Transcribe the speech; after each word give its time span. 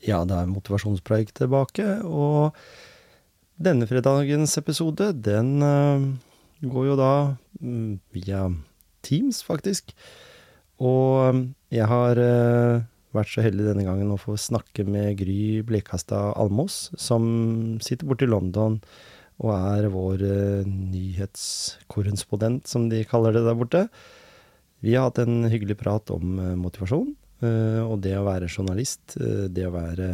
Ja, 0.00 0.22
det 0.24 0.32
er 0.32 0.48
Motivasjonspreik 0.48 1.34
tilbake, 1.36 1.84
og 2.08 2.56
denne 3.60 3.84
fredagens 3.84 4.56
episode, 4.56 5.10
den 5.12 5.60
uh, 5.60 6.00
går 6.64 6.86
jo 6.88 6.94
da 6.96 7.12
um, 7.60 8.00
via 8.16 8.46
Teams, 9.04 9.42
faktisk. 9.44 9.92
Og 10.80 11.28
um, 11.28 11.44
jeg 11.68 11.84
har 11.92 12.16
uh, 12.16 12.80
vært 13.12 13.34
så 13.34 13.44
heldig 13.44 13.68
denne 13.68 13.84
gangen 13.84 14.14
å 14.14 14.20
få 14.20 14.38
snakke 14.40 14.88
med 14.88 15.20
Gry 15.20 15.60
Blekastad 15.68 16.32
Almås, 16.40 16.88
som 16.96 17.76
sitter 17.84 18.08
borte 18.08 18.24
i 18.24 18.32
London 18.32 18.80
og 19.40 19.54
er 19.56 19.86
vår 19.88 20.20
nyhetskorrespondent, 20.68 22.68
som 22.68 22.90
de 22.92 23.00
kaller 23.08 23.32
det 23.32 23.40
der 23.46 23.56
borte. 23.56 23.86
Vi 24.84 24.92
har 24.96 25.08
hatt 25.08 25.20
en 25.22 25.48
hyggelig 25.48 25.78
prat 25.80 26.12
om 26.12 26.36
motivasjon 26.60 27.08
Eh, 27.08 27.19
og 27.46 28.00
det 28.04 28.16
å 28.18 28.26
være 28.26 28.50
journalist, 28.50 29.16
eh, 29.20 29.46
det 29.48 29.66
å 29.68 29.74
være 29.74 30.10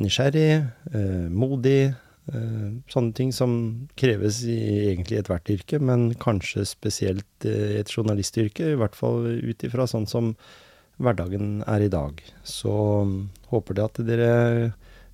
nysgjerrig, 0.00 0.50
eh, 0.92 1.28
modig, 1.30 1.94
sånne 2.88 3.12
ting 3.12 3.34
som 3.36 3.50
kreves 4.00 4.38
i 4.48 4.54
egentlig 4.88 5.18
ethvert 5.20 5.50
yrke, 5.52 5.76
men 5.76 6.06
kanskje 6.16 6.62
spesielt 6.64 7.44
i 7.44 7.82
et 7.82 7.90
journalistyrke, 7.92 8.70
i 8.72 8.78
hvert 8.80 8.96
fall 8.96 9.26
ut 9.44 9.64
ifra 9.68 9.84
sånn 9.84 10.08
som 10.08 10.30
hverdagen 10.96 11.62
er 11.68 11.84
i 11.84 11.90
dag. 11.92 12.22
Så 12.40 12.72
mm, 13.04 13.18
håper 13.50 13.76
det 13.76 13.84
at 13.84 14.00
dere 14.08 14.32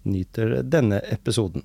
nyter 0.07 0.61
denne 0.63 1.01
episoden. 1.11 1.65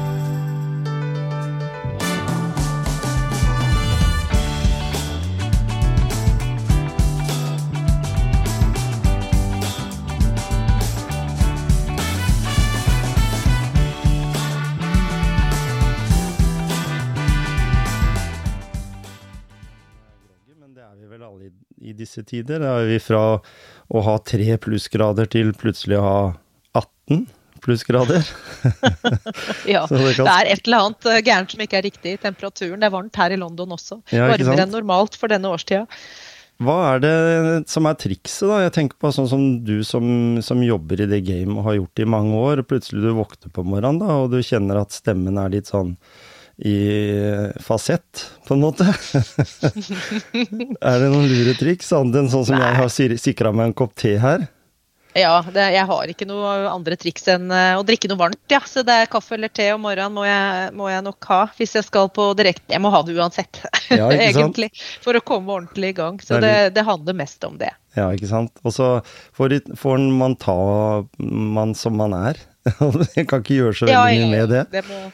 Disse 21.97 22.23
tider. 22.27 22.61
Da 22.63 22.79
er 22.81 22.89
vi 22.89 22.97
fra 23.03 23.21
å 23.91 24.03
ha 24.07 24.17
tre 24.23 24.57
plussgrader 24.61 25.29
til 25.31 25.53
plutselig 25.57 25.99
å 25.99 26.05
ha 26.05 26.17
18 26.81 27.27
plussgrader. 27.61 28.25
ja, 29.73 29.85
det, 29.89 30.15
kan... 30.15 30.25
det, 30.25 30.33
er 30.33 30.51
et 30.55 30.65
eller 30.65 30.87
annet 30.87 31.09
eh, 31.11 31.21
gærent 31.27 31.53
som 31.53 31.63
ikke 31.63 31.79
er 31.79 31.87
riktig 31.87 32.15
i 32.15 32.21
temperaturen. 32.21 32.79
Det 32.81 32.89
er 32.89 32.95
varmt 32.95 33.21
her 33.21 33.35
i 33.35 33.39
London 33.39 33.77
også. 33.77 34.01
Ja, 34.13 34.27
Varmere 34.31 34.65
enn 34.65 34.73
normalt 34.73 35.17
for 35.19 35.31
denne 35.31 35.51
årstida. 35.53 35.85
Hva 36.61 36.75
er 36.91 36.99
det 37.01 37.13
som 37.71 37.87
er 37.89 37.95
trikset, 37.97 38.45
da? 38.45 38.59
Jeg 38.67 38.73
tenker 38.75 38.99
på 39.01 39.09
sånn 39.15 39.29
som 39.29 39.45
du 39.65 39.79
som, 39.87 40.03
som 40.45 40.61
jobber 40.61 41.01
i 41.01 41.07
det 41.09 41.23
gamet 41.25 41.57
og 41.57 41.65
har 41.65 41.79
gjort 41.79 41.95
det 41.97 42.05
i 42.05 42.11
mange 42.13 42.37
år. 42.37 42.61
Plutselig 42.69 43.01
du 43.01 43.15
våkner 43.17 43.53
på 43.53 43.65
morgenen 43.65 44.01
da, 44.03 44.19
og 44.21 44.29
du 44.35 44.37
kjenner 44.45 44.83
at 44.83 44.93
stemmen 44.93 45.39
er 45.41 45.55
litt 45.55 45.71
sånn 45.71 45.95
i 46.61 46.77
fasett, 47.65 48.25
på 48.47 48.53
en 48.53 48.61
måte. 48.61 48.85
er 50.91 51.01
det 51.01 51.09
noen 51.09 51.29
lure 51.29 51.55
triks, 51.57 51.89
annet 51.97 52.19
enn 52.21 52.29
sånn 52.29 52.47
som 52.51 52.59
Nei. 52.59 52.67
jeg 52.67 52.79
har 52.81 53.21
sikra 53.23 53.53
meg 53.55 53.71
en 53.71 53.77
kopp 53.81 53.95
te 53.97 54.13
her? 54.21 54.45
Ja, 55.17 55.41
det, 55.43 55.63
jeg 55.75 55.83
har 55.89 56.11
ikke 56.11 56.25
noe 56.27 56.51
andre 56.71 56.95
triks 56.99 57.25
enn 57.31 57.49
uh, 57.51 57.75
å 57.75 57.83
drikke 57.83 58.07
noe 58.07 58.19
varmt. 58.19 58.39
Ja. 58.51 58.61
Så 58.67 58.83
det 58.87 58.95
er 58.95 59.09
kaffe 59.11 59.35
eller 59.35 59.51
te 59.51 59.65
om 59.73 59.83
morgenen 59.83 60.15
må 60.15 60.23
jeg, 60.23 60.69
må 60.77 60.87
jeg 60.87 61.03
nok 61.03 61.27
ha 61.31 61.41
hvis 61.57 61.75
jeg 61.75 61.87
skal 61.87 62.07
på 62.15 62.29
direkte. 62.39 62.69
Jeg 62.71 62.83
må 62.83 62.91
ha 62.93 63.01
det 63.03 63.17
uansett, 63.17 63.59
ja, 63.91 64.07
egentlig. 64.13 64.71
For 65.03 65.17
å 65.17 65.23
komme 65.25 65.57
ordentlig 65.57 65.91
i 65.91 65.97
gang. 65.97 66.21
Så 66.23 66.39
det, 66.43 66.71
det, 66.77 66.85
handler 66.87 67.17
mest 67.17 67.43
om 67.47 67.57
det. 67.59 67.73
Ja, 67.97 68.07
ikke 68.15 68.29
sant. 68.31 68.53
Og 68.63 68.75
så 68.75 68.93
får, 69.35 69.59
får, 69.79 70.05
man 70.15 70.37
ta 70.39 70.55
man 71.19 71.75
som 71.75 71.99
man 71.99 72.15
er. 72.15 72.39
jeg 73.17 73.27
kan 73.27 73.43
ikke 73.43 73.57
gjøre 73.57 73.81
så 73.81 73.89
veldig 73.89 73.97
ja, 73.97 74.21
mye 74.21 74.31
med 74.37 74.55
det. 74.55 74.67
det 74.77 74.85
må 74.87 75.09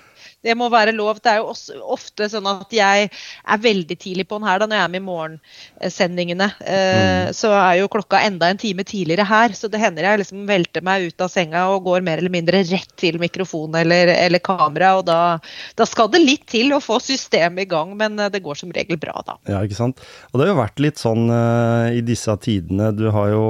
det 0.47 0.56
må 0.58 0.69
være 0.72 0.96
lov. 0.96 1.19
Det 1.24 1.34
er 1.34 1.41
jo 1.41 1.52
også, 1.52 1.78
ofte 1.97 2.30
sånn 2.31 2.47
at 2.50 2.74
jeg 2.74 3.09
er 3.09 3.63
veldig 3.63 3.97
tidlig 4.00 4.28
på 4.28 4.40
den 4.40 4.47
her 4.47 4.62
da, 4.62 4.69
når 4.69 4.80
jeg 4.80 4.88
er 4.88 4.94
med 4.94 5.02
i 5.02 5.08
morgensendingene. 5.08 6.50
Eh, 6.63 7.28
mm. 7.28 7.35
Så 7.38 7.52
er 7.53 7.81
jo 7.81 7.91
klokka 7.91 8.22
enda 8.25 8.50
en 8.52 8.62
time 8.62 8.85
tidligere 8.88 9.28
her, 9.28 9.56
så 9.58 9.69
det 9.72 9.81
hender 9.81 10.08
jeg 10.08 10.24
liksom 10.24 10.46
velter 10.50 10.85
meg 10.85 11.09
ut 11.09 11.25
av 11.25 11.31
senga 11.34 11.68
og 11.74 11.84
går 11.88 12.06
mer 12.08 12.22
eller 12.22 12.34
mindre 12.34 12.63
rett 12.68 12.94
til 13.00 13.19
mikrofon 13.22 13.75
eller, 13.78 14.13
eller 14.16 14.44
kamera. 14.44 14.96
Og 15.00 15.06
da, 15.09 15.19
da, 15.78 15.88
skal 15.90 16.12
det 16.13 16.24
litt 16.24 16.47
til 16.50 16.74
å 16.75 16.81
få 16.84 17.00
systemet 17.03 17.68
i 17.68 17.69
gang, 17.72 17.94
men 18.00 18.19
eh, 18.19 18.31
det 18.34 18.44
går 18.46 18.59
som 18.59 18.74
regel 18.75 19.00
bra, 19.02 19.19
da. 19.28 19.38
Ja, 19.50 19.64
ikke 19.66 19.79
sant. 19.79 20.03
Og 20.31 20.40
det 20.40 20.47
har 20.47 20.53
jo 20.56 20.62
vært 20.64 20.84
litt 20.84 21.02
sånn 21.02 21.28
uh, 21.31 21.90
i 21.94 22.03
disse 22.06 22.34
tidene. 22.44 22.91
Du 22.96 23.08
har 23.14 23.31
jo 23.34 23.46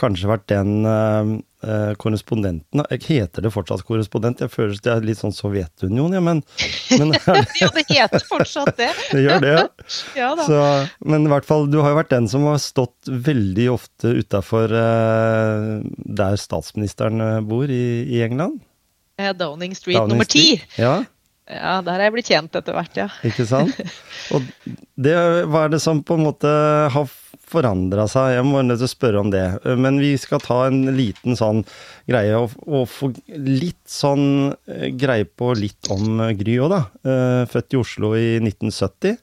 kanskje 0.00 0.30
vært 0.30 0.48
den 0.52 0.86
uh, 0.86 1.38
eh, 1.62 1.92
korrespondenten 2.00 2.84
Heter 2.90 3.44
det 3.44 3.52
fortsatt 3.54 3.84
korrespondent? 3.88 4.42
Jeg 4.44 4.52
føler 4.52 4.78
det 4.82 4.92
er 4.92 5.06
litt 5.06 5.20
sånn 5.20 5.34
Sovjetunionen, 5.34 6.16
ja, 6.18 6.22
men, 6.24 6.42
men 6.98 7.14
Ja, 7.60 7.70
det 7.74 7.86
heter 7.90 8.26
fortsatt 8.28 8.74
det. 8.80 8.90
det 9.14 9.24
gjør 9.24 9.44
det, 9.44 9.54
ja. 10.18 10.32
Så, 10.48 10.60
men 11.06 11.28
i 11.28 11.32
hvert 11.32 11.48
fall, 11.48 11.68
du 11.72 11.80
har 11.82 11.94
jo 11.94 12.00
vært 12.02 12.12
den 12.14 12.28
som 12.30 12.46
har 12.50 12.60
stått 12.62 13.08
veldig 13.08 13.70
ofte 13.74 14.14
utafor 14.22 14.74
eh, 14.76 15.70
der 16.22 16.38
statsministeren 16.40 17.22
eh, 17.24 17.40
bor 17.46 17.70
i, 17.70 17.86
i 18.06 18.22
England. 18.26 18.60
Downing 19.38 19.76
Street 19.78 20.00
Downing 20.00 20.16
nummer 20.16 20.26
ti. 20.26 20.56
Ja. 20.80 21.02
Ja, 21.50 21.80
der 21.84 21.98
er 21.98 22.06
jeg 22.06 22.14
blitt 22.14 22.30
kjent 22.30 22.56
etter 22.58 22.76
hvert, 22.76 22.96
ja. 22.96 23.08
Ikke 23.26 23.44
sant. 23.46 23.76
Og 24.34 24.46
det, 24.94 25.14
hva 25.50 25.66
er 25.66 25.74
det 25.74 25.82
som 25.82 26.00
på 26.06 26.16
en 26.16 26.24
måte 26.26 26.50
har 26.94 27.10
forandra 27.52 28.06
seg? 28.10 28.36
Jeg 28.36 28.46
må 28.48 28.62
nødt 28.64 28.80
til 28.82 28.88
å 28.88 28.92
spørre 28.92 29.22
om 29.22 29.32
det. 29.32 29.44
Men 29.78 30.00
vi 30.02 30.14
skal 30.20 30.42
ta 30.42 30.64
en 30.68 30.84
liten 30.96 31.38
sånn 31.38 31.62
greie 32.10 32.38
og, 32.38 32.56
og 32.66 32.88
få 32.90 33.12
litt 33.28 33.82
sånn 33.88 34.54
eh, 34.66 34.88
greie 34.98 35.28
på 35.28 35.52
litt 35.58 35.90
om 35.92 36.24
Gry 36.38 36.58
òg, 36.64 36.72
da. 36.72 36.82
Eh, 37.04 37.42
født 37.52 37.76
i 37.76 37.80
Oslo 37.80 38.14
i 38.18 38.38
1970. 38.40 39.20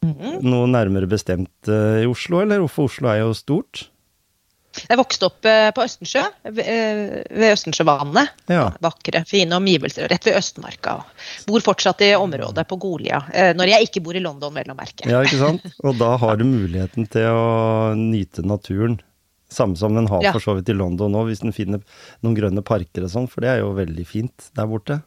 Mm 0.00 0.14
-hmm. 0.16 0.36
Noe 0.48 0.66
nærmere 0.66 1.06
bestemt 1.06 1.68
eh, 1.68 2.02
i 2.04 2.06
Oslo, 2.08 2.40
eller? 2.40 2.60
Hvorfor 2.60 2.88
Oslo 2.88 3.08
er 3.08 3.20
jo 3.20 3.34
stort? 3.34 3.90
Jeg 4.88 5.00
vokste 5.00 5.28
opp 5.28 5.48
eh, 5.48 5.68
på 5.74 5.84
Østensjø, 5.84 6.22
eh, 6.50 7.02
ved 7.30 7.52
Østensjøvannet. 7.52 8.32
Ja. 8.52 8.68
Vakre, 8.82 9.24
fine 9.28 9.58
omgivelser 9.58 10.08
rett 10.10 10.28
ved 10.28 10.38
Østmarka. 10.40 10.96
Bor 11.48 11.64
fortsatt 11.64 12.04
i 12.06 12.12
området 12.18 12.66
på 12.70 12.78
Golia, 12.80 13.22
eh, 13.34 13.52
når 13.56 13.74
jeg 13.74 13.90
ikke 13.90 14.04
bor 14.06 14.18
i 14.18 14.24
London, 14.24 14.54
vel 14.56 14.72
å 14.72 14.78
merke. 14.78 15.08
Ja, 15.10 15.22
ikke 15.26 15.40
sant? 15.42 15.68
Og 15.86 16.00
da 16.00 16.14
har 16.20 16.40
du 16.40 16.46
muligheten 16.48 17.08
til 17.10 17.28
å 17.30 17.92
nyte 17.98 18.46
naturen. 18.46 19.00
Samme 19.50 19.74
som 19.74 19.96
den 19.98 20.06
har 20.06 20.22
for 20.30 20.42
så 20.42 20.54
vidt 20.54 20.70
i 20.70 20.76
London 20.78 21.10
nå, 21.10 21.24
hvis 21.26 21.42
den 21.42 21.54
finner 21.54 21.80
noen 22.22 22.36
grønne 22.36 22.62
parker 22.62 23.02
og 23.02 23.10
sånn, 23.10 23.26
for 23.30 23.42
det 23.42 23.50
er 23.50 23.64
jo 23.64 23.72
veldig 23.74 24.04
fint 24.06 24.50
der 24.54 24.68
borte. 24.70 25.00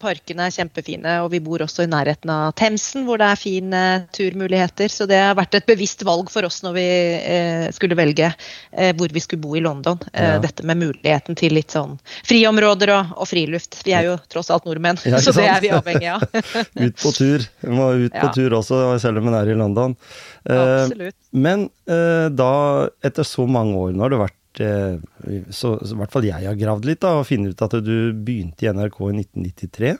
Parkene 0.00 0.46
er 0.48 0.54
kjempefine, 0.54 1.18
og 1.24 1.30
vi 1.34 1.42
bor 1.44 1.60
også 1.64 1.84
i 1.84 1.90
nærheten 1.90 2.30
av 2.32 2.54
Themsen, 2.58 3.04
hvor 3.04 3.20
det 3.20 3.28
er 3.28 3.40
fine 3.40 3.82
turmuligheter. 4.16 4.88
Så 4.92 5.06
det 5.10 5.18
har 5.20 5.36
vært 5.38 5.58
et 5.58 5.68
bevisst 5.68 6.04
valg 6.08 6.30
for 6.32 6.48
oss 6.48 6.62
når 6.64 6.76
vi 6.76 6.86
eh, 7.18 7.66
skulle 7.76 7.98
velge 7.98 8.30
eh, 8.30 8.94
hvor 8.96 9.12
vi 9.12 9.22
skulle 9.24 9.44
bo 9.44 9.56
i 9.58 9.64
London. 9.64 10.00
Eh, 10.14 10.34
ja. 10.34 10.40
Dette 10.42 10.64
med 10.66 10.80
muligheten 10.80 11.36
til 11.38 11.54
litt 11.58 11.76
sånn 11.76 11.98
friområder 12.28 12.94
og, 12.96 13.14
og 13.20 13.28
friluft. 13.28 13.82
Vi 13.84 13.94
er 13.96 14.08
jo 14.08 14.16
tross 14.32 14.50
alt 14.54 14.68
nordmenn, 14.68 15.00
ja, 15.04 15.20
så 15.20 15.36
det 15.36 15.46
er 15.50 15.60
vi 15.64 15.74
avhengig 15.76 16.10
av. 16.16 16.26
ut 16.86 17.04
på 17.04 17.14
tur. 17.16 17.46
Vi 17.60 17.76
må 17.76 17.92
ut 18.06 18.16
på 18.16 18.32
tur 18.36 18.56
også, 18.62 18.82
selv 19.04 19.20
om 19.20 19.28
vi 19.28 19.36
er 19.36 19.52
i 19.52 19.60
London. 19.60 19.96
Eh, 20.48 20.66
Absolutt. 20.86 21.16
Men 21.30 21.68
eh, 21.90 22.26
da, 22.32 22.52
etter 23.04 23.26
så 23.26 23.44
mange 23.46 23.76
år, 23.76 23.92
nå 23.94 24.06
har 24.06 24.14
du 24.14 24.22
vært 24.24 24.39
så, 24.58 25.72
så, 25.78 25.94
i 25.94 25.98
hvert 26.00 26.12
fall 26.12 26.26
jeg 26.26 26.48
har 26.48 26.58
gravd 26.58 26.88
litt 26.88 27.02
da, 27.04 27.18
og 27.20 27.28
finner 27.28 27.54
ut 27.54 27.62
at 27.66 27.76
du 27.84 28.10
begynte 28.16 28.66
i 28.66 28.72
NRK 28.74 28.98
i 29.06 29.12
1993. 29.22 29.92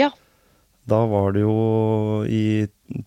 Ja. 0.00 0.10
Da 0.88 1.04
var 1.08 1.32
du 1.34 1.44
jo 1.44 1.58
i 2.28 2.66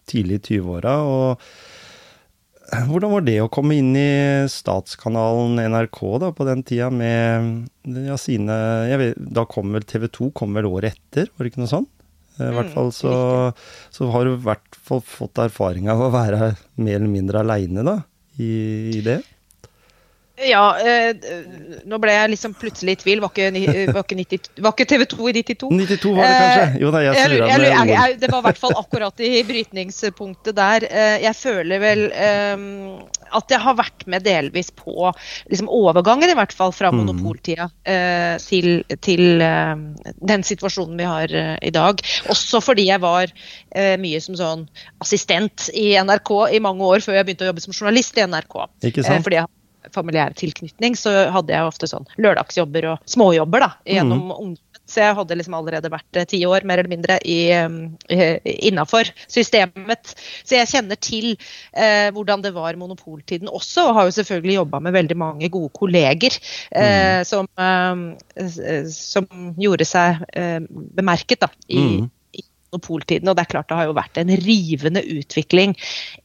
tidlig 0.09 0.41
20-åra. 0.47 0.93
Og 1.05 2.87
hvordan 2.89 3.13
var 3.13 3.25
det 3.27 3.37
å 3.43 3.51
komme 3.53 3.77
inn 3.79 3.93
i 3.95 4.47
statskanalen 4.51 5.61
NRK 5.71 5.99
da, 6.23 6.31
på 6.35 6.47
den 6.47 6.63
tida 6.67 6.89
med 6.91 7.69
ja, 8.07 8.17
sine 8.19 8.57
vet, 8.99 9.15
Da 9.17 9.45
kom 9.47 9.71
vel 9.75 9.85
TV 9.87 10.09
2 10.11 10.33
kom 10.35 10.57
vel 10.57 10.67
året 10.69 10.97
etter, 10.97 11.31
var 11.33 11.45
det 11.45 11.53
ikke 11.53 11.63
noe 11.63 11.75
sånt? 11.75 11.93
I 12.37 12.51
hvert 12.53 12.69
mm, 12.69 12.73
fall 12.75 12.91
så, 12.93 13.13
så 13.89 14.11
har 14.13 14.27
du 14.27 14.35
i 14.35 14.43
hvert 14.43 14.75
fall 14.85 14.99
fått 15.01 15.39
erfaring 15.41 15.87
av 15.89 16.03
å 16.05 16.11
være 16.13 16.51
mer 16.77 16.99
eller 16.99 17.09
mindre 17.09 17.41
aleine 17.41 17.85
da, 17.87 17.95
i, 18.37 18.51
i 18.93 19.01
det. 19.05 19.23
Ja, 20.37 20.77
eh, 20.77 21.15
nå 21.89 21.97
ble 21.97 22.13
jeg 22.13 22.29
liksom 22.35 22.53
plutselig 22.61 22.93
i 22.93 22.99
tvil. 23.01 23.21
Var 23.23 23.31
ikke, 23.33 23.47
var 23.95 24.03
ikke, 24.05 24.17
90, 24.19 24.49
var 24.61 24.75
ikke 24.75 24.85
TV 24.91 25.05
2 25.09 25.29
i 25.31 25.33
92? 25.39 25.69
92 25.73 26.11
var 26.13 26.27
det 26.27 26.35
kanskje? 26.37 26.81
Jo 26.83 26.91
da, 26.93 27.01
jeg 27.07 27.15
surra 27.23 27.47
med 27.57 27.65
jeg, 27.67 27.87
jeg, 27.95 28.17
det 28.21 28.29
var 28.31 28.43
i 28.43 28.45
hvert 28.45 28.61
fall 28.61 28.75
akkurat 28.77 29.23
i 29.25 29.31
brytningspunktet 29.47 30.57
der. 30.59 30.85
Eh, 30.91 31.15
Jeg 31.25 31.33
føler 31.39 31.81
vel 31.81 32.03
eh, 32.13 32.67
at 33.33 33.49
jeg 33.55 33.59
har 33.65 33.75
vært 33.81 34.05
med 34.13 34.23
delvis 34.29 34.69
på 34.77 35.09
liksom 35.49 35.71
overgangen, 35.73 36.29
i 36.29 36.37
hvert 36.37 36.53
fall 36.55 36.71
fra 36.75 36.91
Mm. 36.93 37.01
monopoltida 37.01 37.65
eh, 37.83 38.37
til, 38.39 38.83
til 39.03 39.41
eh, 39.43 39.73
den 40.21 40.45
situasjonen 40.47 40.95
vi 41.01 41.03
har 41.09 41.33
eh, 41.33 41.57
i 41.67 41.73
dag. 41.75 41.99
Også 42.31 42.61
fordi 42.63 42.85
jeg 42.87 43.01
var 43.03 43.27
eh, 43.75 43.97
mye 43.99 44.21
som 44.23 44.37
sånn 44.39 44.67
assistent 45.03 45.67
i 45.73 45.95
NRK 45.99 46.31
i 46.53 46.61
mange 46.63 46.85
år 46.85 47.01
før 47.03 47.17
jeg 47.19 47.25
begynte 47.27 47.43
å 47.45 47.51
jobbe 47.51 47.65
som 47.65 47.73
journalist 47.75 48.17
i 48.21 48.23
NRK. 48.29 48.55
Ikke 48.87 49.01
Eh, 49.01 49.09
sant? 49.09 49.25
Fordi 49.25 49.41
jeg 49.41 49.49
familiær 49.95 50.35
tilknytning, 50.37 50.95
så 50.99 51.13
hadde 51.33 51.53
jeg 51.55 51.67
ofte 51.67 51.89
sånn 51.89 52.07
lørdagsjobber 52.21 52.91
og 52.93 53.09
småjobber 53.09 53.65
da, 53.65 53.73
gjennom 53.87 54.25
mm. 54.27 54.31
ungdommen. 54.37 54.63
Så 54.87 55.01
jeg 55.01 55.15
hadde 55.17 55.35
liksom 55.35 55.55
allerede 55.57 55.89
vært 55.91 56.15
eh, 56.15 56.25
ti 56.31 56.39
år, 56.47 56.63
mer 56.67 56.79
eller 56.79 56.91
mindre, 56.91 57.17
i, 57.27 57.51
eh, 57.51 58.37
innafor 58.69 59.09
systemet. 59.27 60.13
Så 60.47 60.55
jeg 60.55 60.69
kjenner 60.71 60.99
til 61.03 61.33
eh, 61.75 62.07
hvordan 62.15 62.45
det 62.45 62.53
var 62.55 62.79
monopoltiden 62.79 63.51
også, 63.51 63.89
og 63.89 63.97
har 63.97 64.07
jo 64.07 64.15
selvfølgelig 64.15 64.59
jobba 64.61 64.79
med 64.85 64.95
veldig 64.95 65.17
mange 65.19 65.51
gode 65.51 65.73
kolleger 65.75 66.39
eh, 66.71 67.19
som, 67.27 67.49
eh, 67.59 68.85
som 68.93 69.27
gjorde 69.59 69.87
seg 69.87 70.23
eh, 70.31 70.61
bemerket 70.71 71.43
da, 71.43 71.51
i, 71.67 71.83
Mhm. 71.87 72.13
Monopoltiden. 72.71 73.29
Og 73.29 73.35
det 73.35 73.45
er 73.45 73.51
klart 73.51 73.69
det 73.69 73.77
har 73.77 73.87
jo 73.89 73.95
vært 73.97 74.17
en 74.21 74.29
rivende 74.43 75.01
utvikling 75.03 75.75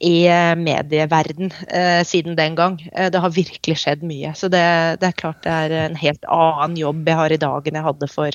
i 0.00 0.26
eh, 0.26 0.54
medieverden 0.58 1.52
eh, 1.68 2.02
siden 2.04 2.36
den 2.36 2.54
gang. 2.54 2.80
Eh, 2.92 3.10
det 3.10 3.20
har 3.22 3.30
virkelig 3.30 3.78
skjedd 3.82 4.02
mye. 4.02 4.34
Så 4.34 4.48
det, 4.48 4.62
det 5.00 5.08
er 5.12 5.18
klart 5.18 5.42
det 5.44 5.52
er 5.52 5.76
en 5.90 5.96
helt 5.96 6.24
annen 6.28 6.76
jobb 6.76 7.06
jeg 7.06 7.16
har 7.18 7.32
i 7.32 7.40
dag 7.40 7.66
enn 7.68 7.78
jeg 7.80 7.86
hadde 7.88 8.08
for 8.10 8.30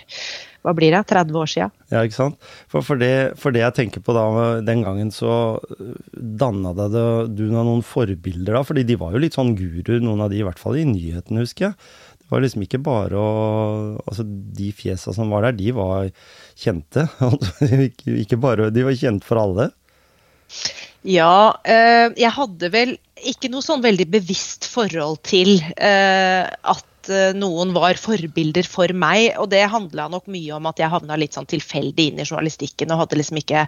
hva 0.66 0.74
blir 0.76 0.92
det, 0.92 1.00
30 1.08 1.38
år 1.40 1.48
siden. 1.48 1.72
Ja, 1.94 2.02
ikke 2.04 2.18
sant? 2.18 2.40
For, 2.68 2.84
for, 2.84 3.00
det, 3.00 3.38
for 3.40 3.56
det 3.56 3.62
jeg 3.62 3.76
tenker 3.78 4.02
på 4.04 4.12
da, 4.18 4.26
den 4.68 4.82
gangen 4.84 5.14
så 5.16 5.62
danna 6.12 6.74
deg 6.76 6.92
det- 6.92 7.36
du 7.38 7.46
noen 7.54 7.84
forbilder 7.86 8.58
da, 8.58 8.64
fordi 8.68 8.84
de 8.84 8.98
var 9.00 9.14
jo 9.16 9.22
litt 9.24 9.38
sånn 9.38 9.54
guru, 9.56 9.94
noen 10.04 10.26
av 10.26 10.34
de, 10.34 10.42
i 10.42 10.44
hvert 10.44 10.60
fall 10.60 10.76
i 10.76 10.84
nyhetene, 10.84 11.46
husker 11.46 11.70
jeg. 11.70 11.78
Det 12.28 12.36
var 12.36 12.44
liksom 12.44 12.64
ikke 12.66 12.82
bare 12.84 13.16
å 13.16 13.28
Altså, 14.04 14.26
de 14.28 14.72
fjesa 14.76 15.14
som 15.16 15.32
var 15.32 15.48
der, 15.48 15.56
de 15.56 15.72
var 15.76 16.10
kjente. 16.60 17.06
Ikke, 18.22 18.40
bare 18.42 18.68
De 18.76 18.84
var 18.84 18.98
kjent 19.00 19.24
for 19.24 19.40
alle. 19.40 19.70
Ja, 21.08 21.56
eh, 21.64 22.12
jeg 22.20 22.34
hadde 22.36 22.70
vel 22.74 22.98
ikke 23.28 23.50
noe 23.52 23.64
sånn 23.64 23.84
veldig 23.84 24.10
bevisst 24.12 24.68
forhold 24.68 25.22
til 25.28 25.56
eh, 25.80 26.44
at 27.08 27.14
eh, 27.16 27.32
noen 27.38 27.72
var 27.76 27.96
forbilder 28.00 28.68
for 28.68 28.92
meg, 28.94 29.32
og 29.40 29.50
det 29.54 29.64
handla 29.72 30.08
nok 30.12 30.28
mye 30.32 30.52
om 30.58 30.68
at 30.70 30.80
jeg 30.82 30.92
havna 30.92 31.16
litt 31.20 31.34
sånn 31.38 31.48
tilfeldig 31.50 32.10
inn 32.12 32.20
i 32.20 32.26
journalistikken 32.28 32.92
og 32.92 33.06
hadde 33.06 33.18
liksom 33.22 33.40
ikke 33.40 33.64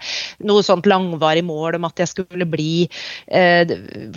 noe 0.50 0.64
sånt 0.66 0.86
langvarig 0.90 1.44
mål 1.48 1.80
om 1.80 1.88
at 1.88 2.00
jeg 2.04 2.12
skulle 2.12 2.48
bli 2.50 2.88
eh, 3.32 3.64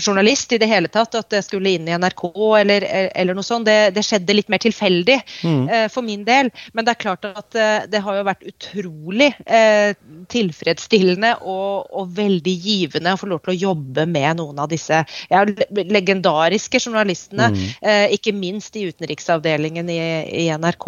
journalist 0.02 0.52
i 0.52 0.58
det 0.62 0.68
hele 0.70 0.90
tatt, 0.92 1.14
at 1.18 1.32
jeg 1.38 1.46
skulle 1.46 1.72
inn 1.76 1.86
i 1.88 1.94
NRK 1.96 2.24
eller, 2.62 2.86
eller 3.14 3.38
noe 3.38 3.46
sånt. 3.46 3.66
Det, 3.68 3.92
det 3.94 4.02
skjedde 4.06 4.34
litt 4.36 4.50
mer 4.52 4.62
tilfeldig 4.62 5.20
Mm. 5.42 5.68
eh, 5.70 5.86
for 5.90 6.02
min 6.06 6.22
del, 6.26 6.48
men 6.74 6.84
det 6.86 6.92
er 6.92 7.00
klart 7.02 7.24
at 7.26 7.54
eh, 7.58 7.84
det 7.90 8.00
har 8.04 8.16
jo 8.18 8.24
vært 8.26 8.42
utrolig 8.48 9.28
eh, 9.46 9.92
tilfredsstillende 10.32 11.32
og, 11.48 11.88
og 11.94 12.10
veldig 12.16 12.54
givende 12.64 13.14
å 13.14 13.20
få 13.20 13.28
lov 13.30 13.42
til 13.44 13.54
å 13.54 13.58
jobbe 13.70 14.06
med 14.10 14.38
noen 14.40 14.60
av 14.62 14.70
disse 14.72 15.02
ja, 15.30 15.42
legendariske 15.70 16.80
journalistene, 16.82 17.50
Mm. 17.52 17.58
eh, 17.82 18.06
ikke 18.16 18.32
minst 18.34 18.76
i 18.76 18.84
utenriksavdelingen 19.12 19.90
i, 19.90 19.98
i 20.44 20.48
NRK 20.56 20.86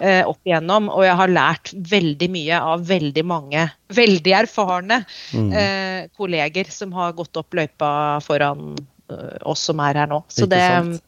eh, 0.00 0.22
opp 0.28 0.40
igjennom. 0.46 0.90
Og 0.92 1.04
jeg 1.06 1.16
har 1.18 1.32
lært 1.32 1.72
veldig 1.74 2.28
mye 2.30 2.60
av 2.60 2.84
veldig 2.86 3.24
mange 3.24 3.70
veldig 3.92 4.32
erfarne 4.44 5.04
Mm. 5.32 5.52
eh, 5.52 6.08
kolleger 6.16 6.68
som 6.70 6.92
har 6.92 7.12
gått 7.16 7.36
opp 7.36 7.54
løypa 7.54 8.20
foran 8.24 8.74
eh, 9.10 9.38
oss 9.48 9.60
som 9.68 9.80
er 9.80 9.94
her 9.94 10.06
nå. 10.10 10.22
Så 10.28 10.46
det, 10.46 10.60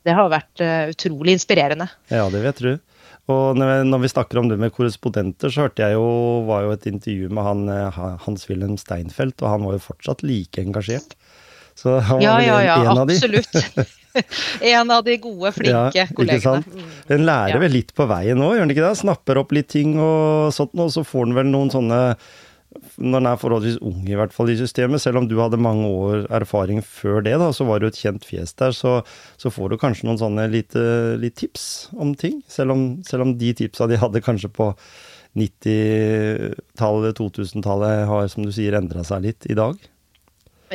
det 0.04 0.14
har 0.16 0.30
vært 0.32 0.60
eh, 0.60 0.90
utrolig 0.92 1.34
inspirerende. 1.36 1.88
Ja, 2.08 2.24
det 2.30 2.40
vil 2.40 2.48
jeg 2.50 2.58
tro. 2.60 2.74
Og 3.32 3.56
når 3.56 4.00
vi 4.02 4.08
snakker 4.12 4.38
om 4.38 4.48
det 4.50 4.58
med 4.60 4.72
korrespondenter, 4.76 5.48
så 5.52 5.64
hørte 5.64 5.84
jeg 5.84 5.96
jo, 5.96 6.44
var 6.48 6.66
jo 6.66 6.74
et 6.74 6.86
intervju 6.90 7.30
med 7.32 7.44
han 7.46 7.68
eh, 7.72 8.00
Hans-Wilhelm 8.26 8.76
Steinfeld, 8.80 9.36
og 9.42 9.48
han 9.48 9.64
var 9.64 9.78
jo 9.78 9.84
fortsatt 9.86 10.24
like 10.24 10.60
engasjert. 10.60 11.16
Så 11.78 11.98
han 11.98 12.20
var 12.20 12.24
Ja, 12.24 12.36
ja, 12.42 12.60
en, 12.60 12.66
ja, 12.66 12.76
en 12.92 13.02
av 13.02 13.08
de. 13.10 13.18
absolutt. 13.18 13.90
en 14.74 14.94
av 14.94 15.04
de 15.04 15.16
gode, 15.18 15.52
flinke 15.56 15.90
Ja, 15.98 16.06
kollegene. 16.14 16.62
Mm. 16.62 16.94
Den 17.10 17.26
lærer 17.26 17.62
vel 17.64 17.74
litt 17.80 17.92
på 17.98 18.06
veien 18.10 18.38
nå, 18.38 18.52
gjør 18.54 18.66
den 18.66 18.74
ikke 18.76 18.86
det? 18.86 18.94
Snapper 19.02 19.42
opp 19.42 19.54
litt 19.56 19.72
ting 19.74 19.96
og 19.98 20.54
sånt, 20.54 20.74
og 20.78 20.92
så 20.94 21.02
får 21.06 21.30
den 21.30 21.38
vel 21.40 21.50
noen 21.50 21.72
sånne 21.74 22.00
når 22.98 23.20
den 23.22 23.28
er 23.30 23.38
forholdsvis 23.38 23.76
ung 23.86 24.06
i 24.10 24.16
hvert 24.18 24.32
fall 24.34 24.50
i 24.50 24.56
systemet, 24.58 25.02
selv 25.02 25.20
om 25.20 25.28
du 25.30 25.36
hadde 25.38 25.60
mange 25.62 25.86
år 25.86 26.24
erfaring 26.34 26.80
før 26.82 27.22
det, 27.22 27.36
da, 27.38 27.52
så 27.54 27.66
var 27.68 27.78
du 27.80 27.86
et 27.88 27.98
kjent 27.98 28.26
fjes 28.26 28.54
der, 28.58 28.74
så, 28.74 28.96
så 29.40 29.52
får 29.54 29.70
du 29.70 29.78
kanskje 29.78 30.08
noen 30.08 30.18
sånne 30.20 30.48
litt, 30.50 30.74
eh, 30.78 31.14
litt 31.20 31.36
tips 31.38 31.66
om 31.94 32.14
ting. 32.18 32.40
Selv 32.50 32.74
om, 32.74 32.84
selv 33.06 33.28
om 33.28 33.34
de 33.38 33.52
tipsa 33.62 33.86
de 33.90 34.00
hadde 34.00 34.22
kanskje 34.24 34.50
på 34.54 34.72
90-tallet, 35.38 37.18
2000-tallet 37.18 38.04
har, 38.10 38.28
som 38.30 38.46
du 38.46 38.52
sier, 38.54 38.76
endra 38.78 39.04
seg 39.06 39.24
litt 39.26 39.46
i 39.50 39.58
dag. 39.58 39.78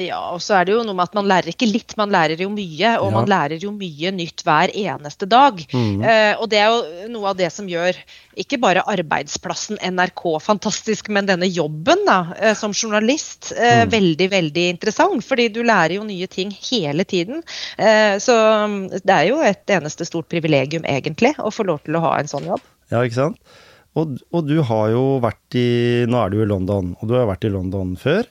Ja, 0.04 0.20
og 0.34 0.42
så 0.44 0.60
er 0.60 0.68
det 0.68 0.74
jo 0.76 0.84
noe 0.88 0.96
med 0.98 1.10
at 1.10 1.18
man 1.18 1.28
lærer 1.30 1.52
ikke 1.52 1.68
litt, 1.70 1.96
man 2.00 2.12
lærer 2.14 2.40
jo 2.40 2.50
mye. 2.54 2.96
Og 3.00 3.10
Ja. 3.10 3.16
man 3.18 3.30
lærer 3.30 3.62
jo 3.62 3.72
mye 3.76 4.12
nytt 4.16 4.44
hver 4.48 4.72
eneste 4.74 5.28
dag. 5.30 5.60
Mm. 5.74 6.02
Eh, 6.04 6.34
og 6.40 6.50
det 6.50 6.60
er 6.60 6.70
jo 6.70 7.10
noe 7.14 7.30
av 7.30 7.38
det 7.38 7.52
som 7.52 7.68
gjør 7.68 7.98
ikke 8.40 8.60
bare 8.60 8.86
arbeidsplassen 8.88 9.80
NRK 9.84 10.40
fantastisk, 10.42 11.10
men 11.10 11.28
denne 11.28 11.50
jobben 11.50 12.06
da, 12.08 12.34
eh, 12.40 12.54
som 12.56 12.72
journalist 12.72 13.52
eh, 13.58 13.86
mm. 13.86 13.92
veldig, 13.92 14.30
veldig 14.32 14.68
interessant. 14.76 15.26
Fordi 15.26 15.50
du 15.50 15.62
lærer 15.64 15.98
jo 16.00 16.04
nye 16.08 16.28
ting 16.28 16.52
hele 16.72 17.04
tiden. 17.04 17.44
Eh, 17.78 18.18
så 18.18 18.36
mm, 18.68 18.84
det 19.04 19.16
er 19.16 19.30
jo 19.32 19.42
et 19.44 19.66
eneste 19.80 20.06
stort 20.08 20.30
privilegium 20.30 20.86
egentlig 20.86 21.36
å 21.40 21.52
få 21.52 21.66
lov 21.68 21.84
til 21.84 21.98
å 22.00 22.06
ha 22.08 22.20
en 22.20 22.32
sånn 22.32 22.48
jobb. 22.48 22.64
Ja, 22.90 23.04
ikke 23.04 23.20
sant? 23.20 23.58
Og, 23.98 24.20
og 24.32 24.46
du 24.48 24.60
har 24.66 24.92
jo 24.94 25.06
vært 25.24 25.58
i 25.58 26.06
Nå 26.10 26.20
er 26.22 26.34
du 26.34 26.42
i 26.44 26.50
London, 26.50 26.94
og 27.00 27.10
du 27.10 27.16
har 27.18 27.30
vært 27.30 27.48
i 27.48 27.54
London 27.54 27.96
før. 28.00 28.28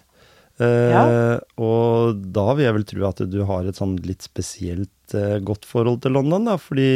Eh, 0.60 0.90
Ja. 0.92 1.02
Og 1.58 2.22
da 2.34 2.46
vil 2.54 2.64
jeg 2.66 2.74
vel 2.74 2.84
tro 2.84 3.08
at 3.08 3.22
du 3.30 3.44
har 3.46 3.66
et 3.68 3.76
sånn 3.78 3.96
litt 4.06 4.22
spesielt 4.26 5.14
eh, 5.14 5.38
godt 5.40 5.64
forhold 5.64 6.02
til 6.02 6.12
London, 6.18 6.44
da, 6.50 6.56
fordi, 6.60 6.88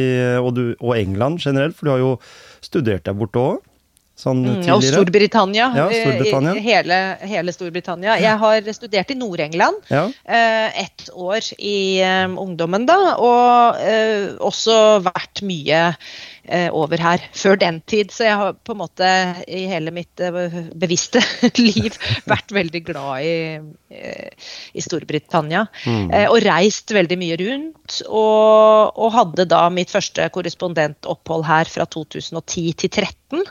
og, 0.42 0.54
du, 0.54 0.64
og 0.80 0.96
England 0.98 1.38
generelt, 1.44 1.76
for 1.76 1.86
du 1.86 1.90
har 1.94 2.02
jo 2.02 2.16
studert 2.60 3.04
der 3.06 3.14
borte 3.14 3.38
òg, 3.38 3.60
sånn 4.22 4.42
Mm, 4.44 4.58
og. 4.66 4.82
Storbritannia. 4.92 5.70
Ja, 5.74 5.86
eh, 5.88 6.02
Storbritannia. 6.04 6.52
i- 6.54 6.60
Hele, 6.66 6.98
hele 7.26 7.50
Storbritannia. 7.54 8.18
Jeg 8.20 8.38
har 8.38 8.60
studert 8.76 9.10
i 9.10 9.14
Nord-England. 9.14 9.80
Ja. 9.90 10.04
uh, 10.06 10.68
ett 10.84 11.08
år 11.16 11.40
i 11.58 12.02
um, 12.26 12.36
ungdommen, 12.38 12.84
da. 12.86 13.16
Og 13.18 13.76
eh, 13.80 14.36
også 14.38 15.02
vært 15.02 15.42
mye 15.42 15.80
eh, 15.88 15.94
over 16.72 16.98
her 16.98 17.22
før 17.36 17.58
den 17.60 17.80
tid. 17.86 18.10
Så 18.10 18.26
jeg 18.26 18.38
har 18.38 18.56
på 18.58 18.74
en 18.74 18.80
måte 18.80 19.08
i 19.46 19.64
hele 19.70 19.92
mitt 19.94 20.20
eh, 20.22 20.58
bevisste 20.78 21.22
liv 21.60 21.94
vært 22.28 22.52
veldig 22.54 22.82
glad 22.86 23.26
i, 23.26 23.36
eh, 23.94 24.50
i 24.74 24.84
Storbritannia. 24.84 25.64
Mm. 25.86 26.10
Eh, 26.10 26.26
og 26.30 26.42
reist 26.44 26.92
veldig 26.94 27.18
mye 27.20 27.38
rundt. 27.42 28.00
Og, 28.08 28.98
og 28.98 29.14
hadde 29.16 29.48
da 29.50 29.64
mitt 29.72 29.92
første 29.92 30.28
korrespondentopphold 30.34 31.46
her 31.48 31.70
fra 31.70 31.86
2010 31.86 32.72
til 32.82 32.92
2013. 32.92 33.42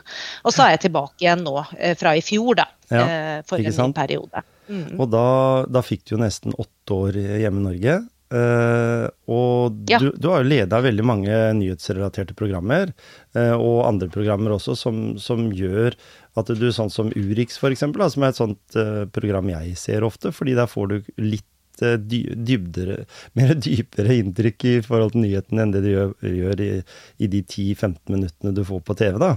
Og 0.44 0.54
så 0.54 0.66
er 0.66 0.76
jeg 0.76 0.86
tilbake 0.88 1.24
igjen 1.24 1.44
nå 1.46 1.58
eh, 1.78 1.96
fra 1.98 2.16
i 2.18 2.24
fjor, 2.24 2.56
da. 2.62 2.68
Ja, 2.92 3.02
eh, 3.02 3.36
for 3.48 3.62
en 3.62 3.72
ny 3.72 3.92
periode. 3.96 4.44
Mm. 4.68 4.98
Og 5.00 5.08
da, 5.10 5.26
da 5.68 5.82
fikk 5.84 6.04
du 6.06 6.16
jo 6.16 6.22
nesten 6.22 6.54
åtte 6.54 6.96
år 6.96 7.18
hjemme 7.42 7.62
i 7.62 7.68
Norge. 7.70 8.00
Eh, 8.32 9.06
og 9.28 9.76
Ja. 9.90 9.98
du, 10.00 10.10
du 10.16 10.28
har 10.30 10.42
jo 10.42 10.48
leda 10.48 10.80
veldig 10.80 11.04
mange 11.04 11.36
nyhetsrelaterte 11.58 12.36
programmer, 12.38 12.92
uh, 13.36 13.54
og 13.58 13.84
andre 13.88 14.08
programmer 14.12 14.54
også, 14.56 14.76
som, 14.78 15.02
som 15.20 15.50
gjør 15.52 15.96
at 16.40 16.52
du, 16.56 16.68
sånn 16.72 16.92
som 16.92 17.12
Urix 17.12 17.60
eksempel, 17.60 18.04
som 18.10 18.24
er 18.24 18.32
et 18.32 18.40
sånt 18.40 18.78
uh, 18.78 19.04
program 19.12 19.50
jeg 19.52 19.76
ser 19.76 20.06
ofte, 20.06 20.32
fordi 20.32 20.56
der 20.56 20.70
får 20.70 20.88
du 20.88 20.96
litt 21.20 21.48
dy, 21.82 22.22
dybdere, 22.36 23.02
mer 23.38 23.54
dypere 23.56 24.18
inntrykk 24.22 24.68
i 24.70 24.74
forhold 24.86 25.14
til 25.14 25.26
nyhetene 25.26 25.66
enn 25.66 25.76
det 25.76 25.84
du 25.84 25.92
gjør, 25.92 26.16
gjør 26.40 26.64
i, 26.64 26.72
i 27.20 27.30
de 27.32 27.44
10-15 27.44 27.96
minuttene 28.12 28.56
du 28.56 28.64
får 28.64 28.84
på 28.86 28.96
TV, 29.02 29.20
da. 29.20 29.36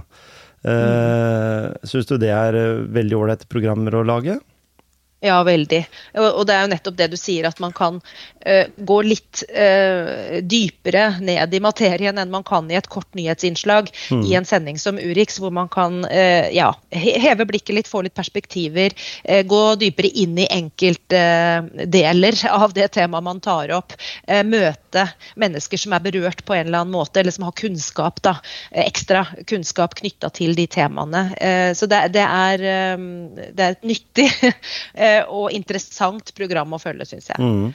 Uh, 0.66 1.68
Syns 1.86 2.08
du 2.08 2.16
det 2.18 2.32
er 2.32 2.56
veldig 2.96 3.18
ålreite 3.18 3.48
programmer 3.50 3.94
å 3.94 4.06
lage? 4.06 4.40
Ja, 5.26 5.40
veldig. 5.42 5.80
Og, 6.20 6.44
det 6.46 6.54
er 6.54 6.64
jo 6.64 6.70
nettopp 6.70 6.96
det 6.98 7.08
du 7.10 7.16
sier, 7.18 7.48
at 7.48 7.58
man 7.62 7.72
kan 7.74 7.98
uh, 7.98 8.66
gå 8.76 8.98
litt 9.06 9.42
uh, 9.50 10.38
dypere 10.46 11.08
ned 11.24 11.54
i 11.54 11.60
materien 11.62 12.20
enn 12.20 12.32
man 12.32 12.46
kan 12.46 12.68
i 12.70 12.76
et 12.78 12.86
kort 12.92 13.08
nyhetsinnslag 13.18 13.90
mm. 13.90 14.22
i 14.28 14.36
en 14.38 14.46
sending 14.46 14.78
som 14.78 15.00
Urix, 15.02 15.40
hvor 15.42 15.54
man 15.54 15.70
kan 15.72 16.04
uh, 16.06 16.46
ja, 16.54 16.70
heve 16.94 17.48
blikket 17.48 17.74
litt, 17.74 17.90
få 17.90 18.04
litt 18.06 18.14
perspektiver, 18.16 18.94
gå 19.46 19.60
dypere 19.80 20.08
inn 20.22 20.36
i 20.38 20.46
enkeltdeler 20.52 22.36
av 22.50 22.72
det 22.76 22.86
temaet 22.94 23.24
man 23.24 23.40
tar 23.42 23.72
opp. 23.74 23.94
møte 24.46 25.04
mennesker 25.40 25.80
som 25.80 25.94
er 25.96 26.04
berørt 26.04 26.42
på 26.46 26.54
en 26.54 26.68
eller 26.68 26.84
annen 26.84 26.94
måte, 26.94 27.20
eller 27.20 27.34
som 27.34 27.46
har 27.46 27.56
kunnskap, 27.58 28.20
da, 28.24 28.36
ekstra 28.70 29.24
kunnskap 29.48 29.96
knytta 29.98 30.30
til 30.36 30.54
de 30.58 30.66
temaene. 30.70 31.24
så 31.76 31.88
det, 31.90 32.02
det, 32.16 32.24
er, 32.24 32.66
det 33.56 33.66
er 33.66 33.76
et 33.76 33.88
nyttig 33.88 34.28
og 35.24 35.52
interessant 35.54 36.34
program 36.36 36.76
å 36.76 36.82
følge, 36.82 37.08
syns 37.08 37.30
jeg. 37.32 37.40
Mm. 37.40 37.72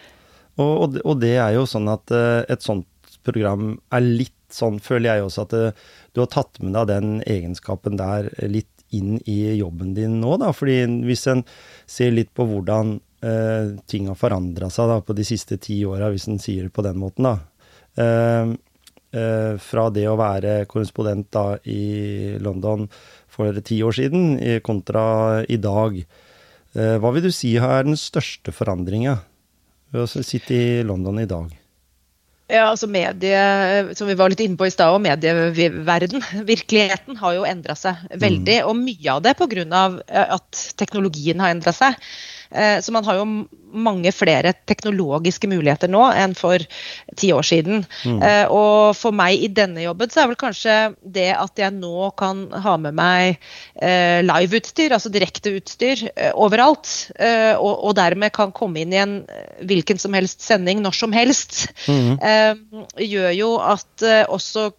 Og, 0.61 0.99
og, 1.01 1.15
det 1.21 1.35
er 1.39 1.55
jo 1.55 1.65
sånn 1.69 1.89
at 1.91 2.11
eh, 2.13 2.43
et 2.51 2.63
sånt 2.65 2.87
program 3.25 3.75
er 3.93 4.03
litt 4.03 4.35
sånn, 4.51 4.81
føler 4.83 5.15
jeg 5.15 5.27
også, 5.27 5.45
at 5.47 5.57
eh, 5.57 5.83
du 6.13 6.23
har 6.23 6.31
tatt 6.33 6.59
med 6.63 6.75
deg 6.75 6.89
den 6.91 7.13
egenskapen 7.23 7.99
der 7.99 8.29
litt 8.51 8.69
inn 8.91 9.19
i 9.29 9.55
jobben 9.55 9.93
din 9.95 10.19
nå, 10.21 10.35
da. 10.41 10.51
Fordi 10.55 10.83
hvis 11.07 11.23
en 11.31 11.45
ser 11.89 12.11
litt 12.15 12.33
på 12.35 12.45
hvordan 12.49 12.97
eh, 13.23 13.77
ting 13.89 14.09
har 14.11 14.19
forandra 14.19 14.69
seg 14.73 14.91
da, 14.91 14.99
på 15.05 15.15
de 15.17 15.27
siste 15.27 15.57
ti 15.61 15.81
åra, 15.87 16.11
hvis 16.11 16.27
en 16.31 16.41
sier 16.41 16.67
det 16.67 16.75
på 16.75 16.85
den 16.85 16.99
måten, 17.01 17.29
da. 17.29 17.37
Eh, 18.01 18.51
eh, 19.21 19.53
fra 19.61 19.87
det 19.93 20.07
å 20.11 20.19
være 20.19 20.65
korrespondent 20.71 21.31
da 21.35 21.45
i 21.63 22.35
London 22.43 22.87
for 23.31 23.55
ti 23.63 23.79
år 23.83 23.95
siden, 23.95 24.35
kontra 24.65 25.05
i 25.47 25.59
dag. 25.61 26.03
Eh, 26.75 26.97
hva 27.03 27.11
vil 27.15 27.25
du 27.25 27.31
si 27.35 27.55
er 27.59 27.87
den 27.87 27.99
største 27.99 28.53
forandringa 28.55 29.17
ved 29.91 30.05
å 30.05 30.23
sitte 30.23 30.55
i 30.55 30.85
London 30.87 31.19
i 31.19 31.27
dag? 31.27 31.49
Ja, 32.51 32.65
altså 32.67 32.87
medie, 32.91 33.39
Som 33.95 34.09
vi 34.09 34.17
var 34.19 34.31
litt 34.31 34.41
inne 34.43 34.59
på 34.59 34.67
i 34.67 34.73
stad, 34.73 34.91
og 34.91 34.99
medieverden, 35.03 36.23
virkeligheten, 36.51 37.15
har 37.21 37.37
jo 37.37 37.47
endra 37.47 37.77
seg 37.79 38.01
veldig. 38.11 38.57
Mm. 38.59 38.67
Og 38.67 38.75
mye 38.75 39.13
av 39.13 39.23
det 39.23 39.37
pga. 39.39 39.83
at 40.37 40.63
teknologien 40.79 41.39
har 41.39 41.55
endra 41.55 41.71
seg. 41.75 41.95
Eh, 42.51 42.79
så 42.81 42.91
man 42.91 43.05
har 43.07 43.19
jo 43.21 43.25
mange 43.71 44.11
flere 44.11 44.51
teknologiske 44.67 45.47
muligheter 45.47 45.87
nå 45.91 46.01
enn 46.11 46.33
for 46.35 46.59
ti 47.19 47.29
år 47.31 47.45
siden. 47.47 47.85
Mm. 48.03 48.17
Eh, 48.27 48.51
og 48.51 48.97
for 48.99 49.15
meg 49.15 49.39
i 49.39 49.47
denne 49.51 49.85
jobben 49.85 50.11
så 50.11 50.23
er 50.23 50.31
vel 50.31 50.39
kanskje 50.39 50.75
det 51.01 51.29
at 51.37 51.61
jeg 51.61 51.71
nå 51.77 52.09
kan 52.19 52.43
ha 52.51 52.75
med 52.81 52.97
meg 52.99 53.37
eh, 53.79 54.19
liveutstyr, 54.27 54.91
altså 54.91 55.13
direkteutstyr, 55.13 56.03
overalt. 56.35 56.89
Og, 57.61 57.91
dermed 57.95 58.31
kan 58.33 58.51
komme 58.55 58.81
inn 58.81 58.93
i 58.93 58.99
en 58.99 59.13
hvilken 59.67 59.99
som 60.01 60.15
helst 60.15 60.43
sending 60.43 60.81
når 60.83 60.95
som 60.97 61.13
helst. 61.15 61.63
Mm. 61.87 62.17
Gjør 62.97 63.33
jo 63.35 63.49
at 63.63 64.05
også 64.31 64.71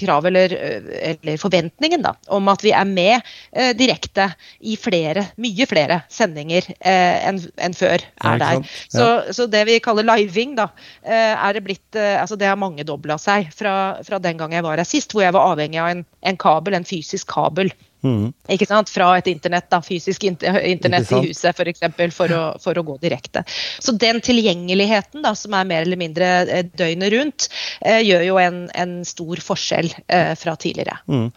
krav 0.00 0.26
eller, 0.30 0.52
eller, 0.54 1.38
forventningen 1.40 2.04
da, 2.04 2.14
om 2.32 2.48
at 2.52 2.64
vi 2.64 2.72
er 2.76 2.88
med 2.88 3.16
eh, 3.52 3.72
direkte 3.76 4.30
i 4.60 4.76
flere, 4.80 5.26
mye 5.40 5.66
flere 5.70 6.00
sendinger 6.12 6.66
eh, 6.78 7.28
enn 7.28 7.40
en 7.60 7.76
før 7.76 8.00
er 8.00 8.40
der. 8.42 8.60
Ja. 8.60 8.74
Så, 8.92 9.08
så, 9.36 9.48
det 9.50 9.64
vi 9.68 9.80
kaller 9.82 10.06
living, 10.08 10.56
da, 10.58 10.70
eh, 11.04 11.34
er 11.34 11.56
det 11.56 11.64
blitt 11.66 11.98
eh, 11.98 12.16
altså 12.20 12.38
Det 12.40 12.48
har 12.48 12.58
mangedobla 12.60 13.18
seg 13.20 13.50
fra, 13.56 13.74
fra, 14.06 14.20
den 14.22 14.40
gang 14.40 14.54
jeg 14.56 14.66
var 14.66 14.80
her 14.80 14.88
sist, 14.88 15.14
hvor 15.14 15.24
jeg 15.24 15.36
var 15.36 15.54
avhengig 15.54 15.80
av 15.82 15.92
en, 15.92 16.04
en 16.26 16.40
kabel, 16.40 16.76
en 16.76 16.88
fysisk 16.88 17.30
kabel. 17.32 17.72
Mm. 18.06 18.30
Ikke 18.54 18.68
sant? 18.68 18.90
Fra 18.92 19.10
et 19.18 19.28
internett, 19.30 19.68
da, 19.72 19.80
fysisk 19.84 20.24
internett 20.26 21.12
i 21.12 21.22
huset 21.28 21.50
f.eks. 21.50 21.56
For, 21.60 21.70
eksempel, 21.72 22.14
for, 22.14 22.32
å, 22.32 22.42
for 22.62 22.78
å 22.80 22.84
gå 22.86 22.96
direkte. 23.02 23.44
Så 23.78 23.94
den 24.00 24.22
tilgjengeligheten 24.24 25.24
da, 25.26 25.34
som 25.38 25.56
er 25.56 25.68
mer 25.68 25.84
eller 25.86 26.00
mindre 26.00 26.30
eh, 26.46 26.64
døgnet 26.66 27.12
rundt, 27.14 27.48
eh, 27.84 28.00
gjør 28.06 28.26
jo 28.30 28.38
en, 28.42 28.62
en, 28.74 29.00
stor 29.06 29.40
forskjell 29.44 29.90
eh, 30.08 30.32
fra 30.38 30.56
tidligere. 30.60 31.00
Mm. 31.10 31.28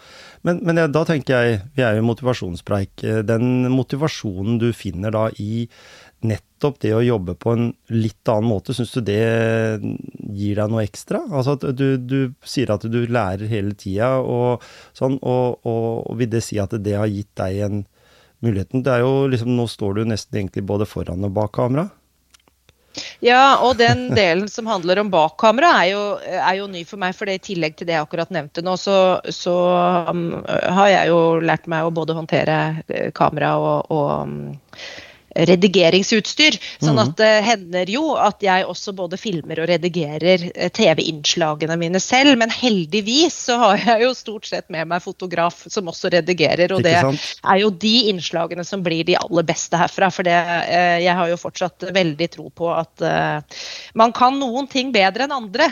Men, 0.43 0.59
men, 0.67 0.81
da 0.91 1.03
tenker 1.07 1.35
jeg, 1.35 1.59
vi 1.75 1.85
er 1.85 1.97
jo 1.97 2.07
motivasjonspreik. 2.07 3.03
Eh, 3.07 3.21
den 3.27 3.69
motivasjonen 3.71 4.59
du 4.61 4.71
finner 4.75 5.13
da 5.15 5.29
i 5.39 5.67
nettopp 6.63 6.79
det 6.79 6.93
å 6.95 7.03
jobbe 7.03 7.35
på 7.35 7.53
en 7.53 7.73
litt 7.91 8.29
annen 8.29 8.47
måte, 8.47 8.73
syns 8.73 8.93
du 8.95 9.01
det 9.03 9.79
gir 10.31 10.55
deg 10.55 10.69
noe 10.71 10.83
ekstra? 10.83 11.23
Altså 11.29 11.57
at 11.57 11.65
du, 11.75 11.97
du 11.97 12.33
sier 12.43 12.71
at 12.71 12.83
du 12.87 13.05
lærer 13.07 13.47
hele 13.47 13.75
tida, 13.75 14.19
og 14.19 14.63
sånn, 14.95 15.19
og, 15.21 15.59
og, 15.65 16.07
og, 16.07 16.15
vil 16.17 16.31
det 16.31 16.43
si 16.43 16.59
at 16.59 16.71
det 16.79 16.95
har 16.95 17.11
gitt 17.11 17.33
deg 17.35 17.59
en 17.67 17.83
muligheten? 18.43 18.83
Det 18.83 18.93
er 18.95 19.03
jo 19.03 19.27
liksom, 19.27 19.51
Nå 19.57 19.67
står 19.67 19.99
du 19.99 20.07
nesten 20.07 20.39
egentlig 20.39 20.63
både 20.63 20.87
foran 20.87 21.27
og 21.27 21.35
bak 21.35 21.53
kamera. 21.59 21.89
Ja, 23.25 23.59
og 23.65 23.79
den 23.81 24.11
delen 24.19 24.47
som 24.47 24.69
handler 24.69 25.01
om 25.01 25.11
bak 25.11 25.35
kamera 25.41 25.73
er 25.81 25.91
jo, 25.91 26.03
er 26.23 26.59
jo 26.61 26.69
ny 26.71 26.83
for 26.87 27.01
meg. 27.01 27.15
For 27.17 27.27
i 27.27 27.39
tillegg 27.43 27.75
til 27.75 27.89
det 27.89 27.97
jeg 27.97 28.05
akkurat 28.05 28.31
nevnte 28.31 28.63
nå, 28.63 28.77
så, 28.79 29.19
så 29.33 29.55
um, 30.07 30.43
har 30.47 30.93
jeg 30.93 31.11
jo 31.11 31.23
lært 31.43 31.67
meg 31.71 31.83
å 31.83 31.95
både 31.95 32.15
håndtere 32.15 32.59
eh, 32.87 33.09
kamera 33.15 33.57
og, 33.59 33.91
og 33.91 34.13
um, 34.29 34.37
redigeringsutstyr. 35.35 36.57
Sånn 36.83 36.99
at 37.01 37.15
det 37.17 37.31
hender 37.45 37.89
jo 37.89 38.13
at 38.19 38.43
jeg 38.43 38.65
også 38.69 38.93
både 38.95 39.17
filmer 39.19 39.63
og 39.63 39.69
redigerer 39.71 40.47
eh, 40.53 40.69
TV-innslagene 40.73 41.77
mine 41.79 42.01
selv. 42.03 42.37
Men 42.39 42.53
heldigvis 42.53 43.37
så 43.49 43.57
har 43.61 43.81
jeg 43.81 44.05
jo 44.05 44.13
stort 44.17 44.49
sett 44.49 44.69
med 44.73 44.89
meg 44.91 45.03
fotograf 45.03 45.65
som 45.71 45.89
også 45.91 46.13
redigerer. 46.13 46.73
Og 46.75 46.83
det 46.85 46.95
er 46.99 47.61
jo 47.61 47.71
de 47.83 47.95
innslagene 48.11 48.65
som 48.67 48.83
blir 48.85 49.05
de 49.07 49.17
aller 49.19 49.47
beste 49.47 49.79
herfra. 49.79 50.11
For 50.13 50.27
det, 50.27 50.37
eh, 50.67 50.99
jeg 51.05 51.17
har 51.19 51.31
jo 51.31 51.39
fortsatt 51.41 51.89
veldig 51.93 52.29
tro 52.33 52.49
på 52.53 52.69
at 52.73 53.03
uh, 53.03 53.61
man 53.97 54.13
kan 54.15 54.35
noen 54.39 54.67
ting 54.69 54.91
bedre 54.93 55.25
enn 55.25 55.33
andre. 55.35 55.69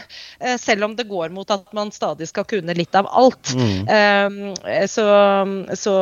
Selv 0.59 0.85
om 0.85 0.93
det 0.97 1.05
går 1.09 1.31
mot 1.33 1.49
at 1.53 1.69
man 1.75 1.91
stadig 1.93 2.27
skal 2.29 2.45
kunne 2.49 2.73
litt 2.77 2.95
av 2.97 3.07
alt. 3.07 3.53
Mm. 3.55 3.87
Uh, 3.87 4.85
så, 4.89 5.05
så, 5.77 5.95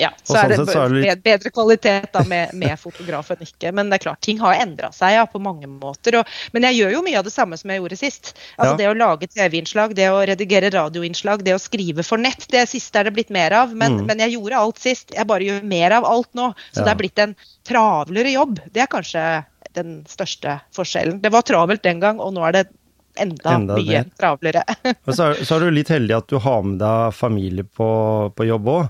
ja, 0.00 0.12
så 0.22 0.38
er 0.42 0.56
sånn 0.60 0.98
det 1.00 1.16
bedre 1.24 1.52
kvalitet 1.54 2.10
da 2.14 2.24
med, 2.28 2.52
med 2.56 2.76
fotografi 3.06 3.16
fotografen 3.16 3.46
ikke. 3.46 3.72
Men 3.72 3.90
det 3.90 3.98
er 3.98 4.04
klart, 4.04 4.20
ting 4.24 4.40
har 4.40 4.58
endra 4.60 4.90
seg 4.94 5.16
ja, 5.16 5.24
på 5.26 5.40
mange 5.42 5.66
måter. 5.66 6.20
Og, 6.20 6.30
men 6.52 6.66
jeg 6.68 6.80
gjør 6.80 6.96
jo 6.96 7.02
mye 7.06 7.18
av 7.20 7.26
det 7.26 7.34
samme 7.34 7.56
som 7.58 7.70
jeg 7.70 7.80
gjorde 7.80 7.98
sist. 8.00 8.32
Altså 8.56 8.72
ja. 8.74 8.78
Det 8.80 8.88
å 8.90 8.96
lage 8.98 9.28
TV-innslag, 9.32 9.96
det 9.96 10.08
å 10.10 10.22
redigere 10.26 10.70
radioinnslag, 10.74 11.44
det 11.46 11.56
å 11.56 11.62
skrive 11.62 12.04
for 12.06 12.20
nett. 12.20 12.48
Det 12.52 12.66
siste 12.70 13.00
er 13.00 13.08
det 13.08 13.16
blitt 13.16 13.34
mer 13.34 13.54
av. 13.56 13.74
Men, 13.74 14.00
mm. 14.00 14.06
men 14.10 14.24
jeg 14.24 14.36
gjorde 14.36 14.62
alt 14.62 14.82
sist. 14.82 15.12
Jeg 15.14 15.28
bare 15.28 15.46
gjør 15.46 15.62
mer 15.66 15.98
av 15.98 16.08
alt 16.08 16.32
nå. 16.36 16.52
Så 16.72 16.82
ja. 16.82 16.88
det 16.88 16.94
er 16.94 17.02
blitt 17.04 17.22
en 17.22 17.36
travlere 17.66 18.34
jobb. 18.34 18.58
Det 18.72 18.84
er 18.84 18.90
kanskje 18.90 19.28
den 19.76 20.00
største 20.08 20.60
forskjellen. 20.76 21.20
Det 21.22 21.32
var 21.34 21.44
travelt 21.46 21.84
den 21.84 22.00
gang, 22.00 22.20
og 22.22 22.32
nå 22.36 22.44
er 22.48 22.60
det 22.60 22.66
enda, 23.20 23.56
enda 23.58 23.76
mye 23.76 24.04
travlere. 24.16 24.62
så, 25.16 25.32
er, 25.32 25.42
så 25.44 25.58
er 25.58 25.66
du 25.66 25.74
litt 25.74 25.92
heldig 25.92 26.16
at 26.16 26.30
du 26.32 26.38
har 26.40 26.62
med 26.64 26.78
deg 26.80 27.16
familie 27.16 27.66
på, 27.66 27.88
på 28.36 28.48
jobb 28.48 28.70
òg. 28.72 28.86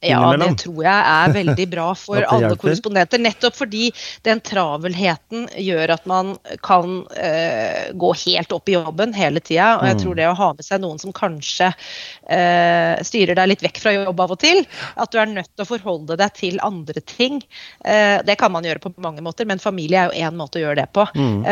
Ja, 0.00 0.20
det 0.40 0.54
tror 0.62 0.80
jeg 0.80 1.08
er 1.12 1.32
veldig 1.34 1.66
bra 1.68 1.86
for 1.98 2.24
alle 2.24 2.54
korrespondenter. 2.60 3.20
Nettopp 3.20 3.58
fordi 3.58 3.90
den 4.24 4.40
travelheten 4.44 5.46
gjør 5.60 5.92
at 5.96 6.06
man 6.08 6.32
kan 6.64 7.02
uh, 7.04 7.82
gå 8.00 8.12
helt 8.24 8.54
opp 8.56 8.70
i 8.70 8.76
jobben 8.78 9.12
hele 9.16 9.42
tida. 9.44 9.74
Og 9.80 9.88
jeg 9.90 9.98
tror 10.00 10.14
mm. 10.14 10.18
det 10.22 10.28
å 10.30 10.36
ha 10.38 10.50
med 10.56 10.66
seg 10.66 10.82
noen 10.84 11.02
som 11.02 11.12
kanskje 11.16 11.68
uh, 11.74 12.94
styrer 13.06 13.36
deg 13.36 13.52
litt 13.52 13.64
vekk 13.66 13.82
fra 13.82 13.94
jobb 13.98 14.24
av 14.24 14.34
og 14.36 14.40
til, 14.40 14.62
at 14.96 15.12
du 15.12 15.20
er 15.20 15.32
nødt 15.34 15.50
til 15.52 15.66
å 15.66 15.68
forholde 15.68 16.16
deg 16.20 16.36
til 16.38 16.60
andre 16.64 17.04
ting, 17.04 17.42
uh, 17.84 18.18
det 18.24 18.38
kan 18.40 18.54
man 18.54 18.64
gjøre 18.64 18.82
på 18.86 18.94
mange 19.04 19.24
måter, 19.24 19.48
men 19.48 19.60
familie 19.60 20.06
er 20.06 20.08
jo 20.08 20.28
én 20.28 20.38
måte 20.38 20.60
å 20.60 20.64
gjøre 20.64 20.80
det 20.80 20.88
på. 20.96 21.04
Mm. 21.20 21.42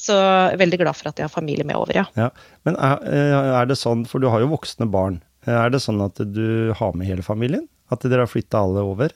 så 0.00 0.16
veldig 0.58 0.78
glad 0.80 0.96
for 0.96 1.10
at 1.10 1.18
jeg 1.18 1.26
har 1.26 1.32
familie 1.32 1.64
med 1.66 1.76
over, 1.76 1.96
ja. 1.96 2.04
ja. 2.18 2.28
Men 2.66 2.76
er, 2.80 3.02
er 3.60 3.68
det 3.68 3.76
sånn, 3.78 4.04
for 4.08 4.22
du 4.22 4.28
har 4.32 4.42
jo 4.42 4.50
voksne 4.52 4.86
barn, 4.90 5.18
er 5.48 5.72
det 5.72 5.80
sånn 5.82 6.00
at 6.04 6.20
du 6.20 6.72
har 6.76 6.96
med 6.96 7.08
hele 7.08 7.24
familien? 7.26 7.66
At 7.90 8.06
dere 8.06 8.24
har 8.24 8.30
flytta 8.30 8.62
alle 8.62 8.84
over? 8.86 9.14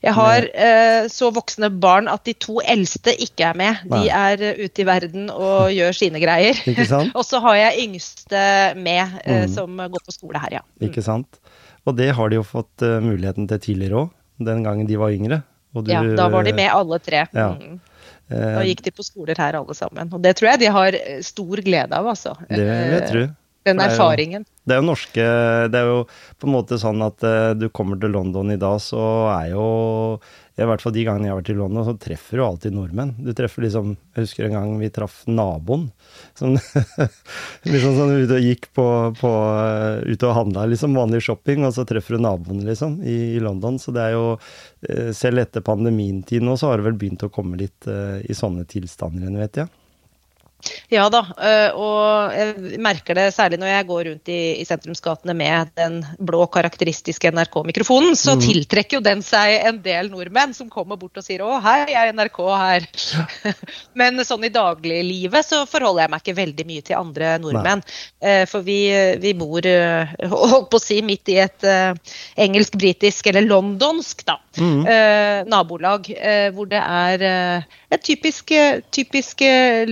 Jeg 0.00 0.12
har 0.16 0.46
eh, 0.52 1.08
så 1.12 1.30
voksne 1.34 1.70
barn 1.82 2.08
at 2.10 2.24
de 2.28 2.34
to 2.38 2.60
eldste 2.60 3.14
ikke 3.24 3.50
er 3.50 3.58
med. 3.58 3.82
De 3.90 4.08
er 4.12 4.44
uh, 4.44 4.62
ute 4.64 4.82
i 4.82 4.86
verden 4.88 5.28
og 5.32 5.70
gjør 5.78 5.96
sine 5.96 6.22
greier. 6.22 6.60
og 7.18 7.22
så 7.26 7.40
har 7.46 7.58
jeg 7.58 7.86
yngste 7.88 8.44
med, 8.80 9.20
eh, 9.24 9.44
mm. 9.44 9.54
som 9.56 9.80
går 9.80 10.06
på 10.06 10.16
skole 10.16 10.42
her, 10.42 10.60
ja. 10.60 10.64
Mm. 10.78 10.88
Ikke 10.90 11.04
sant. 11.04 11.40
Og 11.88 11.96
det 11.96 12.10
har 12.16 12.30
de 12.30 12.40
jo 12.40 12.46
fått 12.46 12.84
uh, 12.84 12.98
muligheten 13.04 13.48
til 13.50 13.62
tidligere 13.70 14.04
òg, 14.04 14.16
den 14.50 14.64
gangen 14.64 14.88
de 14.88 15.00
var 15.00 15.16
yngre. 15.16 15.42
Du, 15.70 15.86
ja, 15.86 16.02
da 16.18 16.26
var 16.32 16.44
de 16.44 16.52
med 16.56 16.66
alle 16.72 16.98
tre. 17.02 17.24
Ja. 17.36 17.52
Mm. 17.54 17.78
Da 18.30 18.62
gikk 18.66 18.82
de 18.86 18.92
på 18.94 19.02
skoler 19.02 19.38
her 19.38 19.56
alle 19.58 19.74
sammen. 19.74 20.10
Og 20.14 20.22
det 20.22 20.36
tror 20.38 20.52
jeg 20.52 20.60
de 20.62 20.68
har 20.70 20.96
stor 21.26 21.62
glede 21.66 21.94
av, 21.98 22.08
altså. 22.12 22.34
Det 22.46 22.62
vil 22.62 22.94
jeg 22.94 23.06
tro. 23.08 23.22
Den 23.66 23.76
For 23.76 23.82
det 23.82 23.86
er 23.86 23.90
jo- 23.90 24.00
erfaringen. 24.00 24.44
Det 24.70 24.76
er 24.76 24.78
jo 24.82 24.86
norske 24.86 25.24
Det 25.72 25.78
er 25.80 25.86
jo 25.88 26.04
på 26.38 26.46
en 26.46 26.52
måte 26.54 26.76
sånn 26.78 27.00
at 27.02 27.24
uh, 27.24 27.54
du 27.58 27.68
kommer 27.74 27.98
til 28.00 28.12
London 28.14 28.52
i 28.52 28.56
dag, 28.60 28.78
så 28.80 29.00
er 29.32 29.50
jo 29.54 29.64
I 30.60 30.66
hvert 30.68 30.82
fall 30.84 30.92
de 30.92 31.04
gangene 31.08 31.26
jeg 31.26 31.32
har 31.32 31.40
vært 31.40 31.50
i 31.52 31.56
London, 31.58 31.84
så 31.88 31.94
treffer 31.98 32.36
du 32.38 32.44
alltid 32.44 32.74
nordmenn. 32.76 33.14
Du 33.18 33.32
treffer 33.36 33.64
liksom 33.64 33.94
Jeg 34.14 34.26
husker 34.26 34.46
en 34.46 34.56
gang 34.58 34.74
vi 34.78 34.90
traff 34.92 35.22
naboen. 35.26 35.88
Som 36.38 36.54
liksom 37.72 37.96
sånn 37.96 38.14
ute 38.20 38.36
og 38.38 38.44
gikk 38.46 38.68
på, 38.76 38.86
på 39.20 39.32
uh, 39.32 40.04
Ute 40.06 40.28
og 40.28 40.36
handla, 40.36 40.66
liksom 40.70 40.96
vanlig 40.96 41.22
shopping, 41.26 41.64
og 41.66 41.74
så 41.76 41.84
treffer 41.88 42.16
du 42.16 42.24
naboen, 42.24 42.62
liksom, 42.68 43.00
i, 43.02 43.18
i 43.36 43.42
London. 43.42 43.80
Så 43.80 43.92
det 43.96 44.06
er 44.10 44.16
jo 44.16 44.26
uh, 44.36 45.10
Selv 45.16 45.42
etter 45.44 45.64
pandemien-tid 45.66 46.44
nå, 46.44 46.56
så 46.60 46.70
har 46.70 46.80
det 46.80 46.88
vel 46.90 47.00
begynt 47.00 47.24
å 47.26 47.32
komme 47.32 47.58
litt 47.60 47.88
i 47.90 48.36
sånne 48.36 48.64
tilstander 48.68 49.24
igjen, 49.26 49.40
vet 49.40 49.64
jeg. 49.64 49.72
Ja 50.90 51.06
da, 51.12 51.22
øh, 51.30 51.78
og 51.78 52.34
jeg 52.34 52.80
merker 52.82 53.16
det 53.18 53.28
særlig 53.34 53.60
når 53.60 53.72
jeg 53.72 53.86
går 53.88 54.02
rundt 54.10 54.30
i, 54.32 54.40
i 54.60 54.66
sentrumsgatene 54.68 55.34
med 55.36 55.72
den 55.78 56.00
blå, 56.18 56.44
karakteristiske 56.50 57.30
NRK-mikrofonen, 57.34 58.16
så 58.18 58.34
mm. 58.36 58.44
tiltrekker 58.44 58.98
jo 58.98 59.04
den 59.04 59.22
seg 59.24 59.60
en 59.68 59.80
del 59.84 60.10
nordmenn 60.12 60.54
som 60.56 60.70
kommer 60.72 60.98
bort 61.00 61.20
og 61.20 61.26
sier 61.26 61.44
'Å, 61.44 61.60
hei, 61.64 61.78
jeg 61.92 62.00
er 62.00 62.14
NRK 62.16 62.40
her'. 62.62 62.88
Men 64.00 64.24
sånn 64.26 64.48
i 64.48 64.52
dagliglivet 64.52 65.46
så 65.46 65.62
forholder 65.70 66.04
jeg 66.06 66.14
meg 66.14 66.24
ikke 66.24 66.38
veldig 66.40 66.66
mye 66.68 66.86
til 66.86 66.98
andre 66.98 67.34
nordmenn. 67.42 67.84
Nei. 67.84 68.44
For 68.50 68.64
vi, 68.66 68.80
vi 69.22 69.32
bor, 69.38 69.64
eh, 69.66 70.14
holdt 70.32 70.70
på 70.72 70.80
å 70.80 70.82
si, 70.82 71.00
midt 71.06 71.30
i 71.32 71.38
et 71.42 71.66
eh, 71.66 71.94
engelsk-britisk, 72.40 73.30
eller 73.30 73.46
londonsk, 73.46 74.24
da, 74.28 74.38
mm. 74.58 74.80
eh, 74.86 75.38
nabolag, 75.50 76.10
eh, 76.16 76.48
hvor 76.54 76.68
det 76.70 76.80
er 76.80 77.24
eh, 77.26 77.78
et 77.90 78.04
typisk, 78.06 78.52
eh, 78.54 78.82
typisk 78.94 79.42
eh, 79.46 79.88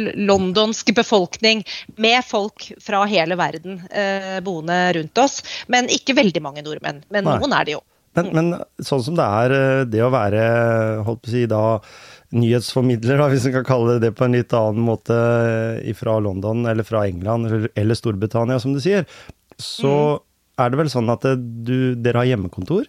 londonsk 0.58 0.94
befolkning 0.94 1.64
med 1.96 2.24
folk 2.26 2.72
fra 2.82 3.04
hele 3.06 3.36
verden 3.38 3.80
eh, 3.90 4.40
boende 4.44 4.92
rundt 4.96 5.18
oss. 5.18 5.42
Men 5.68 5.88
ikke 5.92 6.16
veldig 6.18 6.42
mange 6.42 6.64
nordmenn. 6.66 7.02
Men 7.12 7.24
Nei. 7.24 7.38
noen 7.38 7.54
er 7.54 7.68
det 7.68 7.76
jo. 7.78 7.82
Men, 8.18 8.30
men 8.34 8.52
sånn 8.82 9.02
som 9.04 9.18
det 9.18 9.24
er, 9.24 9.54
eh, 9.54 9.86
det 9.86 10.02
å 10.02 10.12
være 10.12 10.44
holdt 11.06 11.22
på 11.22 11.30
å 11.30 11.34
si 11.34 11.44
da, 11.50 11.64
nyhetsformidler, 12.34 13.20
da, 13.20 13.28
hvis 13.32 13.46
en 13.48 13.58
kan 13.60 13.66
kalle 13.68 13.96
det 13.96 14.08
det 14.08 14.16
på 14.18 14.26
en 14.26 14.36
litt 14.36 14.54
annen 14.56 14.84
måte 14.84 15.16
eh, 15.16 15.92
fra 15.96 16.18
London 16.22 16.66
eller 16.68 16.86
fra 16.86 17.06
England 17.08 17.70
eller, 17.74 17.98
Storbritannia, 17.98 18.58
som 18.60 18.74
du 18.74 18.82
sier, 18.84 19.06
så 19.58 19.92
er 20.58 20.72
det 20.72 20.80
vel 20.80 20.90
sånn 20.92 21.12
at 21.14 21.28
eh, 21.28 21.38
du, 21.38 21.94
dere 21.94 22.24
har 22.24 22.32
hjemmekontor? 22.32 22.88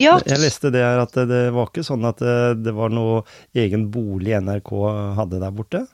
Ja, 0.00 0.18
Jeg 0.28 0.42
leste 0.42 0.68
det 0.68 0.82
her 0.84 0.98
at 1.00 1.14
det, 1.16 1.24
det 1.30 1.44
var 1.56 1.70
ikke 1.70 1.84
sånn 1.86 2.04
at 2.04 2.18
det, 2.20 2.58
det 2.66 2.74
var 2.76 2.90
noe 2.92 3.22
egen 3.56 3.86
bolig 3.92 4.34
NRK 4.44 4.72
hadde 5.16 5.40
der 5.40 5.54
borte? 5.56 5.86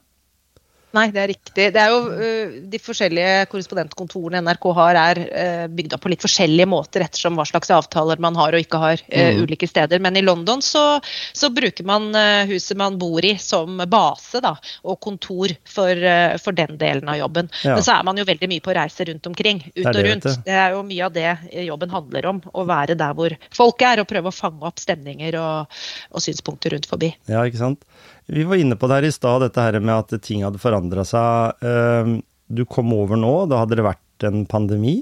Nei, 0.93 1.07
det 1.13 1.21
er 1.23 1.31
riktig. 1.31 1.67
Det 1.73 1.81
er 1.81 1.93
jo 1.93 2.01
uh, 2.13 2.57
De 2.73 2.81
forskjellige 2.83 3.47
korrespondentkontorene 3.53 4.43
NRK 4.45 4.67
har, 4.77 4.99
er 5.01 5.21
uh, 5.25 5.65
bygd 5.73 5.97
opp 5.97 6.03
på 6.05 6.13
litt 6.13 6.25
forskjellige 6.25 6.69
måter 6.69 7.05
ettersom 7.07 7.39
hva 7.39 7.47
slags 7.49 7.73
avtaler 7.73 8.21
man 8.21 8.37
har 8.37 8.53
og 8.53 8.65
ikke 8.65 8.81
har 8.83 9.01
uh, 9.01 9.21
Mm. 9.33 9.45
ulike 9.47 9.67
steder. 9.69 10.01
Men 10.03 10.17
i 10.19 10.23
London 10.23 10.61
så, 10.65 11.01
så 11.33 11.49
bruker 11.55 11.87
man 11.89 12.11
huset 12.51 12.77
man 12.77 12.99
bor 13.01 13.25
i 13.25 13.37
som 13.41 13.81
base 13.89 14.41
da, 14.45 14.53
og 14.85 14.99
kontor 15.01 15.55
for, 15.69 16.03
for 16.43 16.57
den 16.57 16.77
delen 16.81 17.09
av 17.09 17.17
jobben. 17.21 17.49
Ja. 17.65 17.77
Men 17.77 17.87
så 17.87 17.95
er 17.95 18.07
man 18.07 18.19
jo 18.19 18.27
veldig 18.29 18.49
mye 18.51 18.65
på 18.65 18.75
reise 18.77 19.07
rundt 19.09 19.29
omkring. 19.31 19.63
Ut 19.77 19.87
og 19.87 20.01
rundt. 20.05 20.29
Det 20.45 20.57
er 20.65 20.77
jo 20.77 20.83
mye 20.89 21.07
av 21.07 21.15
det 21.17 21.29
jobben 21.69 21.95
handler 21.95 22.29
om. 22.33 22.43
Å 22.53 22.67
være 22.69 22.99
der 22.99 23.17
hvor 23.17 23.37
folk 23.55 23.87
er, 23.89 24.03
og 24.03 24.11
prøve 24.11 24.33
å 24.33 24.37
fange 24.37 24.69
opp 24.69 24.83
stemninger 24.83 25.39
og, 25.41 25.83
og 26.13 26.27
synspunkter 26.27 26.77
rundt 26.77 26.91
forbi. 26.91 27.15
Ja, 27.31 27.47
ikke 27.49 27.63
sant? 27.63 27.87
Vi 28.27 28.45
var 28.47 28.57
inne 28.61 28.77
på 28.79 28.87
det 28.89 29.01
her 29.01 29.09
i 29.09 29.13
stad, 29.15 29.43
dette 29.43 29.61
her 29.65 29.79
med 29.81 29.95
at 29.97 30.23
ting 30.23 30.45
hadde 30.47 30.61
forandra 30.63 31.05
seg. 31.09 31.63
Eh, 31.65 32.13
Du 32.53 32.65
kom 32.69 32.93
over 32.93 33.17
nå, 33.17 33.47
da 33.49 33.63
hadde 33.63 33.79
det 33.79 33.85
vært 33.87 34.27
en 34.29 34.45
pandemi. 34.47 34.99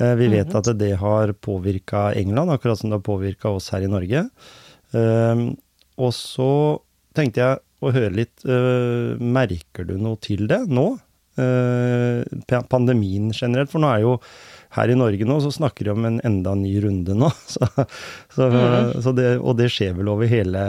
Eh, 0.00 0.14
Vi 0.16 0.28
vet 0.32 0.54
at 0.54 0.70
det 0.78 0.94
har 0.98 1.32
påvirka 1.32 2.14
England, 2.16 2.50
akkurat 2.50 2.78
som 2.80 2.90
det 2.90 2.96
har 3.00 3.04
påvirka 3.06 3.50
oss 3.52 3.68
her 3.70 3.82
i 3.82 3.90
Norge. 3.90 4.28
Eh, 4.94 5.44
Og 6.00 6.12
så 6.16 6.80
tenkte 7.14 7.40
jeg 7.42 7.58
å 7.82 7.92
høre 7.92 8.12
litt 8.14 8.44
eh, 8.44 9.16
Merker 9.20 9.84
du 9.88 9.96
noe 9.98 10.16
til 10.20 10.46
det 10.48 10.62
nå? 10.68 10.98
Eh, 11.40 12.24
Pandemien 12.68 13.30
generelt, 13.32 13.70
for 13.70 13.80
nå 13.80 13.88
er 13.92 14.00
jo 14.04 14.16
her 14.76 14.88
i 14.92 14.94
Norge 14.98 15.26
nå 15.26 15.40
så 15.42 15.50
snakker 15.52 15.84
de 15.88 15.90
om 15.94 16.04
en 16.06 16.20
enda 16.24 16.54
ny 16.54 16.74
runde 16.80 17.14
nå. 17.16 17.30
Så, 17.50 17.66
så, 18.30 18.46
så 19.02 19.12
det, 19.16 19.38
og 19.40 19.56
det 19.58 19.68
skjer 19.72 19.96
vel 19.98 20.08
over 20.12 20.28
hele 20.30 20.62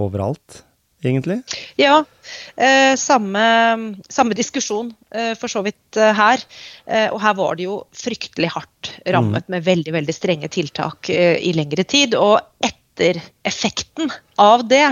overalt, 0.00 0.62
egentlig? 1.04 1.40
Ja, 1.80 2.00
eh, 2.56 2.94
samme, 2.98 3.44
samme 4.08 4.36
diskusjon 4.38 4.92
eh, 5.14 5.34
for 5.38 5.52
så 5.52 5.62
vidt 5.66 5.98
eh, 6.00 6.12
her. 6.16 6.42
Og 7.12 7.20
her 7.22 7.36
var 7.38 7.58
det 7.58 7.68
jo 7.68 7.80
fryktelig 7.96 8.52
hardt 8.54 8.92
rammet 9.12 9.48
med 9.52 9.64
veldig 9.66 9.94
veldig 9.96 10.14
strenge 10.14 10.50
tiltak 10.52 11.10
i 11.10 11.52
lengre 11.56 11.84
tid. 11.88 12.14
Og 12.18 12.38
ettereffekten 12.64 14.12
av 14.42 14.66
det 14.70 14.84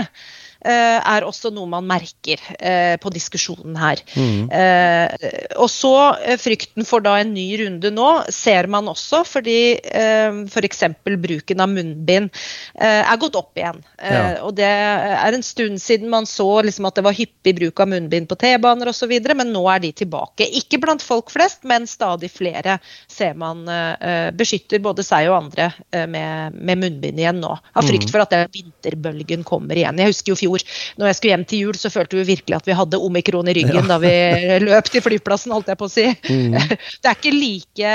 er 0.73 1.25
også 1.27 1.51
noe 1.53 1.69
man 1.69 1.85
merker 1.87 2.41
eh, 2.59 2.95
på 3.01 3.11
diskusjonen 3.13 3.75
her. 3.79 4.01
Mm. 4.15 4.49
Eh, 4.49 5.29
og 5.61 5.69
så 5.71 5.93
eh, 6.25 6.37
frykten 6.41 6.87
for 6.87 7.03
da 7.05 7.17
en 7.21 7.33
ny 7.35 7.45
runde 7.61 7.91
nå 7.93 8.07
ser 8.33 8.67
man 8.71 8.89
også 8.91 9.23
fordi 9.27 9.57
eh, 9.77 10.41
f.eks. 10.49 10.83
bruken 11.05 11.61
av 11.63 11.71
munnbind 11.71 12.31
eh, 12.79 13.01
er 13.03 13.21
gått 13.21 13.37
opp 13.39 13.57
igjen. 13.59 13.83
Eh, 13.99 14.13
Ja. 14.15 14.23
Og 14.45 14.53
det 14.55 14.65
er 14.67 15.35
en 15.35 15.43
stund 15.43 15.79
siden 15.81 16.09
man 16.09 16.25
så 16.29 16.47
liksom 16.63 16.85
at 16.87 16.95
det 16.97 17.03
var 17.05 17.15
hyppig 17.17 17.55
bruk 17.57 17.79
av 17.83 17.89
munnbind 17.91 18.29
på 18.29 18.37
T-baner 18.39 18.89
osv., 18.91 19.11
men 19.35 19.51
nå 19.53 19.63
er 19.71 19.81
de 19.83 19.91
tilbake. 20.03 20.47
Ikke 20.59 20.79
blant 20.81 21.03
folk 21.03 21.31
flest, 21.33 21.63
men 21.67 21.87
stadig 21.89 22.29
flere 22.31 22.77
ser 23.11 23.35
man 23.37 23.65
eh, 23.69 24.31
beskytter 24.35 24.81
både 24.83 25.03
seg 25.05 25.27
og 25.29 25.37
andre 25.43 25.67
eh, 25.91 26.05
med, 26.09 26.55
med 26.55 26.81
munnbind 26.83 27.19
igjen 27.21 27.41
nå. 27.43 27.51
Av 27.75 27.85
frykt 27.87 28.11
for 28.13 28.23
at 28.23 28.31
den 28.33 28.49
vinterbølgen 28.55 29.43
kommer 29.47 29.75
igjen. 29.77 29.99
Jeg 30.01 30.13
husker 30.13 30.33
jo 30.33 30.39
i 30.39 30.51
fjor, 30.55 30.65
når 30.99 31.09
jeg 31.09 31.17
skulle 31.17 31.33
hjem 31.33 31.45
til 31.49 31.63
jul, 31.65 31.77
så 31.79 31.91
følte 31.93 32.19
vi 32.19 32.25
virkelig 32.31 32.57
at 32.57 32.67
vi 32.67 32.77
hadde 32.77 32.99
omikron 33.01 33.49
i 33.51 33.55
ryggen 33.57 33.89
da 33.89 33.97
vi 34.01 34.13
løp 34.67 34.89
til 34.91 35.03
flyplassen, 35.05 35.53
holdt 35.55 35.71
jeg 35.71 35.79
på 35.79 35.89
å 35.89 35.91
si. 35.91 36.07
Det 37.01 37.09
er 37.09 37.17
ikke 37.17 37.33
like 37.35 37.91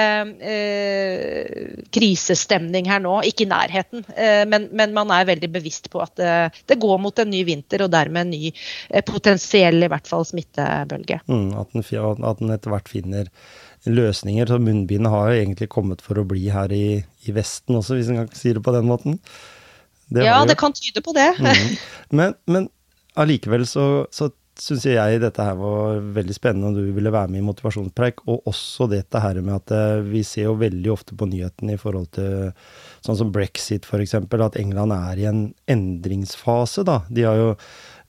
eh, 0.50 1.78
krisestemning 1.94 2.88
her 2.90 3.02
nå, 3.02 3.20
ikke 3.28 3.46
i 3.46 3.50
nærheten. 3.50 4.04
Eh, 4.14 4.44
men, 4.50 4.68
men 4.76 4.94
man 4.96 5.12
er 5.14 5.28
veldig 5.30 5.50
bevisst 5.52 5.90
på 5.92 6.02
at 6.04 6.20
eh, 6.22 6.60
det 6.70 6.80
går 6.80 7.00
mot 7.02 7.18
en 7.18 7.30
ny 7.30 7.42
vinter, 7.48 7.84
og 7.86 7.92
dermed 7.94 8.26
en 8.26 8.34
ny 8.34 8.50
eh, 8.50 9.04
potensiell 9.06 9.86
i 9.86 9.90
hvert 9.90 10.10
fall 10.10 10.26
smittebølge. 10.28 11.22
Mm, 11.30 11.50
at, 11.60 11.74
den, 11.74 12.30
at 12.30 12.42
den 12.42 12.54
etter 12.54 12.74
hvert 12.74 12.90
finner 12.90 13.30
løsninger. 13.88 14.50
Så 14.50 14.60
munnbindet 14.60 15.12
har 15.12 15.30
jo 15.30 15.40
egentlig 15.40 15.70
kommet 15.72 16.04
for 16.04 16.20
å 16.20 16.26
bli 16.28 16.50
her 16.52 16.72
i, 16.74 17.00
i 17.00 17.34
Vesten 17.36 17.78
også, 17.78 17.96
hvis 17.96 18.12
en 18.12 18.22
kan 18.22 18.36
si 18.36 18.52
det 18.56 18.64
på 18.64 18.74
den 18.76 18.88
måten. 18.90 19.18
Det 20.10 20.26
ja, 20.26 20.42
det 20.46 20.58
kan 20.58 20.74
tyde 20.74 21.02
på 21.04 21.14
det. 21.16 21.30
mm. 21.40 21.72
Men, 22.18 22.36
men 22.50 22.68
allikevel 23.18 23.66
så, 23.68 23.86
så 24.10 24.30
syns 24.60 24.84
jeg 24.84 25.20
dette 25.22 25.44
her 25.44 25.56
var 25.58 26.00
veldig 26.14 26.34
spennende, 26.36 26.70
og 26.70 26.78
du 26.78 26.94
ville 26.96 27.12
være 27.12 27.32
med 27.32 27.40
i 27.40 27.46
motivasjonspreik. 27.46 28.24
Og 28.30 28.48
også 28.50 28.88
dette 28.90 29.22
her 29.22 29.40
med 29.40 29.56
at 29.56 29.74
eh, 29.76 30.02
vi 30.06 30.24
ser 30.26 30.50
jo 30.50 30.58
veldig 30.60 30.92
ofte 30.92 31.16
på 31.16 31.28
nyhetene 31.30 31.76
i 31.76 31.80
forhold 31.80 32.10
til 32.16 32.50
sånn 33.06 33.20
som 33.22 33.32
brexit 33.34 33.88
f.eks., 33.88 34.18
at 34.20 34.60
England 34.60 34.96
er 34.96 35.22
i 35.22 35.30
en 35.30 35.46
endringsfase, 35.70 36.84
da. 36.88 37.00
De 37.08 37.26
har 37.28 37.40
jo 37.40 37.54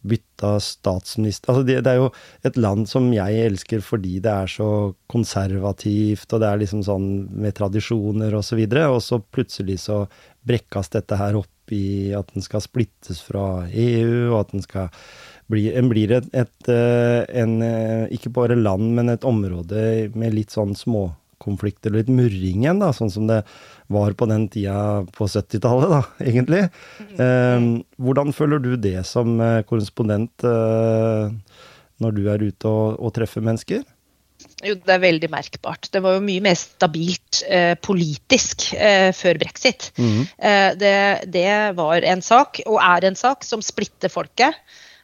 bytta 0.01 0.55
statsminister 0.57 1.51
Altså 1.51 1.65
det, 1.67 1.75
det 1.85 1.91
er 1.91 1.99
jo 1.99 2.07
et 2.47 2.55
land 2.57 2.87
som 2.89 3.11
jeg 3.13 3.43
elsker 3.45 3.83
fordi 3.85 4.15
det 4.23 4.31
er 4.33 4.49
så 4.49 4.69
konservativt, 5.11 6.25
og 6.33 6.41
det 6.41 6.49
er 6.49 6.61
liksom 6.63 6.81
sånn 6.87 7.09
med 7.29 7.53
tradisjoner 7.59 8.33
og 8.37 8.45
så 8.47 8.57
videre, 8.57 8.87
og 8.89 9.01
så 9.05 9.21
plutselig 9.21 9.77
så 9.85 10.03
brekkes 10.47 10.91
dette 10.93 11.17
her 11.19 11.37
opp 11.39 11.73
i 11.73 12.11
at 12.17 12.31
den 12.33 12.43
skal 12.43 12.63
splittes 12.63 13.21
fra 13.23 13.65
EU, 13.69 14.31
og 14.31 14.39
at 14.41 14.55
den 14.55 14.65
skal 14.65 14.89
bli 15.51 15.65
En 15.75 15.89
blir 15.91 16.13
et, 16.15 16.27
et 16.31 16.69
eh, 16.71 17.25
en, 17.41 17.57
eh, 17.65 18.05
ikke 18.15 18.31
bare 18.31 18.55
land, 18.55 18.93
men 18.95 19.11
et 19.11 19.25
område 19.27 19.81
med 20.15 20.31
litt 20.31 20.53
sånn 20.55 20.71
småkonflikter, 20.79 21.91
og 21.91 21.99
litt 21.99 22.11
murring 22.11 22.63
igjen, 22.63 22.79
da, 22.79 22.93
sånn 22.95 23.11
som 23.11 23.27
det 23.27 23.41
var 23.91 24.15
på 24.15 24.29
den 24.31 24.45
tida 24.53 25.03
på 25.11 25.27
70-tallet, 25.27 25.91
da, 25.91 26.01
egentlig. 26.29 26.61
Eh, 27.19 27.67
hvordan 27.99 28.31
føler 28.37 28.63
du 28.63 28.77
det 28.79 29.01
som 29.09 29.35
eh, 29.43 29.59
korrespondent 29.67 30.47
når 32.01 32.15
du 32.15 32.23
er 32.31 32.47
ute 32.47 32.71
og, 32.71 32.95
og 32.95 33.11
treffer 33.19 33.43
mennesker? 33.43 33.83
Jo, 34.61 34.75
det 34.77 34.93
er 34.93 35.03
veldig 35.03 35.29
merkbart. 35.33 35.89
Det 35.93 36.01
var 36.03 36.17
jo 36.17 36.23
mye 36.25 36.43
mer 36.45 36.57
stabilt 36.59 37.41
eh, 37.47 37.73
politisk 37.81 38.71
eh, 38.77 39.09
før 39.15 39.39
brexit. 39.41 39.89
Mm. 39.97 40.21
Eh, 40.37 40.69
det, 40.79 40.95
det 41.33 41.47
var 41.77 42.05
en 42.13 42.21
sak, 42.25 42.61
og 42.67 42.77
er 42.83 43.09
en 43.09 43.17
sak, 43.17 43.45
som 43.47 43.63
splitter 43.65 44.13
folket 44.13 44.57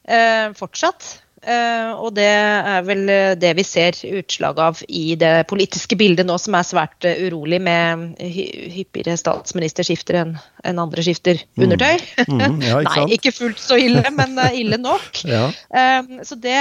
eh, 0.08 0.54
fortsatt. 0.58 1.16
Eh, 1.48 1.92
og 1.96 2.12
det 2.18 2.28
er 2.28 2.84
vel 2.84 3.08
eh, 3.08 3.34
det 3.40 3.54
vi 3.56 3.64
ser 3.64 3.96
utslag 4.20 4.58
av 4.60 4.82
i 4.92 5.16
det 5.20 5.46
politiske 5.48 5.96
bildet 6.00 6.28
nå, 6.28 6.36
som 6.42 6.58
er 6.60 6.68
svært 6.68 7.08
eh, 7.08 7.22
urolig, 7.28 7.62
med 7.64 8.18
hyppigere 8.20 9.16
statsministerskifter 9.20 10.20
enn 10.24 10.36
en 10.68 10.82
andre 10.84 11.06
skifter 11.06 11.40
mm. 11.40 11.64
undertøy. 11.64 12.02
Mm. 12.28 12.42
Mm, 12.42 12.58
ja, 12.66 12.82
ikke 12.82 12.96
Nei, 13.06 13.06
ikke 13.16 13.32
fullt 13.32 13.62
så 13.64 13.78
ille, 13.80 14.04
men 14.12 14.36
ille 14.58 14.80
nok. 14.82 15.22
ja. 15.36 15.46
Så 16.28 16.36
det, 16.44 16.58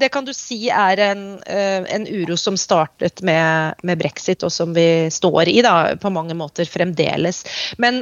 det, 0.00 0.08
kan 0.14 0.24
du 0.24 0.32
si 0.36 0.70
er 0.72 1.02
en, 1.10 1.24
en 1.44 2.06
uro 2.08 2.38
som 2.40 2.56
startet 2.56 3.20
med, 3.26 3.76
med, 3.84 4.00
brexit, 4.00 4.46
og 4.46 4.54
som 4.54 4.72
vi 4.72 4.86
står 5.12 5.50
i 5.52 5.58
da, 5.64 5.74
på 6.00 6.12
mange 6.14 6.36
måter 6.38 6.68
fremdeles. 6.70 7.42
Men 7.82 8.00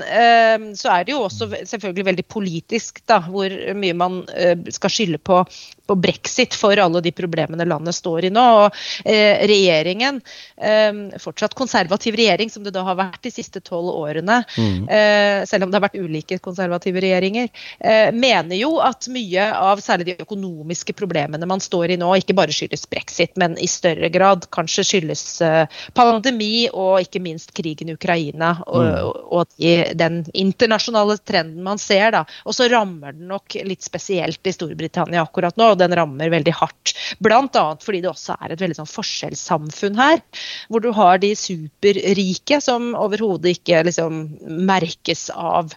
så 0.78 0.92
er 0.94 1.08
det 1.08 1.16
jo 1.16 1.24
også 1.26 1.50
selvfølgelig 1.72 2.06
veldig 2.12 2.26
politisk, 2.30 3.02
da, 3.10 3.18
hvor 3.26 3.50
mye 3.74 3.98
man 3.98 4.22
skal 4.70 4.94
skylde 4.94 5.18
på 5.18 5.42
på 5.90 5.98
brexit 5.98 6.54
for 6.54 6.78
alle 6.78 7.02
de 7.02 7.10
problemene 7.16 7.66
landet 7.66 7.96
står 7.96 8.28
i 8.28 8.32
nå. 8.34 8.46
Og 8.62 8.80
eh, 9.04 9.42
regjeringen, 9.50 10.20
eh, 10.56 10.92
fortsatt 11.18 11.56
konservativ 11.58 12.18
regjering 12.20 12.52
som 12.52 12.62
det 12.66 12.74
da 12.76 12.84
har 12.86 12.98
vært 13.00 13.24
de 13.26 13.32
siste 13.34 13.62
tolv 13.66 13.90
årene, 13.90 14.42
mm. 14.54 14.86
eh, 14.86 15.40
selv 15.50 15.66
om 15.66 15.72
det 15.72 15.80
har 15.80 15.86
vært 15.88 15.98
ulike 15.98 16.38
konservative 16.42 17.02
regjeringer, 17.02 17.50
eh, 17.80 18.10
mener 18.14 18.60
jo 18.60 18.76
at 18.84 19.08
mye 19.10 19.48
av 19.56 19.82
særlig 19.82 20.12
de 20.12 20.16
økonomiske 20.22 20.94
problemene 20.98 21.48
man 21.50 21.62
står 21.62 21.96
i 21.96 21.98
nå, 22.00 22.12
ikke 22.20 22.36
bare 22.38 22.54
skyldes 22.54 22.86
brexit, 22.90 23.34
men 23.40 23.56
i 23.58 23.68
større 23.70 24.12
grad 24.14 24.46
kanskje 24.54 24.86
skyldes 24.92 25.24
eh, 25.46 25.80
pandemi 25.96 26.68
og 26.70 27.00
ikke 27.02 27.22
minst 27.24 27.54
krigen 27.56 27.90
i 27.90 27.96
Ukraina 27.98 28.52
og, 28.66 28.86
mm. 28.86 29.26
og 29.34 29.50
de, 29.58 29.74
den 29.98 30.22
internasjonale 30.38 31.18
trenden 31.26 31.64
man 31.66 31.82
ser. 31.82 32.14
da, 32.14 32.24
Og 32.46 32.54
så 32.56 32.68
rammer 32.70 33.16
den 33.16 33.30
nok 33.30 33.58
litt 33.66 33.82
spesielt 33.82 34.46
i 34.46 34.54
Storbritannia 34.54 35.24
akkurat 35.24 35.58
nå. 35.60 35.72
Den 35.80 35.96
rammer 35.96 36.32
veldig 36.32 36.54
hardt. 36.60 36.94
Bl.a. 37.24 37.64
fordi 37.82 38.02
det 38.04 38.12
også 38.12 38.36
er 38.38 38.54
et 38.54 38.62
veldig 38.62 38.78
sånn 38.80 38.90
forskjellssamfunn 38.90 40.00
her. 40.00 40.22
Hvor 40.70 40.84
du 40.84 40.90
har 40.96 41.20
de 41.22 41.34
superrike 41.38 42.60
som 42.64 42.92
overhodet 42.98 43.56
ikke 43.58 43.84
liksom 43.88 44.22
merkes 44.70 45.28
av 45.34 45.74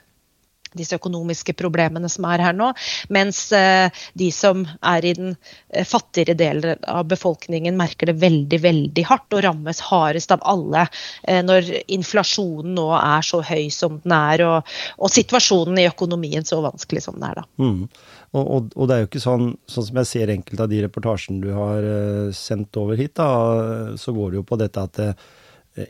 disse 0.77 0.97
økonomiske 0.99 1.55
problemene 1.57 2.09
som 2.11 2.27
er 2.29 2.43
her 2.43 2.55
nå. 2.57 2.71
Mens 3.13 3.45
eh, 3.55 3.89
de 4.19 4.29
som 4.33 4.63
er 4.81 5.05
i 5.05 5.13
den 5.17 5.35
eh, 5.69 5.85
fattigere 5.87 6.35
delen 6.39 6.83
av 6.89 7.07
befolkningen 7.11 7.77
merker 7.79 8.11
det 8.11 8.17
veldig, 8.21 8.59
veldig 8.63 9.05
hardt 9.09 9.37
og 9.37 9.43
rammes 9.45 9.83
hardest 9.89 10.33
av 10.35 10.43
alle 10.49 10.87
eh, 11.27 11.41
når 11.45 11.69
inflasjonen 11.93 12.75
nå 12.77 12.89
er 12.99 13.25
så 13.25 13.43
høy 13.45 13.69
som 13.73 13.99
den 14.03 14.15
er 14.17 14.45
og, 14.47 14.73
og 14.97 15.13
situasjonen 15.13 15.81
i 15.81 15.87
økonomien 15.89 16.45
så 16.47 16.61
vanskelig 16.63 17.05
som 17.05 17.19
den 17.19 17.29
er. 17.29 17.41
da. 17.41 17.47
Mm. 17.63 17.87
Og, 18.33 18.43
og, 18.43 18.73
og, 18.73 18.87
det 18.89 18.95
er 18.95 19.03
jo 19.03 19.11
ikke 19.11 19.21
sånn, 19.21 19.51
sånn 19.69 19.87
som 19.89 20.01
jeg 20.01 20.09
ser 20.09 20.33
enkelte 20.33 20.65
av 20.65 20.71
de 20.71 20.81
reportasjene 20.87 21.43
du 21.43 21.51
har 21.53 21.85
sendt 22.33 22.79
over 22.81 22.97
hit, 22.97 23.13
da, 23.19 23.93
så 23.99 24.13
går 24.15 24.31
det 24.33 24.39
jo 24.39 24.45
på 24.49 24.57
dette 24.57 24.85
at 24.89 25.01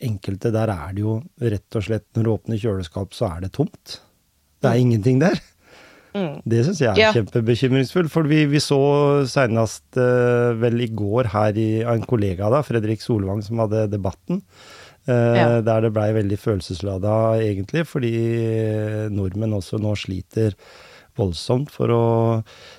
enkelte 0.03 0.51
der 0.53 0.71
er 0.71 0.95
det 0.95 1.03
jo 1.03 1.17
rett 1.39 1.77
og 1.77 1.85
slett 1.85 2.05
Når 2.15 2.23
du 2.23 2.31
åpner 2.33 2.59
kjøleskap, 2.59 3.15
så 3.15 3.29
er 3.31 3.45
det 3.45 3.53
tomt. 3.55 3.99
Det 4.63 4.71
er 4.71 4.83
ingenting 4.83 5.19
der. 5.23 5.41
Mm. 6.13 6.37
Det 6.45 6.61
syns 6.67 6.81
jeg 6.83 6.91
er 6.91 7.01
ja. 7.01 7.11
kjempebekymringsfullt. 7.15 8.11
For 8.13 8.29
vi, 8.29 8.43
vi 8.51 8.61
så 8.61 8.79
senest 9.29 9.97
uh, 9.97 10.53
vel 10.61 10.85
i 10.85 10.91
går 10.93 11.31
her 11.33 11.57
i, 11.57 11.67
av 11.81 11.97
en 11.97 12.07
kollega, 12.07 12.51
da, 12.53 12.61
Fredrik 12.65 13.03
Solvang, 13.03 13.41
som 13.45 13.63
hadde 13.65 13.87
debatten. 13.93 14.43
Ja. 15.03 15.59
Der 15.59 15.81
det 15.83 15.89
blei 15.91 16.13
veldig 16.15 16.37
følelseslada, 16.39 17.35
egentlig, 17.43 17.81
fordi 17.89 18.13
nordmenn 19.11 19.57
også 19.57 19.75
nå 19.83 19.91
sliter 19.99 20.55
voldsomt 21.19 21.71
for 21.73 21.93
å 21.93 22.05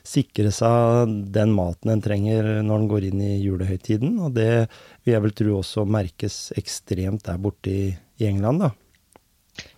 sikre 0.06 0.48
seg 0.54 1.12
den 1.34 1.52
maten 1.54 1.92
en 1.94 2.02
trenger 2.04 2.48
når 2.66 2.80
en 2.80 2.88
går 2.90 3.08
inn 3.10 3.20
i 3.22 3.34
julehøytiden. 3.42 4.16
Og 4.24 4.34
det 4.38 4.66
vil 5.04 5.14
jeg 5.14 5.24
vel 5.26 5.36
tro 5.36 5.58
også 5.60 5.84
merkes 5.84 6.38
ekstremt 6.58 7.26
der 7.28 7.40
borte 7.42 7.70
i, 7.70 7.84
i 8.20 8.28
England, 8.30 8.64
da. 8.64 8.72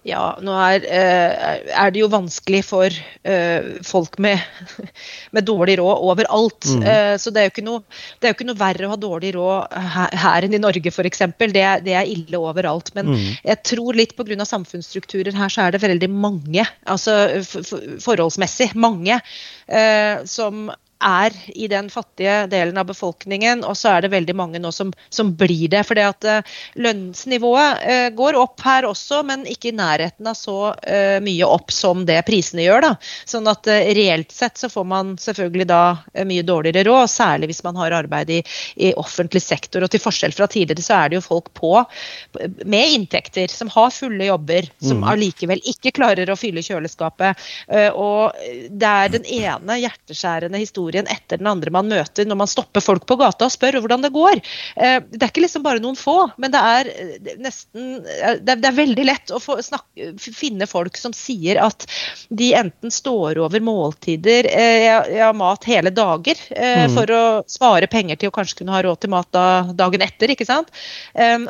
Ja, 0.07 0.37
nå 0.45 0.55
er, 0.55 0.85
eh, 0.87 1.55
er, 1.75 1.91
det 1.91 2.03
jo 2.05 2.09
vanskelig 2.13 2.61
for 2.69 2.95
uh, 3.27 3.71
folk 3.87 4.21
med, 4.23 4.39
med, 5.35 5.47
dårlig 5.49 5.79
råd 5.81 6.05
overalt. 6.07 6.69
Mm. 6.71 6.85
Uh, 6.87 7.15
så 7.19 7.33
det 7.35 7.43
er, 7.49 7.63
noe, 7.67 7.83
det 8.21 8.29
er, 8.29 8.33
jo 8.33 8.37
ikke 8.39 8.47
noe, 8.47 8.61
verre 8.61 8.87
å 8.87 8.93
ha 8.93 9.01
dårlig 9.03 9.35
råd 9.35 9.75
her, 9.97 10.15
her 10.23 10.47
enn 10.47 10.55
i 10.55 10.63
Norge 10.63 10.93
f.eks. 10.93 11.25
Det, 11.43 11.67
det 11.89 11.99
er 11.99 12.13
ille 12.13 12.39
overalt. 12.39 12.93
Men 12.95 13.11
mm. 13.17 13.27
jeg 13.51 13.63
tror 13.73 13.99
litt 13.99 14.15
pga. 14.15 14.47
samfunnsstrukturer 14.47 15.35
her, 15.35 15.51
så 15.53 15.67
er 15.67 15.75
det 15.75 15.83
veldig 15.83 16.11
mange, 16.13 16.67
altså 16.87 17.17
forholdsmessig 18.05 18.71
mange, 18.79 19.19
som 20.31 20.69
er 20.99 21.35
i 21.55 21.69
den 21.69 21.91
fattige 21.91 22.47
delen 22.51 22.79
av 22.79 22.87
befolkningen, 22.89 23.65
og 23.65 23.77
så 23.77 23.97
er 23.97 24.05
det 24.05 24.13
veldig 24.15 24.35
mange 24.37 24.61
nå 24.63 24.73
som, 24.73 24.93
som 25.13 25.33
blir 25.37 25.69
det. 25.73 25.85
fordi 25.85 26.05
at 26.07 26.25
uh, 26.25 26.57
lønnsnivået 26.81 27.83
uh, 27.85 28.09
går 28.17 28.39
opp 28.41 28.61
her 28.65 28.89
også, 28.89 29.23
men 29.29 29.45
ikke 29.51 29.71
i 29.71 29.77
nærheten 29.77 30.27
av 30.27 30.39
så 30.39 30.73
uh, 30.73 31.19
mye 31.23 31.47
opp 31.47 31.73
som 31.75 32.07
det 32.09 32.19
prisene 32.29 32.65
gjør. 32.65 32.89
da. 32.89 32.93
Sånn 33.29 33.49
at 33.51 33.69
reelt 33.69 34.33
sett 34.33 34.59
så 34.59 34.71
får 34.73 34.87
man 34.89 35.15
selvfølgelig 35.21 35.69
da 35.69 35.83
mye 36.27 36.47
dårligere 36.47 36.87
råd, 36.89 37.11
særlig 37.13 37.51
hvis 37.53 37.65
man 37.67 37.77
har 37.81 37.97
arbeid 38.01 38.33
i, 38.33 38.41
i, 38.77 38.93
offentlig 38.97 39.43
sektor. 39.45 39.85
Og 39.85 39.93
til 39.93 40.03
forskjell 40.03 40.35
fra 40.37 40.49
tidligere 40.51 40.85
så 40.85 40.97
er 41.01 41.13
det 41.13 41.21
jo 41.21 41.27
folk 41.27 41.53
på 41.57 41.75
med 42.65 42.97
inntekter, 42.97 43.51
som 43.53 43.69
har 43.75 43.93
fulle 43.95 44.29
jobber, 44.29 44.69
som 44.81 45.03
mm. 45.03 45.07
allikevel 45.13 45.61
ikke 45.69 45.93
klarer 45.97 46.31
å 46.31 46.39
fylle 46.39 46.65
kjøleskapet. 46.65 47.45
og 47.95 48.37
det 48.71 48.89
er 48.89 49.13
den 49.13 49.27
ene 49.29 49.79
hjerteskjærende 49.83 50.61
historien 50.61 50.96
historien 50.97 51.07
etter 51.11 51.39
den 51.39 51.47
andre 51.47 51.71
man 51.71 51.89
møter 51.89 52.27
når 52.27 52.37
man 52.37 52.49
stopper 52.49 52.81
folk 52.81 53.07
på 53.07 53.17
gata 53.17 53.47
og 53.47 53.53
spør 53.53 53.81
hvordan 53.81 54.03
det 54.03 54.13
går. 54.15 54.41
Eh, 54.77 55.01
det 55.11 55.23
er 55.23 55.31
ikke 55.31 55.45
liksom 55.45 55.65
bare 55.65 55.81
noen 55.81 55.97
få, 55.97 56.31
men 56.39 56.53
det 56.53 56.61
er 56.61 56.91
eh, 56.91 57.37
nesten 57.39 58.05
eh, 58.05 58.39
Det 58.41 58.57
er, 58.57 58.77
veldig 58.77 59.05
lett 59.05 59.31
å 59.33 59.41
snakke, 59.41 60.15
finne 60.17 60.67
folk 60.67 60.97
som 60.97 61.13
sier 61.13 61.61
at 61.63 61.87
de 62.29 62.53
enten 62.57 62.91
står 62.91 63.39
over 63.41 63.61
måltider, 63.61 64.47
ja, 64.47 65.31
mat 65.33 65.65
hele 65.69 65.91
dager, 65.95 66.39
mm. 66.51 66.93
for 66.93 67.13
å 67.15 67.23
spare 67.49 67.89
penger 67.91 68.19
til 68.21 68.31
å 68.31 68.35
kanskje 68.35 68.61
kunne 68.61 68.75
ha 68.75 68.83
råd 68.85 69.01
til 69.03 69.13
mat 69.13 69.39
dagen 69.79 70.05
etter. 70.05 70.33
ikke 70.33 70.47
sant? 70.49 70.73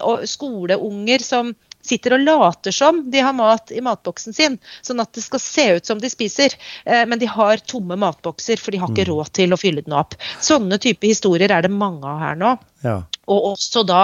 Og 0.07 0.27
skoleunger 0.29 1.25
som 1.25 1.53
sitter 1.87 2.17
og 2.17 2.25
later 2.27 2.75
som 2.75 3.03
de 3.11 3.23
har 3.25 3.37
mat 3.37 3.73
i 3.73 3.83
matboksen 3.85 4.37
sin, 4.37 4.59
sånn 4.87 5.03
at 5.03 5.13
det 5.17 5.25
skal 5.25 5.43
se 5.43 5.67
ut 5.79 5.89
som 5.89 6.01
de 6.03 6.11
spiser. 6.13 6.57
Eh, 6.85 7.05
men 7.09 7.21
de 7.23 7.29
har 7.31 7.63
tomme 7.65 7.99
matbokser, 8.01 8.61
for 8.63 8.75
de 8.75 8.83
har 8.83 8.93
ikke 8.93 9.07
mm. 9.07 9.13
råd 9.13 9.33
til 9.41 9.55
å 9.55 9.61
fylle 9.61 9.85
den 9.87 9.97
opp. 9.97 10.19
Sånne 10.45 10.81
type 10.83 11.07
historier 11.09 11.53
er 11.53 11.67
det 11.67 11.73
mange 11.75 12.07
av 12.07 12.23
her 12.23 12.41
nå. 12.41 12.57
Ja. 12.85 12.97
Og 13.27 13.47
også 13.53 13.83
da 13.87 14.03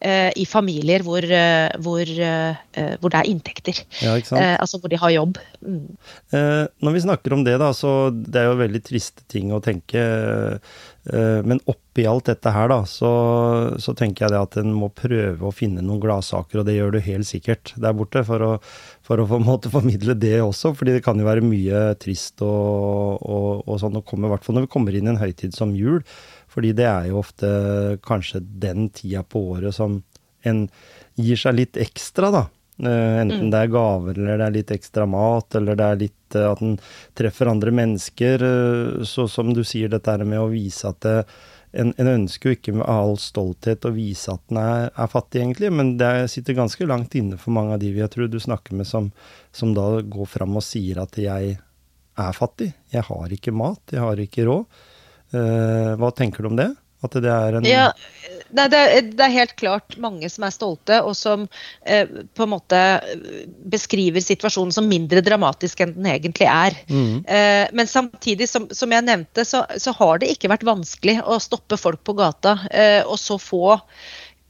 eh, 0.00 0.30
i 0.40 0.46
familier 0.48 1.02
hvor, 1.04 1.24
eh, 1.24 1.68
hvor, 1.84 2.02
eh, 2.06 2.94
hvor, 3.02 3.12
det 3.12 3.18
er 3.18 3.28
inntekter. 3.28 3.82
Ja, 4.00 4.14
eh, 4.16 4.54
altså 4.56 4.80
hvor 4.80 4.92
de 4.92 5.00
har 5.00 5.12
jobb. 5.12 5.40
Mm. 5.60 5.90
Eh, 6.32 6.62
når 6.80 6.96
vi 6.96 7.04
snakker 7.04 7.36
om 7.36 7.44
det, 7.44 7.58
da, 7.60 7.72
så 7.76 8.12
det 8.14 8.40
er 8.40 8.48
jo 8.48 8.62
veldig 8.62 8.82
triste 8.86 9.26
ting 9.32 9.52
å 9.52 9.62
tenke. 9.64 10.06
men 11.02 11.58
oppi 11.66 12.04
alt 12.06 12.28
dette 12.30 12.50
her, 12.54 12.68
da, 12.70 12.84
så, 12.86 13.08
så 13.82 13.90
tenker 13.98 14.22
jeg 14.22 14.30
det 14.30 14.38
at 14.38 14.56
en 14.60 14.70
må 14.70 14.86
prøve 14.94 15.48
å 15.48 15.50
finne 15.50 15.82
noen 15.82 15.98
gladsaker, 15.98 16.60
og 16.60 16.68
det 16.68 16.76
gjør 16.76 16.94
du 16.94 17.00
helt 17.02 17.26
sikkert 17.26 17.72
der 17.74 17.96
borte, 17.98 18.22
for 18.22 18.44
å, 18.46 18.50
for 19.02 19.18
å 19.18 19.26
på 19.26 19.40
en 19.40 19.48
måte 19.48 19.72
formidle 19.72 20.14
det 20.14 20.36
også. 20.44 20.76
fordi 20.78 20.94
det 20.94 21.02
kan 21.02 21.18
jo 21.18 21.26
være 21.26 21.42
mye 21.42 21.82
trist 21.98 22.38
og, 22.46 23.18
og, 23.18 23.66
og 23.66 23.82
sånn 23.82 23.98
å 23.98 24.04
komme, 24.06 24.30
i 24.30 24.32
hvert 24.36 24.46
fall 24.46 24.60
når 24.60 24.68
vi 24.68 24.72
kommer 24.76 24.94
inn 24.94 25.10
i 25.10 25.12
en 25.16 25.20
høytid 25.24 25.58
som 25.58 25.74
jul. 25.74 26.04
Fordi 26.52 26.72
det 26.76 26.88
er 26.88 27.08
jo 27.08 27.20
ofte 27.22 27.48
kanskje 28.04 28.42
den 28.62 28.90
tida 28.92 29.24
på 29.24 29.40
året 29.54 29.76
som 29.76 30.02
en 30.44 30.66
gir 31.16 31.38
seg 31.38 31.56
litt 31.56 31.78
ekstra, 31.80 32.32
da. 32.34 32.42
Eh, 32.78 33.20
enten 33.20 33.46
mm. 33.46 33.50
det 33.52 33.58
er 33.58 33.72
gaver, 33.72 34.18
eller 34.18 34.40
det 34.40 34.46
er 34.46 34.54
litt 34.56 34.70
ekstra 34.74 35.06
mat, 35.06 35.54
eller 35.58 35.78
det 35.78 35.86
er 35.86 35.98
litt 36.00 36.36
eh, 36.38 36.48
at 36.48 36.62
en 36.64 36.78
treffer 37.18 37.50
andre 37.52 37.74
mennesker. 37.78 38.46
Eh, 38.48 39.02
så 39.08 39.28
som 39.30 39.52
du 39.54 39.62
sier, 39.64 39.92
dette 39.92 40.16
med 40.24 40.40
å 40.40 40.50
vise 40.50 40.88
at 40.90 41.02
det, 41.04 41.18
en, 41.72 41.92
en, 41.96 42.10
ønsker 42.18 42.50
jo 42.50 42.56
ikke 42.58 42.74
med 42.76 42.88
all 42.90 43.14
stolthet 43.20 43.86
å 43.88 43.94
vise 43.94 44.32
at 44.34 44.42
en 44.52 44.60
er, 44.60 44.88
er, 44.90 45.12
fattig, 45.12 45.40
egentlig, 45.40 45.70
men 45.72 45.94
det 46.00 46.10
sitter 46.32 46.58
ganske 46.58 46.88
langt 46.88 47.14
inne 47.16 47.38
for 47.40 47.54
mange 47.56 47.76
av 47.76 47.80
de 47.80 47.92
vi 47.94 48.02
jeg 48.02 48.12
tror 48.12 48.28
du 48.28 48.40
snakker 48.42 48.76
med, 48.76 48.88
som, 48.88 49.08
som 49.56 49.72
da 49.76 49.86
går 50.02 50.28
fram 50.28 50.58
og 50.60 50.66
sier 50.66 51.00
at 51.04 51.16
jeg 51.20 51.56
er 51.56 52.36
fattig. 52.36 52.72
Jeg 52.92 53.06
har 53.08 53.32
ikke 53.32 53.54
mat, 53.56 53.80
jeg 53.92 54.02
har 54.04 54.20
ikke 54.20 54.48
råd. 54.48 54.82
Eh, 55.32 55.92
hva 56.00 56.12
tenker 56.16 56.44
du 56.44 56.52
om 56.52 56.58
det? 56.60 56.70
At 57.02 57.16
det 57.18 57.30
er 57.34 57.56
en 57.58 57.64
ja, 57.66 57.88
det, 58.54 58.64
er, 58.78 59.00
det, 59.02 59.24
er, 59.24 59.32
helt 59.34 59.54
klart 59.58 59.96
mange 60.00 60.28
som 60.30 60.44
er 60.46 60.54
stolte, 60.54 61.00
og 61.02 61.16
som 61.18 61.48
eh, 61.82 62.06
på 62.06 62.44
en 62.44 62.52
måte 62.52 62.78
beskriver 63.72 64.22
situasjonen 64.22 64.74
som 64.74 64.86
mindre 64.86 65.24
dramatisk 65.24 65.82
enn 65.82 65.96
den 65.96 66.10
egentlig 66.12 66.46
er. 66.46 66.76
Mm. 66.86 67.24
Eh, 67.26 67.64
men 67.74 67.90
samtidig, 67.90 68.46
som, 68.50 68.68
som 68.70 68.94
jeg 68.94 69.06
nevnte, 69.08 69.46
så, 69.48 69.64
så, 69.82 69.96
har 69.98 70.22
det 70.22 70.30
ikke 70.36 70.52
vært 70.52 70.68
vanskelig 70.68 71.18
å 71.26 71.40
stoppe 71.42 71.80
folk 71.80 72.04
på 72.06 72.14
gata, 72.22 72.60
eh, 72.70 73.00
og 73.02 73.18
så 73.18 73.40
få 73.40 73.80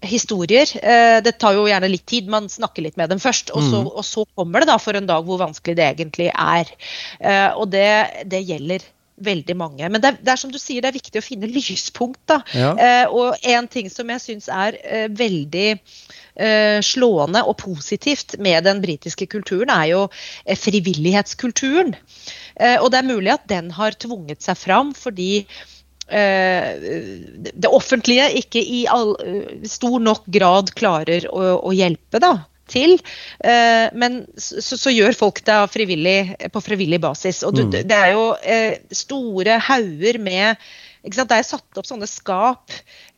historier. 0.04 0.68
Eh, 0.82 1.22
det 1.24 1.38
tar 1.40 1.56
jo 1.56 1.68
gjerne 1.70 1.88
litt 1.88 2.04
tid, 2.10 2.28
man 2.28 2.52
snakker 2.52 2.84
litt 2.84 2.98
med 3.00 3.14
dem 3.14 3.22
først. 3.22 3.54
Og 3.56 3.64
så, 3.64 3.80
mm. 3.80 3.92
og 3.94 4.04
så 4.04 4.26
kommer 4.36 4.60
det 4.60 4.74
da 4.74 4.76
for 4.82 4.98
en 4.98 5.08
dag 5.08 5.24
hvor 5.24 5.40
vanskelig 5.40 5.78
det 5.78 5.88
egentlig 5.94 6.28
er. 6.34 6.72
Eh, 7.20 7.48
og 7.54 7.70
det, 7.72 8.26
det 8.28 8.44
gjelder 8.44 8.84
veldig 9.24 9.56
mange. 9.58 9.88
Men 9.88 10.02
det 10.02 10.12
er, 10.12 10.18
det 10.20 10.32
er, 10.34 10.40
som 10.40 10.52
du 10.52 10.58
sier, 10.60 10.82
det 10.82 10.92
er 10.92 10.98
viktig 10.98 11.20
å 11.20 11.24
finne 11.24 11.50
lyspunkt. 11.50 12.20
da. 12.30 12.40
Ja. 12.56 12.72
Eh, 12.76 13.04
og 13.12 13.46
en 13.54 13.68
ting 13.70 13.90
som 13.92 14.10
jeg 14.12 14.24
syns 14.24 14.48
er 14.52 14.78
eh, 14.82 15.08
veldig 15.08 15.68
eh, 15.72 16.78
slående 16.84 17.44
og 17.48 17.58
positivt 17.62 18.38
med 18.42 18.64
den 18.68 18.82
britiske 18.84 19.28
kulturen, 19.32 19.72
er 19.72 19.92
jo 19.92 20.06
eh, 20.44 20.58
frivillighetskulturen. 20.58 21.94
Eh, 22.56 22.78
og 22.78 22.90
det 22.92 23.02
er 23.02 23.10
mulig 23.10 23.34
at 23.34 23.46
den 23.50 23.72
har 23.78 23.98
tvunget 23.98 24.44
seg 24.44 24.58
fram 24.60 24.96
fordi 24.96 25.46
det 26.12 27.68
offentlige 27.72 28.26
ikke 28.36 28.60
i 28.60 28.82
all, 28.90 29.14
stor 29.70 29.94
nok 30.02 30.26
grad 30.34 30.72
klarer 30.76 31.24
å, 31.30 31.54
å 31.62 31.70
hjelpe 31.72 32.20
da, 32.20 32.34
til. 32.70 32.94
Men 33.98 34.22
så, 34.38 34.76
så, 34.78 34.92
gjør 34.94 35.16
folk 35.18 35.42
det 35.46 35.58
frivillig, 35.72 36.36
på 36.52 36.62
frivillig 36.64 37.00
basis. 37.02 37.42
Og 37.42 37.56
du, 37.56 37.64
mm. 37.66 37.74
det 37.90 37.98
er 37.98 38.12
jo 38.14 38.26
store 39.02 39.58
hauger 39.66 40.20
med 40.22 40.62
det 41.02 41.34
er 41.34 41.46
satt 41.46 41.78
opp 41.80 41.88
sånne 41.88 42.06
skap 42.06 42.70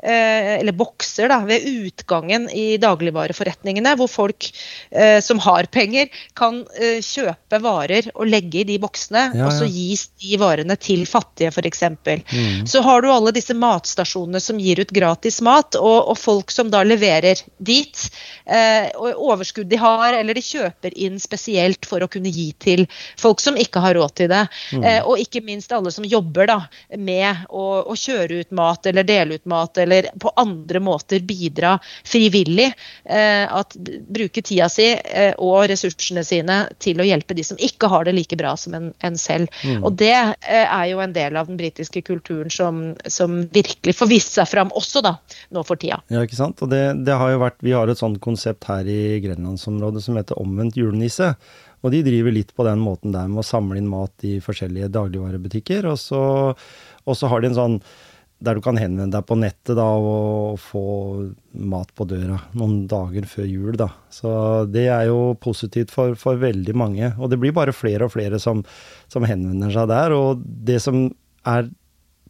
Eh, 0.05 0.61
eller 0.61 0.73
bokser 0.77 1.31
da, 1.33 1.39
ved 1.49 1.65
utgangen 1.65 2.45
i 2.53 2.77
dagligvareforretningene, 2.77 3.95
hvor 3.97 4.11
folk 4.11 4.51
eh, 4.91 5.17
som 5.25 5.39
har 5.41 5.65
penger, 5.73 6.11
kan 6.37 6.59
eh, 6.77 6.99
kjøpe 7.01 7.61
varer 7.65 8.11
og 8.13 8.29
legge 8.29 8.61
i 8.61 8.67
de 8.69 8.77
boksene, 8.83 9.31
ja, 9.31 9.39
ja. 9.39 9.47
og 9.49 9.55
så 9.57 9.65
gis 9.65 10.11
de 10.21 10.37
varene 10.43 10.77
til 10.77 11.07
fattige, 11.09 11.49
f.eks. 11.55 11.81
Mm. 12.05 12.67
Så 12.69 12.83
har 12.85 13.01
du 13.01 13.09
alle 13.15 13.33
disse 13.33 13.57
matstasjonene 13.57 14.43
som 14.45 14.61
gir 14.61 14.83
ut 14.85 14.93
gratis 14.93 15.41
mat, 15.47 15.79
og, 15.81 16.11
og 16.13 16.21
folk 16.21 16.53
som 16.53 16.69
da 16.75 16.83
leverer 16.85 17.41
dit. 17.57 18.05
Eh, 18.45 18.91
og 19.01 19.25
overskudd 19.31 19.73
de 19.73 19.81
har, 19.81 20.19
eller 20.19 20.37
de 20.37 20.45
kjøper 20.45 20.99
inn 21.01 21.17
spesielt 21.23 21.89
for 21.89 22.05
å 22.05 22.11
kunne 22.13 22.29
gi 22.35 22.51
til 22.61 22.85
folk 23.17 23.41
som 23.41 23.57
ikke 23.57 23.81
har 23.81 23.97
råd 23.97 24.19
til 24.21 24.29
det. 24.35 24.45
Mm. 24.77 24.85
Eh, 24.85 25.01
og 25.01 25.25
ikke 25.25 25.41
minst 25.49 25.73
alle 25.73 25.95
som 25.95 26.05
jobber 26.05 26.53
da, 26.53 26.61
med 27.01 27.49
å, 27.49 27.74
å 27.83 27.99
kjøre 27.99 28.43
ut 28.45 28.55
mat 28.55 28.87
eller 28.91 29.07
dele 29.09 29.41
ut 29.41 29.49
mat. 29.51 29.79
eller 29.79 29.95
eller 29.95 30.19
på 30.19 30.33
andre 30.37 30.81
måter 30.81 31.21
bidra 31.21 31.79
frivillig. 32.05 32.73
Eh, 33.05 33.55
at 33.55 33.77
Bruke 34.09 34.43
tida 34.43 34.69
si 34.73 34.91
eh, 34.93 35.35
og 35.39 35.69
ressursene 35.71 36.25
sine 36.25 36.61
til 36.83 37.01
å 37.01 37.07
hjelpe 37.07 37.37
de 37.37 37.45
som 37.47 37.61
ikke 37.61 37.91
har 37.93 38.07
det 38.07 38.15
like 38.17 38.39
bra 38.39 38.55
som 38.61 38.75
en, 38.75 38.93
en 39.05 39.19
selv. 39.19 39.53
Mm. 39.65 39.83
Og 39.85 39.93
Det 40.01 40.15
eh, 40.15 40.65
er 40.65 40.87
jo 40.91 41.03
en 41.05 41.15
del 41.15 41.37
av 41.37 41.51
den 41.51 41.61
britiske 41.61 42.05
kulturen 42.07 42.51
som, 42.53 42.83
som, 43.07 43.43
virkelig 43.55 43.97
får 43.99 44.11
vist 44.11 44.39
seg 44.39 44.49
fram 44.49 44.73
også 44.75 45.03
da, 45.05 45.17
nå 45.55 45.65
for 45.67 45.81
tida. 45.81 46.01
Ja, 46.13 46.25
ikke 46.25 46.39
sant. 46.39 46.63
Og 46.65 46.73
det, 46.73 46.83
det 47.07 47.19
har 47.19 47.35
jo 47.35 47.43
vært, 47.45 47.61
Vi 47.65 47.77
har 47.77 47.91
et 47.91 48.01
sånt 48.01 48.21
konsept 48.25 48.67
her 48.71 48.89
i 48.89 49.21
grenlandsområdet 49.25 50.03
som 50.05 50.19
heter 50.19 50.41
omvendt 50.41 50.79
julenisse. 50.81 51.35
Og 51.85 51.93
de 51.93 52.01
driver 52.01 52.33
litt 52.33 52.55
på 52.57 52.65
den 52.65 52.81
måten 52.81 53.13
der 53.13 53.29
med 53.29 53.43
å 53.43 53.45
samle 53.45 53.77
inn 53.77 53.91
mat 53.91 54.25
i 54.25 54.39
forskjellige 54.41 54.89
dagligvarebutikker. 54.95 55.85
Og 55.91 55.99
så, 56.01 56.23
og 57.05 57.19
så 57.19 57.31
har 57.31 57.43
de 57.43 57.53
en 57.53 57.59
sånn 57.59 57.79
der 58.45 58.59
du 58.59 58.61
kan 58.65 58.77
henvende 58.77 59.15
deg 59.15 59.27
på 59.29 59.37
nettet 59.39 59.77
da, 59.79 59.87
og 59.97 60.59
få 60.61 60.83
mat 61.71 61.93
på 61.97 62.07
døra 62.09 62.39
noen 62.59 62.83
dager 62.91 63.29
før 63.31 63.47
jul. 63.49 63.77
Da. 63.81 63.89
Så 64.13 64.33
det 64.69 64.89
er 64.93 65.07
jo 65.09 65.37
positivt 65.41 65.95
for, 65.95 66.17
for 66.19 66.41
veldig 66.41 66.75
mange. 66.77 67.13
Og 67.17 67.31
det 67.33 67.39
blir 67.41 67.55
bare 67.57 67.73
flere 67.77 68.09
og 68.09 68.13
flere 68.13 68.41
som, 68.43 68.65
som 69.09 69.25
henvender 69.29 69.73
seg 69.73 69.89
der. 69.89 70.17
Og 70.17 70.43
det 70.45 70.81
som 70.85 71.07
er 71.49 71.71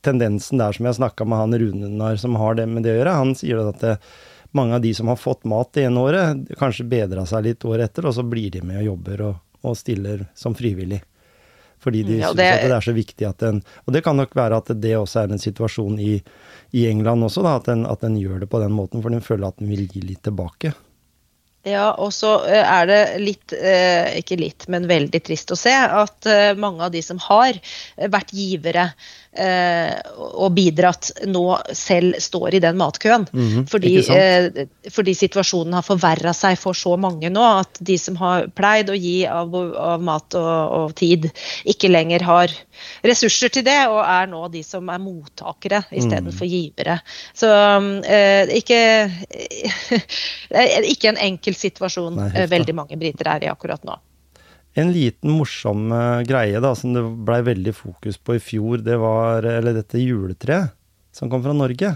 tendensen 0.04 0.60
der 0.60 0.76
som 0.76 0.86
jeg 0.86 0.98
snakka 1.00 1.26
med 1.26 1.40
han 1.40 1.58
Runenar 1.62 2.20
som 2.20 2.36
har 2.38 2.60
det 2.60 2.68
med 2.70 2.84
det 2.84 2.94
å 2.94 3.00
gjøre, 3.00 3.18
han 3.22 3.34
sier 3.38 3.64
at 3.64 3.80
det, 3.82 3.96
mange 4.54 4.76
av 4.76 4.84
de 4.84 4.92
som 4.94 5.08
har 5.10 5.18
fått 5.18 5.48
mat 5.50 5.72
det 5.74 5.88
ene 5.88 6.04
året, 6.04 6.44
kanskje 6.60 6.86
bedra 6.86 7.24
seg 7.26 7.48
litt 7.48 7.64
året 7.66 7.88
etter, 7.88 8.06
og 8.06 8.14
så 8.14 8.22
blir 8.22 8.52
de 8.54 8.62
med 8.62 8.84
og 8.84 8.90
jobber 8.92 9.24
og, 9.30 9.40
og 9.64 9.78
stiller 9.80 10.28
som 10.38 10.54
frivillig. 10.54 11.00
Fordi 11.84 12.02
de 12.08 12.18
ja, 12.22 12.32
det... 12.32 12.48
syns 12.48 12.64
at 12.64 12.64
det 12.70 12.76
er 12.78 12.88
så 12.88 12.96
viktig 12.96 13.28
at 13.28 13.44
en 13.44 13.60
Og 13.84 13.92
det 13.92 14.04
kan 14.06 14.16
nok 14.16 14.34
være 14.36 14.62
at 14.62 14.72
det 14.80 14.96
også 14.96 15.24
er 15.24 15.34
en 15.34 15.42
situasjon 15.42 15.98
i, 16.00 16.16
i 16.72 16.86
England 16.88 17.28
også, 17.28 17.44
da, 17.44 17.58
at 17.60 17.68
en, 17.74 17.84
at 17.86 18.00
den 18.06 18.16
gjør 18.20 18.40
det 18.42 18.50
på 18.50 18.62
den 18.62 18.72
måten, 18.72 19.04
for 19.04 19.12
den 19.12 19.24
føler 19.24 19.52
at 19.52 19.60
den 19.60 19.70
vil 19.72 19.86
gi 19.90 20.02
litt 20.04 20.24
tilbake. 20.24 20.72
Ja, 21.64 21.94
og 21.96 22.12
så 22.12 22.36
eh, 22.44 22.60
er 22.60 22.88
det 22.90 23.00
litt, 23.22 23.54
eh, 23.56 24.18
ikke 24.20 24.36
litt, 24.36 24.66
men 24.72 24.84
veldig 24.88 25.20
trist 25.24 25.52
å 25.54 25.56
se 25.56 25.72
at 25.72 26.28
eh, 26.28 26.52
mange 26.60 26.84
av 26.84 26.92
de 26.92 27.00
som 27.04 27.20
har 27.30 27.60
vært 27.96 28.34
givere 28.36 28.90
og 29.34 30.52
bidratt, 30.54 31.08
nå 31.26 31.56
selv 31.74 32.20
står 32.22 32.54
i 32.54 32.60
den 32.62 32.76
matkøen. 32.78 33.24
Mm 33.32 33.46
-hmm, 33.48 33.64
fordi, 33.66 33.94
fordi, 34.94 35.14
situasjonen 35.14 35.74
har 35.74 35.82
forverra 35.82 36.30
seg 36.30 36.54
for 36.54 36.72
så 36.78 36.94
mange 36.96 37.32
nå 37.34 37.42
at 37.42 37.80
de 37.80 37.98
som 37.98 38.14
har 38.14 38.46
pleid 38.54 38.90
å 38.90 38.94
gi 38.94 39.26
av, 39.26 39.50
av 39.74 40.02
mat 40.06 40.34
og, 40.38 40.70
og, 40.78 40.94
tid, 40.94 41.26
ikke 41.64 41.90
lenger 41.90 42.22
har 42.22 42.54
ressurser 43.02 43.48
til 43.48 43.64
det, 43.64 43.88
og 43.88 44.04
er 44.06 44.30
nå 44.30 44.48
de 44.54 44.62
som 44.62 44.88
er 44.88 45.02
mottakere 45.02 45.82
istedenfor 45.90 46.46
mm. 46.46 46.54
givere. 46.54 47.00
Så 47.34 47.50
ikke, 48.54 49.10
ikke 50.94 51.08
en 51.08 51.18
enkel 51.18 51.53
situasjon 51.58 52.18
Nei, 52.20 52.30
eh, 52.34 52.48
veldig 52.50 52.76
mange 52.76 52.98
briter 53.00 53.30
er 53.34 53.46
i 53.46 53.52
akkurat 53.52 53.82
nå. 53.86 53.98
En 54.74 54.90
liten 54.90 55.30
morsom 55.30 55.86
uh, 55.94 56.22
greie 56.26 56.58
da, 56.62 56.72
som 56.74 56.96
det 56.96 57.04
blei 57.26 57.40
veldig 57.46 57.74
fokus 57.76 58.18
på 58.18 58.38
i 58.38 58.42
fjor, 58.42 58.82
det 58.82 58.96
var 58.98 59.46
eller 59.46 59.76
dette 59.76 60.02
juletreet 60.02 60.74
som 61.14 61.30
kom 61.30 61.42
fra 61.42 61.52
Norge. 61.52 61.94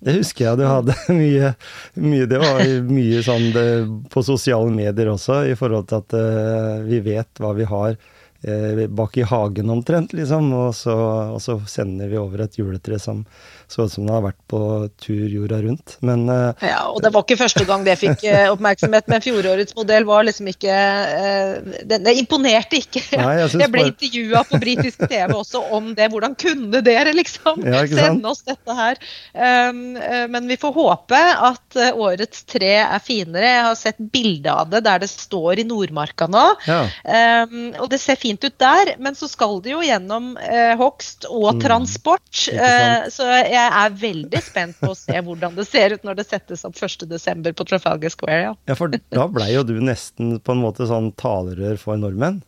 Det 0.00 0.14
husker 0.16 0.46
jeg 0.46 0.60
du 0.60 0.64
hadde 0.68 0.96
mye, 1.20 1.52
mye 2.00 2.28
Det 2.28 2.40
var 2.40 2.64
mye 2.88 3.20
sånn 3.24 3.50
det, 3.54 3.66
på 4.12 4.24
sosiale 4.24 4.72
medier 4.72 5.12
også, 5.12 5.42
i 5.52 5.56
forhold 5.58 5.90
til 5.90 6.00
at 6.02 6.16
uh, 6.16 6.82
vi 6.86 7.02
vet 7.04 7.42
hva 7.42 7.52
vi 7.56 7.68
har 7.68 7.96
uh, 7.96 8.84
bak 8.88 9.18
i 9.20 9.26
hagen 9.28 9.72
omtrent, 9.72 10.16
liksom. 10.16 10.48
Og 10.56 10.72
så, 10.76 10.96
og 11.36 11.40
så, 11.44 11.58
sender 11.68 12.12
vi 12.12 12.20
over 12.20 12.46
et 12.46 12.58
juletre 12.60 13.00
som 13.00 13.24
så 13.72 13.86
ut 13.86 13.92
som 13.92 14.04
den 14.04 14.12
har 14.12 14.24
vært 14.26 14.40
på 14.52 14.60
tur 15.00 15.28
jorda 15.32 15.62
rundt. 15.64 15.96
Men 16.04 16.26
uh, 16.28 16.52
Ja, 16.60 16.84
og 16.90 17.00
det 17.04 17.12
var 17.14 17.24
ikke 17.24 17.38
første 17.40 17.64
gang 17.68 17.86
det 17.86 17.96
fikk 18.00 18.24
uh, 18.26 18.50
oppmerksomhet, 18.52 19.08
men 19.08 19.24
fjorårets 19.24 19.76
modell 19.78 20.04
var 20.08 20.26
liksom 20.28 20.50
ikke 20.52 20.72
uh, 20.76 21.70
det, 21.80 22.02
det, 22.04 22.14
imponerte 22.20 22.82
ikke. 22.82 23.02
Nei, 23.16 23.38
jeg, 23.40 23.52
jeg, 23.56 23.72
ble 23.72 23.84
bare... 23.86 23.92
intervjua 23.94 24.42
på 24.50 24.60
britisk 24.62 25.06
TV 25.06 25.32
også 25.38 25.62
om 25.72 25.92
det. 25.96 26.10
Hvordan 26.12 26.36
kunne 26.38 26.82
dere 26.84 27.14
liksom 27.16 27.64
ja, 27.64 27.84
sende 27.88 28.32
oss 28.32 28.44
dette 28.48 28.76
her? 28.76 29.00
Um, 29.32 29.80
men 30.32 30.50
vi 30.50 30.58
får 30.60 30.74
håpe 30.76 31.20
at 31.48 31.80
årets 31.92 32.44
tre 32.50 32.74
er 32.82 33.02
finere. 33.02 33.46
Jeg 33.48 33.64
har 33.70 33.78
sett 33.78 34.02
bilde 34.12 34.52
av 34.52 34.68
det 34.72 34.82
der 34.84 35.00
det 35.02 35.08
står 35.10 35.62
i 35.62 35.66
Nordmarka 35.68 36.28
nå. 36.30 36.44
Ja. 36.68 36.82
Um, 37.46 37.72
og 37.80 37.88
det 37.92 38.02
ser 38.02 38.20
fint 38.20 38.44
ut 38.44 38.58
der, 38.60 38.94
men 39.02 39.16
så 39.16 39.30
skal 39.30 39.60
det 39.64 39.72
jo 39.72 39.80
gjennom 39.84 40.34
hogst 40.78 41.24
og 41.30 41.56
mm. 41.56 41.62
transport. 41.64 42.44
Mm, 42.52 43.08
så 43.12 43.26
jeg 43.40 43.61
jeg 43.62 43.72
er 43.80 43.98
veldig 44.02 44.42
spent 44.44 44.78
på 44.80 44.92
å 44.92 44.98
se 44.98 45.24
hvordan 45.24 45.56
det 45.58 45.66
ser 45.68 45.96
ut 45.96 46.06
når 46.06 46.20
det 46.20 46.28
settes 46.28 46.64
opp 46.68 46.76
1.12. 46.76 47.52
på 47.56 47.66
Trafalgar 47.68 48.12
Square. 48.14 48.40
Ja. 48.42 48.54
ja, 48.70 48.78
for 48.78 48.92
da 48.92 49.28
blei 49.30 49.52
jo 49.54 49.64
du 49.66 49.76
nesten 49.80 50.38
på 50.42 50.56
en 50.56 50.64
måte 50.64 50.88
sånn 50.90 51.12
talerør 51.20 51.78
for 51.80 52.00
nordmenn 52.00 52.42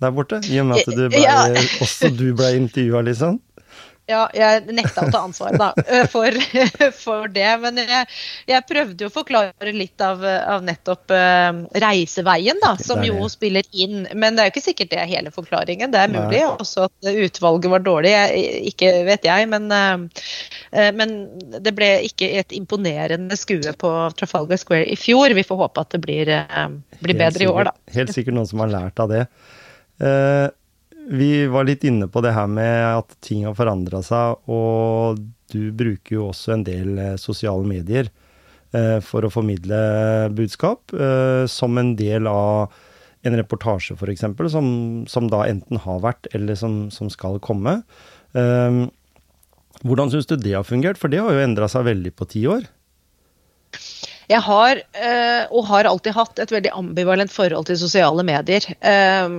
der 0.00 0.14
borte. 0.16 0.40
I 0.48 0.60
og 0.62 0.70
med 0.70 0.80
at 0.80 0.96
du 0.96 1.06
ble, 1.12 1.20
ja. 1.20 1.42
også 1.84 2.10
du 2.16 2.30
ble 2.36 2.54
intervjua, 2.56 3.02
liksom. 3.04 3.36
Ja, 4.10 4.24
jeg 4.34 4.74
nekta 4.74 5.04
å 5.06 5.10
ta 5.12 5.22
ansvaret 5.22 5.60
da, 5.60 5.70
for, 6.12 6.34
for 6.98 7.30
det. 7.30 7.48
Men 7.62 7.78
jeg, 7.80 8.08
jeg, 8.50 8.66
prøvde 8.70 9.06
jo 9.06 9.10
å 9.10 9.14
forklare 9.14 9.74
litt 9.74 10.02
av, 10.04 10.24
av 10.24 10.64
nettopp 10.66 11.14
uh, 11.14 11.62
reiseveien, 11.84 12.58
da, 12.62 12.74
som 12.80 13.02
jo 13.06 13.28
spiller 13.30 13.66
inn. 13.70 14.04
Men 14.14 14.36
det 14.36 14.42
er 14.42 14.50
jo 14.50 14.54
ikke 14.54 14.64
sikkert 14.66 14.92
det 14.94 15.00
er 15.02 15.10
hele 15.10 15.34
forklaringen. 15.34 15.92
Det 15.94 16.02
er 16.02 16.12
mulig 16.12 16.42
Nei. 16.42 16.50
også 16.50 16.88
at 16.88 17.10
utvalget 17.10 17.74
var 17.76 17.86
dårlig. 17.86 18.14
Ikke 18.72 18.92
vet 19.06 19.26
jeg, 19.28 19.48
men, 19.52 19.70
uh, 19.70 20.90
men 20.96 21.16
det 21.60 21.74
ble 21.76 21.92
ikke 22.08 22.32
et 22.42 22.54
imponerende 22.56 23.38
skue 23.38 23.74
på 23.78 23.94
Trafalgar 24.18 24.60
Square 24.60 24.90
i 24.90 24.98
fjor. 24.98 25.36
Vi 25.36 25.46
får 25.46 25.64
håpe 25.64 25.86
at 25.86 25.94
det 25.94 26.02
blir, 26.04 26.34
uh, 26.34 26.70
blir 27.00 27.18
bedre 27.18 27.46
i 27.46 27.50
år, 27.50 27.70
da. 27.70 27.76
Helt 27.94 28.14
sikkert 28.16 28.38
noen 28.38 28.50
som 28.50 28.64
har 28.64 28.74
lært 28.74 29.02
av 29.02 29.12
det. 29.12 29.26
Uh, 30.00 30.48
vi 31.08 31.46
var 31.46 31.64
litt 31.64 31.84
inne 31.84 32.08
på 32.08 32.20
det 32.24 32.34
her 32.36 32.48
med 32.50 32.84
at 33.00 33.14
ting 33.24 33.46
har 33.48 33.56
forandra 33.58 34.02
seg, 34.04 34.40
og 34.50 35.20
du 35.50 35.70
bruker 35.74 36.16
jo 36.16 36.28
også 36.30 36.54
en 36.54 36.66
del 36.66 36.98
eh, 37.00 37.16
sosiale 37.20 37.66
medier 37.66 38.10
eh, 38.76 38.98
for 39.04 39.26
å 39.26 39.32
formidle 39.32 39.80
budskap, 40.36 40.94
eh, 40.94 41.44
som 41.50 41.78
en 41.80 41.94
del 41.98 42.28
av 42.30 42.70
en 43.26 43.36
reportasje 43.36 43.96
f.eks., 43.98 44.24
som, 44.52 44.68
som 45.10 45.26
da 45.32 45.42
enten 45.48 45.80
har 45.82 45.98
vært 46.04 46.30
eller 46.36 46.56
som, 46.56 46.86
som 46.94 47.10
skal 47.12 47.36
komme. 47.44 47.82
Hvordan 49.82 50.12
syns 50.12 50.30
du 50.30 50.38
det 50.40 50.54
har 50.54 50.64
fungert, 50.64 50.96
for 50.96 51.12
det 51.12 51.20
har 51.20 51.34
jo 51.36 51.42
endra 51.42 51.68
seg 51.68 51.84
veldig 51.90 52.14
på 52.16 52.28
ti 52.32 52.46
år? 52.48 52.64
Jeg 54.30 54.40
har, 54.46 54.80
og 55.52 55.68
har 55.68 55.90
alltid 55.90 56.16
hatt, 56.16 56.40
et 56.40 56.54
veldig 56.54 56.72
ambivalent 56.78 57.34
forhold 57.34 57.68
til 57.68 57.76
sosiale 57.82 58.24
medier. 58.24 58.64
Eh, 58.80 59.36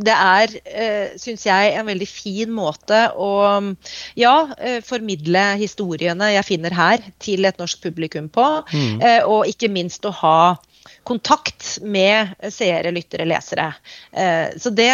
det 0.00 0.14
er, 0.16 0.54
eh, 0.64 1.12
syns 1.20 1.44
jeg, 1.46 1.74
en 1.76 1.88
veldig 1.88 2.08
fin 2.08 2.50
måte 2.54 3.02
å 3.16 3.32
ja, 4.18 4.34
eh, 4.58 4.80
formidle 4.84 5.44
historiene 5.60 6.32
jeg 6.34 6.48
finner 6.48 6.76
her, 6.76 7.04
til 7.20 7.44
et 7.48 7.60
norsk 7.60 7.82
publikum 7.84 8.30
på. 8.32 8.48
Mm. 8.72 9.00
Eh, 9.00 9.22
og 9.28 9.48
ikke 9.50 9.70
minst 9.72 10.06
å 10.08 10.14
ha 10.22 10.56
kontakt 11.04 11.78
med 11.82 12.34
seere, 12.52 12.92
lyttere, 12.94 13.26
lesere. 13.28 13.70
Eh, 14.12 14.56
så 14.60 14.72
det, 14.72 14.90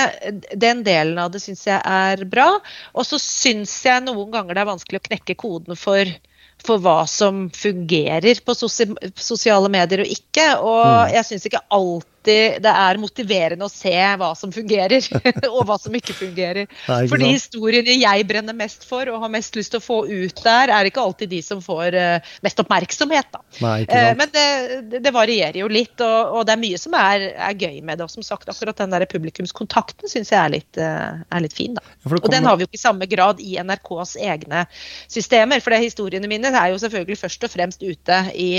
den 0.54 0.82
delen 0.86 1.18
av 1.22 1.32
det 1.34 1.42
syns 1.44 1.66
jeg 1.66 1.80
er 1.80 2.24
bra. 2.30 2.48
Og 2.94 3.06
så 3.06 3.20
syns 3.22 3.74
jeg 3.86 4.06
noen 4.06 4.32
ganger 4.34 4.56
det 4.56 4.64
er 4.64 4.72
vanskelig 4.72 5.02
å 5.02 5.08
knekke 5.10 5.38
koden 5.38 5.78
for 5.78 6.16
for 6.64 6.80
hva 6.80 7.02
som 7.04 7.50
fungerer 7.52 8.40
på 8.40 8.54
sosiale 8.56 9.68
medier 9.70 10.02
og 10.02 10.08
ikke. 10.10 10.46
Og 10.64 10.84
mm. 10.86 11.14
jeg 11.14 11.28
syns 11.28 11.44
ikke 11.50 11.64
alltid 11.68 12.15
det 12.62 12.72
er 12.72 13.00
motiverende 13.00 13.66
å 13.66 13.72
se 13.72 13.94
hva 14.18 14.32
som 14.38 14.52
fungerer, 14.54 15.04
og 15.54 15.62
hva 15.68 15.76
som 15.80 15.94
ikke 15.96 16.14
fungerer. 16.16 16.66
Nei, 16.86 16.98
ikke 17.04 17.12
for 17.12 17.22
de 17.22 17.30
historiene 17.30 17.96
jeg 17.96 18.26
brenner 18.28 18.56
mest 18.56 18.86
for 18.88 19.08
og 19.12 19.22
har 19.22 19.32
mest 19.32 19.56
lyst 19.58 19.74
til 19.74 19.80
å 19.80 19.84
få 19.84 19.98
ut 20.06 20.42
der, 20.44 20.72
er 20.72 20.88
ikke 20.88 21.02
alltid 21.02 21.32
de 21.32 21.40
som 21.44 21.62
får 21.64 21.96
uh, 21.96 22.34
mest 22.44 22.60
oppmerksomhet. 22.62 23.30
Da. 23.32 23.42
Nei, 23.64 23.78
uh, 23.88 24.12
men 24.18 24.32
det, 24.34 24.46
det, 24.98 25.12
varierer 25.14 25.60
jo 25.62 25.70
litt, 25.72 25.94
og, 26.04 26.38
og, 26.38 26.42
det 26.48 26.56
er 26.56 26.62
mye 26.62 26.80
som 26.80 26.96
er, 26.98 27.28
er, 27.34 27.56
gøy 27.56 27.80
med 27.80 28.00
det. 28.00 28.06
Og 28.06 28.12
som 28.12 28.26
sagt, 28.26 28.48
akkurat 28.52 28.78
den 28.82 28.94
der 28.94 29.06
publikumskontakten 29.10 30.10
syns 30.10 30.32
jeg 30.34 30.40
er 30.40 30.54
litt, 30.56 30.80
uh, 30.80 31.22
er 31.30 31.44
litt 31.44 31.56
fin. 31.56 31.76
Da. 31.76 31.84
Ja, 32.06 32.16
og 32.20 32.30
den 32.32 32.48
har 32.48 32.58
vi 32.58 32.66
jo 32.66 32.70
ikke 32.70 32.80
i 32.80 32.84
samme 32.84 33.10
grad 33.10 33.42
i 33.42 33.56
NRKs 33.62 34.16
egne 34.22 34.66
systemer. 35.02 35.62
For 35.64 35.74
det 35.74 35.84
historiene 35.86 36.30
mine 36.30 36.52
er 36.52 36.72
jo 36.72 36.80
selvfølgelig 36.82 37.20
først 37.20 37.48
og 37.48 37.52
fremst 37.52 37.84
ute 37.84 38.20
i 38.34 38.50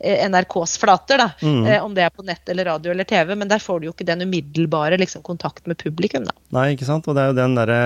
NRKs 0.00 0.76
flater, 0.80 1.20
da. 1.20 1.30
Mm. 1.42 1.68
Om 1.86 1.96
det 1.96 2.06
er 2.06 2.14
på 2.14 2.24
nett 2.26 2.52
eller 2.52 2.72
radio 2.72 2.92
eller 2.94 3.08
TV, 3.10 3.34
men 3.38 3.50
der 3.50 3.62
får 3.62 3.80
du 3.80 3.88
jo 3.88 3.94
ikke 3.94 4.06
den 4.08 4.24
umiddelbare 4.26 4.98
liksom, 5.00 5.24
kontakt 5.26 5.66
med 5.70 5.80
publikum, 5.80 6.26
da. 6.28 6.34
Nei, 6.56 6.70
ikke 6.74 6.88
sant. 6.88 7.08
Og 7.10 7.16
det 7.16 7.24
er 7.24 7.32
jo 7.32 7.38
den 7.40 7.56
derre 7.58 7.80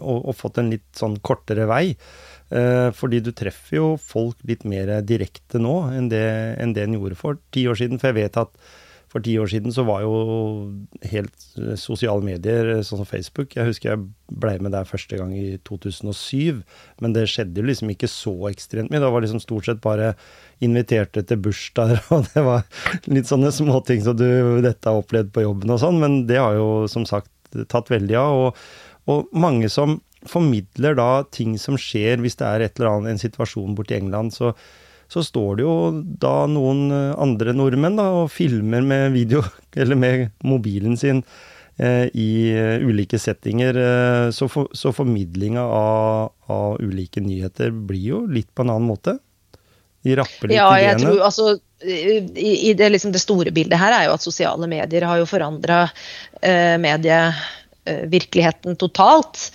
å, 0.00 0.34
fått 0.36 0.60
en 0.60 0.70
litt 0.72 0.86
sånn 0.96 1.18
kortere 1.24 1.66
vei. 1.70 1.86
Eh, 2.50 2.88
fordi 2.96 3.20
du 3.22 3.32
treffer 3.36 3.78
jo 3.78 3.88
folk 4.02 4.40
litt 4.48 4.64
mer 4.68 4.96
direkte 5.06 5.60
nå 5.62 5.76
enn 5.94 6.08
det, 6.10 6.24
enn 6.58 6.74
det 6.74 6.86
en 6.86 6.96
gjorde 6.98 7.18
for 7.18 7.40
ti 7.54 7.66
år 7.70 7.78
siden. 7.80 8.00
For 8.02 8.10
jeg 8.10 8.20
vet 8.24 8.40
at 8.42 8.54
for 9.10 9.22
ti 9.24 9.34
år 9.42 9.48
siden 9.50 9.74
så 9.74 9.82
var 9.88 10.04
jo 10.04 10.14
helt 11.10 11.46
sosiale 11.80 12.22
medier, 12.22 12.76
sånn 12.86 13.00
som 13.00 13.08
Facebook 13.08 13.56
Jeg 13.56 13.66
husker 13.66 13.90
jeg 13.90 14.04
blei 14.30 14.54
med 14.62 14.70
der 14.74 14.86
første 14.86 15.18
gang 15.18 15.32
i 15.34 15.56
2007, 15.66 16.60
men 17.02 17.16
det 17.16 17.26
skjedde 17.32 17.58
jo 17.58 17.66
liksom 17.66 17.90
ikke 17.90 18.10
så 18.10 18.34
ekstremt 18.52 18.92
mye. 18.92 19.02
Det 19.02 19.10
var 19.10 19.24
liksom 19.24 19.42
stort 19.42 19.66
sett 19.66 19.82
bare 19.82 20.12
inviterte 20.62 21.24
til 21.26 21.42
bursdager, 21.42 21.98
og 22.14 22.28
det 22.30 22.44
var 22.46 22.62
litt 23.10 23.30
sånne 23.30 23.50
småting 23.54 24.04
som 24.06 24.18
du 24.18 24.28
dette 24.62 24.86
har 24.86 25.02
opplevd 25.02 25.34
på 25.34 25.44
jobben 25.48 25.74
og 25.74 25.82
sånn, 25.82 25.98
men 26.02 26.22
det 26.30 26.38
har 26.38 26.54
jo 26.58 26.70
som 26.90 27.08
sagt 27.08 27.32
tatt 27.72 27.90
veldig 27.90 28.20
av. 28.20 28.44
Og, 28.44 28.62
og 29.10 29.34
mange 29.34 29.72
som 29.72 29.98
formidler 30.28 30.94
da 30.98 31.24
ting 31.32 31.56
som 31.58 31.78
skjer 31.80 32.20
hvis 32.22 32.38
det 32.38 32.46
er 32.46 32.66
et 32.66 32.78
eller 32.78 32.92
annet, 32.92 33.14
en 33.14 33.22
situasjon 33.22 33.74
borti 33.74 33.96
England, 33.96 34.36
så 34.36 34.52
så 35.10 35.22
står 35.26 35.58
det 35.58 35.64
jo 35.66 35.76
da 36.22 36.34
noen 36.50 36.84
eh, 36.94 37.14
andre 37.18 37.54
nordmenn 37.56 37.98
da, 37.98 38.08
og 38.22 38.30
filmer 38.32 38.84
med 38.86 39.10
video, 39.16 39.42
eller 39.80 39.98
med 39.98 40.28
mobilen 40.46 40.96
sin, 41.00 41.24
eh, 41.80 42.06
i 42.14 42.30
uh, 42.54 42.86
ulike 42.86 43.18
settinger. 43.18 43.78
Eh, 43.86 44.28
så, 44.36 44.48
for, 44.50 44.70
så 44.76 44.94
formidlinga 44.94 45.64
av, 45.64 46.30
av, 46.46 46.78
ulike 46.78 47.22
nyheter 47.24 47.74
blir 47.74 48.06
jo 48.12 48.22
litt 48.30 48.52
på 48.54 48.66
en 48.66 48.76
annen 48.76 48.88
måte. 48.90 49.18
De 50.06 50.14
rapper 50.16 50.48
litt 50.48 50.56
ja, 50.56 50.70
jeg 50.78 50.94
ideene. 50.94 51.10
Tror, 51.10 51.20
altså, 51.26 51.58
i, 51.84 52.70
i 52.70 52.74
det, 52.76 52.88
liksom 52.94 53.12
det, 53.12 53.22
store 53.22 53.50
bildet 53.56 53.80
her 53.80 53.92
er 53.96 54.06
jo 54.08 54.14
at 54.14 54.24
sosiale 54.24 54.68
medier 54.70 55.04
har 55.08 55.20
jo 55.20 55.28
forandra 55.28 55.82
eh, 56.40 56.76
medievirkeligheten 56.80 58.78
totalt. 58.80 59.50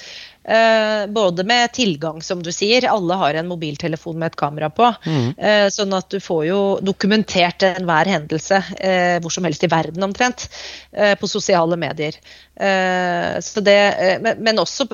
Eh, 0.47 1.07
både 1.07 1.43
med 1.43 1.71
tilgang, 1.73 2.21
som 2.21 2.43
du 2.43 2.51
sier. 2.51 2.85
Alle 2.89 3.13
har 3.13 3.33
en 3.33 3.47
mobiltelefon 3.47 4.19
med 4.19 4.27
et 4.27 4.35
kamera 4.37 4.69
på. 4.69 4.91
Mm. 5.05 5.33
Eh, 5.37 5.67
sånn 5.73 5.93
at 5.97 6.09
du 6.13 6.19
får 6.21 6.43
jo 6.45 6.59
dokumentert 6.85 7.65
enhver 7.65 8.11
hendelse 8.13 8.61
eh, 8.77 9.17
hvor 9.23 9.33
som 9.33 9.47
helst 9.49 9.65
i 9.65 9.71
verden 9.71 10.05
omtrent 10.05 10.45
eh, 10.91 11.15
på 11.17 11.29
sosiale 11.29 11.79
medier. 11.81 12.19
Eh, 12.53 13.41
det, 13.65 13.79
men, 14.21 14.61
også 14.61 14.85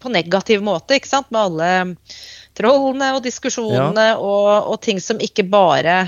på 0.00 0.10
negativ 0.10 0.64
måte, 0.66 0.98
ikke 0.98 1.12
sant. 1.12 1.30
Med 1.30 1.46
alle 1.46 1.96
trollene 2.58 3.14
og 3.14 3.22
diskusjonene 3.22 4.06
ja. 4.10 4.18
og, 4.18 4.72
og, 4.72 4.80
ting 4.82 4.98
som 5.00 5.20
ikke 5.22 5.46
bare 5.46 6.00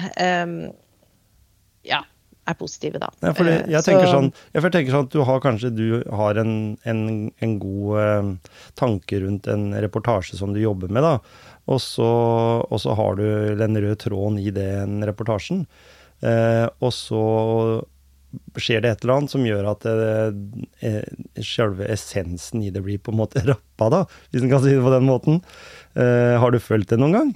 er 2.49 2.59
positive, 2.59 2.99
da. 3.03 3.11
Ja, 3.23 3.33
eh, 3.33 3.63
jeg, 3.71 3.85
tenker 3.87 4.09
sånn, 4.11 4.33
jeg 4.55 4.65
tenker 4.75 4.95
sånn 4.95 5.07
at 5.07 5.15
du 5.15 5.23
har 5.29 5.43
kanskje 5.45 5.71
du 5.75 5.87
har 6.11 6.41
en, 6.41 6.55
en, 6.89 7.03
en 7.45 7.55
god 7.63 8.03
eh, 8.03 8.59
tanke 8.79 9.23
rundt 9.23 9.49
en 9.51 9.71
reportasje 9.85 10.39
som 10.41 10.55
du 10.55 10.63
jobber 10.63 10.93
med, 10.93 11.07
da. 11.07 11.17
Og 11.71 11.79
så, 11.83 12.11
og 12.67 12.83
så 12.83 12.97
har 12.99 13.19
du 13.21 13.27
den 13.61 13.79
røde 13.79 13.99
tråden 14.03 14.41
i 14.43 14.51
den 14.55 15.03
reportasjen. 15.07 15.67
Eh, 16.23 16.67
og 16.83 16.95
så 16.95 17.23
skjer 18.57 18.83
det 18.83 18.93
et 18.93 19.05
eller 19.05 19.21
annet 19.21 19.33
som 19.35 19.45
gjør 19.45 19.69
at 19.75 19.85
det, 19.85 20.67
eh, 20.87 21.43
selve 21.45 21.87
essensen 21.93 22.63
i 22.65 22.73
det 22.73 22.83
blir 22.85 23.01
på 23.03 23.13
en 23.13 23.21
måte 23.21 23.43
rappa, 23.51 23.91
da, 23.93 24.03
hvis 24.33 24.45
en 24.45 24.53
kan 24.53 24.65
si 24.65 24.75
det 24.75 24.85
på 24.85 24.95
den 24.95 25.09
måten. 25.09 25.43
Eh, 25.95 26.39
har 26.41 26.55
du 26.55 26.63
følt 26.63 26.91
det 26.91 27.01
noen 27.01 27.19
gang? 27.19 27.33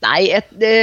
Nei, 0.00 0.30
et, 0.32 0.48
det, 0.56 0.74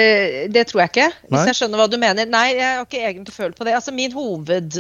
det, 0.54 0.66
tror 0.70 0.84
jeg 0.84 0.92
ikke. 0.92 1.08
Hvis 1.26 1.40
Nei? 1.40 1.46
jeg 1.50 1.58
skjønner 1.58 1.82
hva 1.82 1.88
du 1.90 1.98
mener. 2.02 2.28
Nei, 2.30 2.46
jeg 2.54 2.66
har 2.68 2.84
ikke 2.86 3.02
egentlig 3.02 3.34
følt 3.34 3.58
på 3.58 3.66
det. 3.66 3.74
Altså, 3.78 3.94
min 3.96 4.14
hoved, 4.14 4.78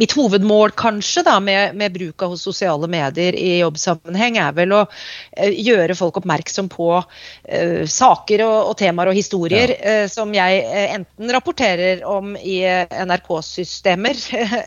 mitt 0.00 0.14
hovedmål 0.16 0.72
kanskje 0.78 1.24
da, 1.26 1.36
med, 1.42 1.76
med 1.76 1.92
bruk 1.94 2.24
av 2.24 2.36
sosiale 2.40 2.88
medier 2.90 3.36
i 3.36 3.58
jobbsammenheng 3.60 4.38
er 4.40 4.54
vel 4.56 4.74
å 4.76 4.82
uh, 4.86 5.50
gjøre 5.50 5.96
folk 5.98 6.20
oppmerksom 6.22 6.70
på 6.72 6.88
uh, 6.96 7.82
saker 7.90 8.44
og, 8.46 8.56
og, 8.70 8.76
temaer 8.80 9.12
og 9.12 9.18
historier 9.18 9.74
ja. 9.74 9.96
uh, 10.04 10.06
som 10.10 10.32
jeg 10.34 10.62
enten 10.94 11.34
rapporterer 11.34 12.04
om 12.08 12.34
i 12.38 12.60
NRK-systemer, 12.64 14.20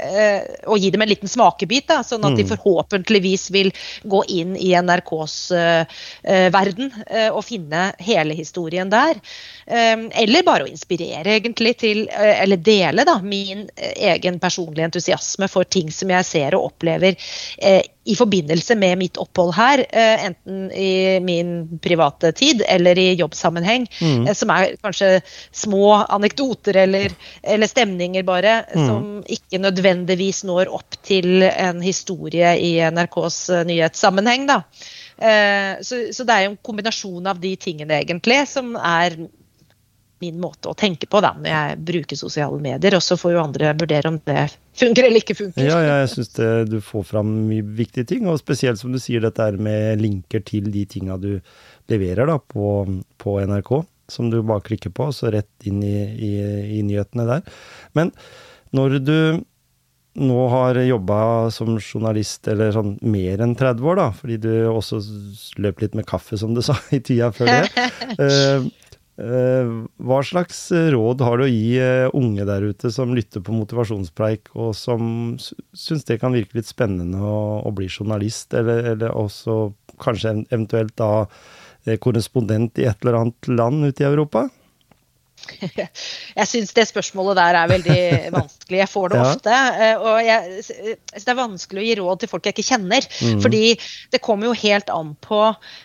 og 0.69 0.81
gi 0.81 0.91
dem 0.93 1.03
en 1.03 1.09
liten 1.09 1.31
smakebit, 1.31 1.87
da, 1.89 2.01
sånn 2.05 2.25
at 2.27 2.35
mm. 2.35 2.39
de 2.39 2.47
forhåpentligvis 2.51 3.47
vil 3.55 3.71
gå 4.07 4.21
inn 4.33 4.55
i 4.59 4.73
NRKs 4.77 5.37
verden 6.53 6.91
og 7.31 7.41
finne 7.45 7.87
hele 8.03 8.26
hele 8.27 8.37
historien 8.37 8.89
der. 8.89 9.19
Ehm, 9.67 10.11
eller 10.13 10.43
bare 10.43 10.65
å 10.65 10.69
inspirere, 10.69 11.37
egentlig, 11.37 11.77
til 11.81 12.07
eh, 12.07 12.41
Eller 12.41 12.57
dele, 12.57 13.03
da, 13.07 13.19
min 13.21 13.67
eh, 13.75 14.13
egen 14.13 14.39
personlige 14.39 14.87
entusiasme 14.87 15.47
for 15.47 15.63
ting 15.63 15.91
som 15.91 16.11
jeg 16.11 16.25
ser 16.25 16.55
og 16.55 16.71
opplever 16.73 17.15
eh, 17.57 17.81
i 18.07 18.15
forbindelse 18.15 18.77
med 18.79 18.97
mitt 19.01 19.17
opphold 19.19 19.51
her, 19.57 19.81
enten 19.91 20.69
i 20.71 21.19
min 21.19 21.49
private 21.83 22.29
tid 22.31 22.61
eller 22.63 22.95
i 22.95 23.17
jobbsammenheng, 23.19 23.83
mm. 23.99 24.29
som 24.31 24.53
er 24.55 24.77
kanskje 24.79 25.09
små 25.51 25.89
anekdoter 26.05 26.79
eller, 26.85 27.11
eller 27.43 27.67
stemninger 27.67 28.23
bare, 28.23 28.61
mm. 28.69 28.85
som 28.87 29.09
ikke 29.27 29.59
nødvendigvis 29.59 30.45
når 30.47 30.71
opp 30.77 30.95
til 31.03 31.43
en 31.49 31.83
historie 31.83 32.53
i 32.63 32.77
NRKs 32.95 33.41
nyhetssammenheng. 33.67 34.47
da. 34.47 34.61
Eh, 35.17 35.81
så, 35.81 35.99
så, 36.13 36.23
det 36.27 36.35
er 36.35 36.45
jo 36.45 36.53
en 36.53 36.61
kombinasjon 36.69 37.27
av 37.29 37.41
de 37.41 37.55
tingene 37.59 38.01
egentlig 38.03 38.43
som 38.51 38.75
er 38.77 39.17
min 40.21 40.39
måte 40.41 40.69
å 40.69 40.77
tenke 40.77 41.05
på 41.09 41.19
da, 41.21 41.33
når 41.37 41.49
jeg 41.51 41.81
bruker 41.89 42.17
sosiale 42.19 42.57
medier. 42.61 42.95
Og 42.97 43.03
så 43.05 43.17
får 43.19 43.35
jo 43.35 43.41
andre 43.43 43.73
vurdere 43.77 44.09
om 44.09 44.17
det 44.25 44.47
funker 44.77 45.07
eller 45.09 45.21
ikke 45.21 45.37
funker. 45.37 45.67
Ja, 45.67 45.77
jeg 45.85 46.09
syns 46.13 46.33
du 46.69 46.79
får 46.85 47.05
fram 47.11 47.33
mye 47.49 47.65
viktige 47.77 48.07
ting, 48.13 48.25
og 48.29 48.39
spesielt 48.41 48.81
som 48.81 48.93
du 48.93 49.01
sier 49.01 49.21
dette 49.25 49.51
med 49.61 50.01
linker 50.01 50.41
til 50.45 50.71
de 50.73 50.87
tinga 50.89 51.19
du 51.21 51.35
leverer 51.91 52.29
da, 52.29 52.39
på, 52.41 52.71
på, 53.21 53.37
NRK. 53.45 53.75
Som 54.09 54.31
du 54.31 54.39
bare 54.39 54.63
klikker 54.63 54.93
på, 54.95 55.09
så 55.11 55.29
rett 55.33 55.67
inn 55.67 55.81
i, 55.83 55.97
i, 56.15 56.33
i 56.79 56.81
nyhetene 56.87 57.27
der. 57.27 57.57
Men 57.97 58.13
når 58.75 58.99
du 59.03 59.17
nå 60.17 60.47
har 60.49 60.79
jobba 60.81 61.19
som 61.53 61.75
journalist 61.77 62.47
eller 62.49 62.73
sånn 62.73 62.95
mer 63.05 63.41
enn 63.43 63.55
30 63.57 63.85
år, 63.85 63.99
da, 63.99 64.07
fordi 64.15 64.39
du 64.41 64.51
også 64.71 65.01
løp 65.61 65.83
litt 65.83 65.97
med 65.97 66.07
kaffe, 66.09 66.39
som 66.41 66.55
du 66.57 66.63
sa, 66.65 66.77
i 66.95 67.01
tida 67.03 67.29
før 67.35 67.51
det. 67.51 67.87
uh, 68.17 68.65
uh, 69.21 69.71
hva 70.09 70.21
slags 70.25 70.63
råd 70.73 71.21
har 71.25 71.37
du 71.37 71.45
å 71.45 71.51
gi 71.51 71.77
uh, 71.77 72.09
unge 72.17 72.47
der 72.49 72.65
ute 72.71 72.91
som 72.93 73.13
lytter 73.17 73.45
på 73.45 73.55
motivasjonspreik, 73.55 74.53
og 74.57 74.73
som 74.77 75.37
syns 75.37 76.07
det 76.09 76.19
kan 76.23 76.35
virke 76.35 76.59
litt 76.59 76.69
spennende 76.69 77.21
å, 77.21 77.61
å 77.61 77.73
bli 77.75 77.89
journalist, 77.89 78.57
eller, 78.57 78.95
eller, 78.95 79.13
også 79.13 79.67
kanskje 80.01 80.39
eventuelt 80.49 80.97
da 80.99 81.27
korrespondent 82.03 82.81
i 82.81 82.87
et 82.89 83.05
eller 83.05 83.21
annet 83.21 83.47
land 83.47 83.85
ute 83.87 84.03
i 84.03 84.09
Europa? 84.09 84.47
Jeg 85.47 86.47
syns 86.49 86.73
det 86.75 86.85
spørsmålet 86.89 87.37
der 87.39 87.57
er 87.59 87.69
veldig 87.71 87.97
vanskelig. 88.37 88.79
Jeg 88.81 88.89
får 88.91 89.09
det 89.13 89.17
Ja. 89.19 89.25
ofte. 89.31 89.57
eh, 89.85 89.95
Og 89.97 90.19
jeg, 90.25 90.63
det 91.15 91.27
er 91.33 91.37
vanskelig 91.39 91.81
å 91.81 91.85
gi 91.87 91.95
råd 91.99 92.19
til 92.23 92.29
folk 92.31 92.45
jeg 92.49 92.55
ikke 92.57 92.67
kjenner. 92.71 93.07
Mm. 93.21 93.41
Fordi 93.45 93.61
det 94.13 94.21
kommer 94.25 94.49
jo 94.49 94.53
helt 94.59 94.89
an 94.93 95.15
på 95.23 95.41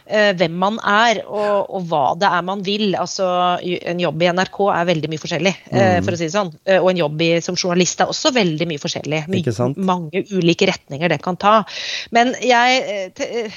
eh, 0.06 0.32
hvem 0.38 0.56
man 0.62 0.78
er 0.82 1.22
og, 1.26 1.70
og 1.78 1.86
hva 1.90 2.02
det 2.18 2.28
er 2.28 2.42
man 2.48 2.62
vil. 2.66 2.94
Altså, 2.98 3.28
En 3.62 4.00
jobb 4.02 4.22
i 4.22 4.30
NRK 4.32 4.60
er 4.74 4.88
veldig 4.92 5.10
mye 5.12 5.22
forskjellig, 5.22 5.54
eh, 5.70 5.90
Mm. 5.92 6.04
for 6.04 6.12
å 6.12 6.18
si 6.18 6.24
det 6.28 6.34
sånn. 6.36 6.52
Og 6.82 6.90
en 6.90 6.96
jobb 7.04 7.20
i, 7.22 7.30
som 7.44 7.56
journalist 7.56 8.00
er 8.00 8.06
også 8.12 8.32
veldig 8.34 8.66
mye 8.70 8.80
forskjellig. 8.82 9.22
My, 9.28 9.42
mange 9.76 10.24
ulike 10.32 10.66
retninger 10.70 11.08
det 11.12 11.20
kan 11.22 11.36
ta. 11.36 11.62
Men 12.10 12.34
jeg 12.40 13.52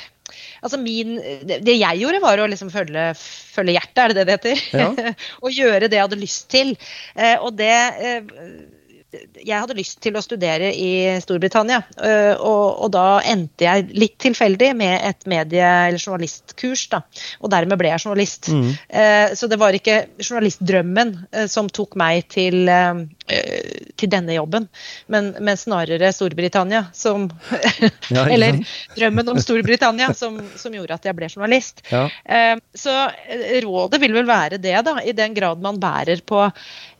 Altså 0.62 0.80
min, 0.82 1.18
det 1.46 1.78
jeg 1.78 2.02
gjorde, 2.02 2.22
var 2.24 2.42
å 2.42 2.48
liksom 2.52 2.72
følge, 2.74 3.10
følge 3.18 3.76
hjertet, 3.78 4.00
er 4.04 4.14
det 4.14 4.22
det 4.22 4.26
det 4.26 4.40
heter? 4.40 4.64
Ja. 4.80 5.14
og 5.44 5.54
gjøre 5.54 5.90
det 5.90 6.00
jeg 6.00 6.08
hadde 6.08 6.22
lyst 6.24 6.48
til. 6.54 6.74
Eh, 7.16 7.38
og 7.40 7.54
det 7.60 7.76
eh, 7.76 8.34
Jeg 9.46 9.62
hadde 9.62 9.78
lyst 9.78 10.02
til 10.04 10.18
å 10.18 10.24
studere 10.24 10.74
i 10.76 11.16
Storbritannia, 11.24 11.78
eh, 12.04 12.34
og, 12.36 12.82
og 12.84 12.90
da 12.92 13.22
endte 13.24 13.64
jeg 13.64 13.86
litt 13.96 14.18
tilfeldig 14.20 14.74
med 14.76 14.98
et 15.08 15.28
medie- 15.32 15.70
eller 15.88 16.02
journalistkurs, 16.02 16.88
da. 16.92 17.00
Og 17.40 17.54
dermed 17.54 17.80
ble 17.80 17.94
jeg 17.94 18.04
journalist. 18.04 18.50
Mm. 18.52 18.74
Eh, 18.90 19.36
så 19.40 19.48
det 19.48 19.60
var 19.62 19.78
ikke 19.78 20.02
journalistdrømmen 20.20 21.16
som 21.52 21.72
tok 21.72 21.96
meg 22.02 22.28
til, 22.36 22.68
til 23.26 24.10
denne 24.12 24.36
jobben, 24.36 24.68
men, 25.10 25.32
men 25.42 25.58
snarere 25.58 26.12
Storbritannia 26.14 26.84
som 26.94 27.26
Ja, 28.14 28.28
Eller 28.30 28.60
drømmen 28.94 29.32
om 29.34 29.40
Storbritannia 29.42 30.12
som, 30.14 30.38
som 30.60 30.76
gjorde 30.76 30.94
at 30.94 31.08
jeg 31.08 31.18
ble 31.18 31.30
journalist. 31.32 31.82
Ja. 31.90 32.04
Eh, 32.26 32.54
Så 32.78 32.94
eh, 32.94 33.58
rådet 33.66 34.02
vil 34.04 34.14
vel 34.14 34.28
være 34.30 34.60
det, 34.62 34.76
da. 34.86 35.00
I 35.02 35.16
den 35.18 35.34
grad 35.34 35.64
man 35.64 35.80
bærer 35.82 36.22
på 36.22 36.44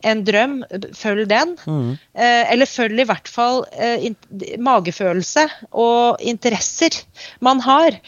en 0.06 0.24
drøm, 0.26 0.56
følg 0.98 1.28
den. 1.30 1.54
Mm. 1.66 1.92
Eh, 2.18 2.42
Eller 2.54 2.70
følg 2.70 3.04
i 3.04 3.08
hvert 3.10 3.30
fall 3.30 3.62
eh, 3.78 4.10
magefølelse 4.58 5.46
og 5.78 6.26
interesser 6.26 6.98
man 7.46 7.62
har. 7.66 8.00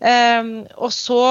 Eh, 0.00 0.50
og 0.74 0.90
så 0.96 1.22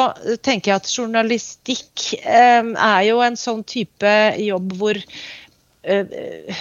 tenker 0.45 0.71
jeg 0.71 0.79
at 0.79 0.93
journalistikk 0.95 2.13
eh, 2.21 2.63
er 2.63 3.03
jo 3.09 3.19
en 3.25 3.39
sånn 3.39 3.65
type 3.67 4.15
jobb 4.39 4.75
hvor 4.79 5.03
uh, 5.87 6.03
uh 6.11 6.53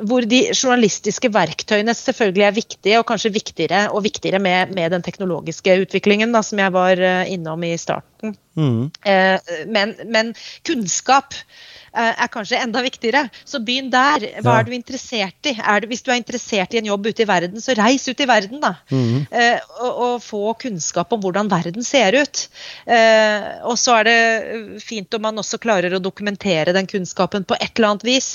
hvor 0.00 0.24
de 0.28 0.40
journalistiske 0.54 1.30
verktøyene 1.34 1.94
selvfølgelig 1.96 2.46
er 2.48 2.56
viktige, 2.56 2.98
og 3.00 3.06
kanskje 3.10 3.32
viktigere 3.34 3.84
og 3.92 4.04
viktigere 4.06 4.40
med, 4.42 4.72
med 4.74 4.92
den 4.96 5.02
teknologiske 5.04 5.80
utviklingen, 5.84 6.32
da, 6.32 6.42
som 6.46 6.58
jeg 6.62 6.72
var 6.74 6.96
eh, 7.00 7.32
innom 7.34 7.62
i 7.68 7.74
starten. 7.80 8.36
Mm. 8.54 8.90
Eh, 9.08 9.54
men, 9.72 9.94
men 10.12 10.34
kunnskap 10.68 11.32
eh, 11.34 12.12
er 12.12 12.28
kanskje 12.30 12.60
enda 12.60 12.82
viktigere. 12.84 13.24
Så 13.48 13.58
begynn 13.64 13.88
der. 13.90 14.26
Hva 14.44 14.52
Ja. 14.52 14.60
er 14.60 14.68
du 14.68 14.74
interessert 14.76 15.48
i? 15.48 15.54
Er 15.58 15.80
du, 15.82 15.88
hvis 15.90 16.04
du 16.04 16.10
er 16.12 16.20
interessert 16.20 16.74
i 16.76 16.78
en 16.82 16.90
jobb 16.90 17.08
ute 17.08 17.24
i 17.24 17.28
verden, 17.28 17.58
så 17.64 17.74
reis 17.78 18.04
ut 18.08 18.20
i 18.20 18.28
verden, 18.28 18.60
da. 18.62 18.74
Mm. 18.92 19.24
Eh, 19.32 19.58
og, 19.80 19.90
og 20.06 20.22
få 20.22 20.52
kunnskap 20.62 21.12
om 21.16 21.24
hvordan 21.24 21.50
verden 21.50 21.82
ser 21.86 22.14
ut. 22.20 22.44
Eh, 22.86 23.48
og 23.66 23.74
så 23.80 23.96
er 24.02 24.10
det 24.10 24.82
fint 24.84 25.16
om 25.18 25.24
man 25.26 25.42
også 25.42 25.58
klarer 25.62 25.96
å 25.96 26.02
dokumentere 26.04 26.76
den 26.76 26.86
kunnskapen 26.90 27.48
på 27.48 27.56
et 27.58 27.72
eller 27.74 27.94
annet 27.94 28.06
vis. 28.06 28.30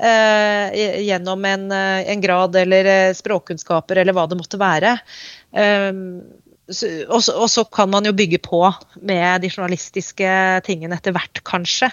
Eh, 0.00 0.97
gjennom 1.04 1.44
en, 1.48 1.66
eh, 1.72 2.10
en 2.12 2.20
grad 2.24 2.56
eller 2.56 2.88
eh, 2.92 3.14
språkkunnskaper 3.16 4.00
eller 4.02 4.16
hva 4.16 4.26
det 4.30 4.38
måtte 4.40 4.60
være. 4.60 4.96
Eh, 5.52 5.92
og, 6.68 7.20
så, 7.24 7.32
og 7.32 7.48
så 7.48 7.64
kan 7.72 7.88
man 7.90 8.04
jo 8.04 8.12
bygge 8.16 8.42
på 8.44 8.60
med 9.00 9.40
de 9.44 9.48
journalistiske 9.48 10.32
tingene 10.66 10.98
etter 10.98 11.14
hvert, 11.16 11.40
kanskje. 11.48 11.88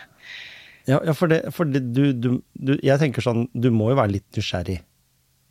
Ja, 0.86 1.00
ja, 1.02 1.14
for, 1.18 1.32
det, 1.32 1.46
for 1.56 1.66
det, 1.66 1.82
du, 1.96 2.12
du, 2.14 2.28
du 2.54 2.76
Jeg 2.84 3.00
tenker 3.02 3.24
sånn, 3.26 3.48
du 3.58 3.72
må 3.74 3.88
jo 3.90 3.96
være 3.98 4.20
litt 4.20 4.38
nysgjerrig. 4.38 4.82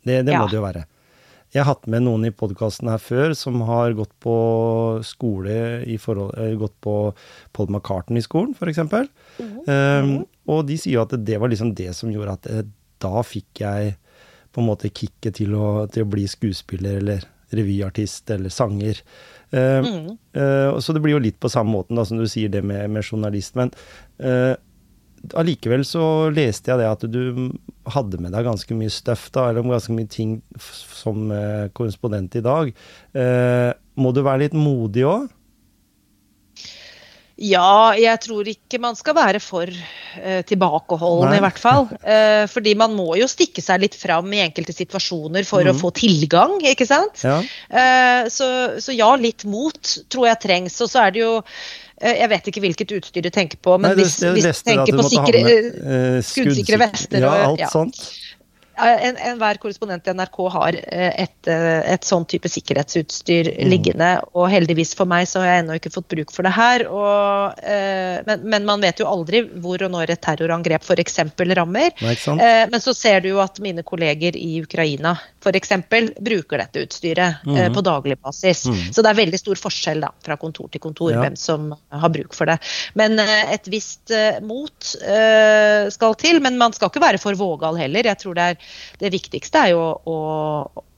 Det, 0.05 0.21
det 0.23 0.35
må 0.35 0.45
Ja. 0.45 0.51
det 0.51 0.59
jo 0.59 0.63
være. 0.63 0.85
Jeg 1.55 1.63
har 1.63 1.69
hatt 1.73 1.85
med 1.87 2.03
noen 2.03 2.25
i 2.27 2.31
podkasten 2.35 2.89
her 2.91 2.99
før 2.99 3.33
som 3.37 3.61
har 3.67 3.93
gått 3.95 4.11
på 4.23 4.35
skole 5.07 5.83
i 5.87 5.95
forhold 6.01 6.35
eh, 6.41 6.55
Gått 6.59 6.75
på 6.83 6.95
Paul 7.55 7.69
McCartney-skolen, 7.71 8.55
f.eks. 8.57 8.81
Um, 9.39 10.25
og 10.51 10.65
de 10.67 10.75
sier 10.81 11.05
at 11.05 11.13
det 11.25 11.37
var 11.39 11.51
liksom 11.51 11.71
det 11.77 11.93
som 11.95 12.11
gjorde 12.11 12.35
at 12.35 12.49
da 13.05 13.23
fikk 13.25 13.63
jeg 13.63 13.95
på 14.55 14.63
en 14.63 14.69
måte 14.69 14.91
kicket 14.91 15.37
til 15.37 15.55
til 15.93 16.05
å 16.05 16.11
bli 16.11 16.27
skuespiller 16.31 16.99
eller 17.01 17.25
revyartist 17.55 18.29
eller 18.33 18.53
sanger. 18.53 19.01
Um, 19.51 19.85
Mm. 19.85 20.07
Uh, 20.35 20.79
så 20.83 20.91
det 20.91 20.99
blir 21.03 21.15
jo 21.15 21.23
litt 21.23 21.37
på 21.39 21.51
samme 21.51 21.71
måten 21.71 21.95
da, 21.95 22.03
som 22.03 22.19
du 22.19 22.25
sier 22.27 22.49
det 22.51 22.63
med, 22.65 22.89
med 22.91 23.05
journalist. 23.05 23.55
Men 23.55 23.71
eh, 24.19 24.55
allikevel 25.33 25.85
så 25.87 26.29
leste 26.33 26.71
jeg 26.71 26.81
det 26.81 26.89
at 26.89 27.05
du 27.09 27.53
hadde 27.93 28.19
med 28.21 28.33
deg 28.35 28.45
ganske 28.47 28.77
mye 28.77 28.93
støff, 28.93 29.29
da, 29.33 29.49
eller 29.49 29.65
ganske 29.65 29.95
mye 29.95 30.09
ting 30.11 30.37
som 30.59 31.29
uh, 31.31 31.71
korrespondent 31.77 32.37
i 32.37 32.43
dag. 32.45 32.73
Eh, 33.15 33.71
må 34.01 34.11
du 34.13 34.21
være 34.25 34.45
litt 34.45 34.57
modig 34.57 35.05
òg? 35.07 35.29
Ja, 37.41 37.95
jeg 37.99 38.21
tror 38.23 38.47
ikke 38.47 38.79
man 38.79 38.95
skal 38.95 39.17
være 39.17 39.41
for 39.43 39.67
eh, 39.67 40.04
tilbakeholden, 40.47 41.29
Nei. 41.29 41.37
i 41.37 41.43
hvert 41.45 41.59
fall. 41.59 41.87
Eh, 42.03 42.45
fordi 42.51 42.75
man 42.77 42.95
må 42.95 43.15
jo 43.19 43.27
stikke 43.27 43.61
seg 43.61 43.81
litt 43.81 43.95
fram 43.95 44.31
i 44.33 44.41
enkelte 44.45 44.73
situasjoner 44.75 45.45
for 45.45 45.61
å 45.63 45.73
Mhm. 45.73 45.79
få 45.81 45.91
tilgang, 45.93 46.59
ikke 46.63 46.87
sant? 46.87 47.23
Ja. 47.23 47.39
Eh, 47.69 48.29
så, 48.29 48.79
så 48.79 48.95
ja, 48.95 49.13
litt 49.15 49.45
mot 49.45 49.81
tror 50.09 50.27
jeg 50.27 50.39
trengs. 50.41 50.79
Og 50.81 50.89
så 50.89 51.05
er 51.07 51.11
det 51.11 51.19
jo 51.21 51.43
eh, 52.01 52.15
Jeg 52.19 52.29
vet 52.29 52.47
ikke 52.51 52.61
hvilket 52.61 52.91
utstyr 52.97 53.21
du 53.23 53.29
tenker 53.29 53.57
på, 53.63 53.77
men 53.79 53.91
Nei, 53.91 53.95
det- 53.95 54.05
hvis, 54.05 54.19
hvis 54.35 54.63
du 54.63 54.69
tenker 54.69 54.93
på 54.99 55.05
sikre, 55.07 55.41
eh, 55.47 56.21
skuddsikre 56.21 56.77
vester 56.81 57.19
Ja, 57.23 57.31
alt 57.47 57.59
ja. 57.59 57.69
Sånt. 58.77 59.17
en- 59.19 59.57
korrespondent 59.59 60.07
i 60.07 60.11
NRK 60.13 60.49
har 60.51 60.75
eh, 60.91 61.23
et, 61.23 61.47
eh, 61.47 61.93
et 61.93 62.01
sånn 62.01 62.25
type 62.27 62.49
sikkerhetsutstyr 62.49 63.49
Mm. 63.55 63.69
liggende. 63.69 64.09
Og 64.35 64.49
heldigvis 64.49 64.93
for 64.95 65.05
meg 65.05 65.27
så 65.27 65.39
har 65.39 65.45
jeg 65.47 65.63
ennå 65.65 65.75
ikke 65.79 65.91
fått 65.93 66.07
bruk 66.07 66.31
for 66.31 66.43
det 66.43 66.51
her. 66.53 66.85
Og, 66.89 67.59
eh, 67.63 68.21
men, 68.25 68.41
men 68.43 68.65
man 68.65 68.81
vet 68.81 68.99
jo 68.99 69.05
aldri 69.05 69.43
hvor 69.61 69.81
og 69.85 69.91
når 69.91 70.09
et 70.11 70.21
terrorangrep 70.21 70.83
f.eks. 70.83 71.19
rammer. 71.55 71.91
Eh, 72.01 72.65
men 72.69 72.79
så 72.81 72.93
ser 72.95 73.21
du 73.21 73.29
jo 73.29 73.39
at 73.39 73.59
mine 73.59 73.83
kolleger 73.83 74.35
i 74.35 74.61
Ukraina 74.61 75.15
f.eks. 75.41 75.69
bruker 76.21 76.57
dette 76.57 76.85
utstyret 76.85 77.39
eh, 77.45 77.69
Mhm. 77.69 77.73
på 77.75 77.83
daglig 77.83 78.17
basis. 78.21 78.65
Mm. 78.65 78.91
Så 78.93 79.01
det 79.03 79.11
er 79.11 79.25
veldig 79.25 79.39
stor 79.39 79.55
forskjell 79.55 80.01
da, 80.01 80.09
fra 80.23 80.35
kontor 80.37 80.69
til 80.71 80.81
kontor 80.81 81.11
Ja. 81.11 81.21
hvem 81.21 81.35
som 81.37 81.75
har 81.91 82.09
bruk 82.09 82.33
for 82.33 82.45
det. 82.45 82.59
Men 82.95 83.17
eh, 83.19 83.53
et 83.53 83.65
visst 83.69 84.11
eh, 84.11 84.39
mot 84.41 84.95
eh, 85.01 85.89
skal 85.89 86.15
til. 86.15 86.39
Men 86.41 86.57
man 86.57 86.73
skal 86.73 86.89
ikke 86.89 87.01
være 87.01 87.19
for 87.21 87.33
vågal 87.33 87.77
heller. 87.77 88.03
Jeg 88.03 88.17
tror 88.19 88.33
det, 88.35 88.43
er, 88.43 88.57
det 89.01 89.11
viktigste 89.13 89.61
er 89.65 89.73
jo 89.75 89.85
å, 90.05 90.17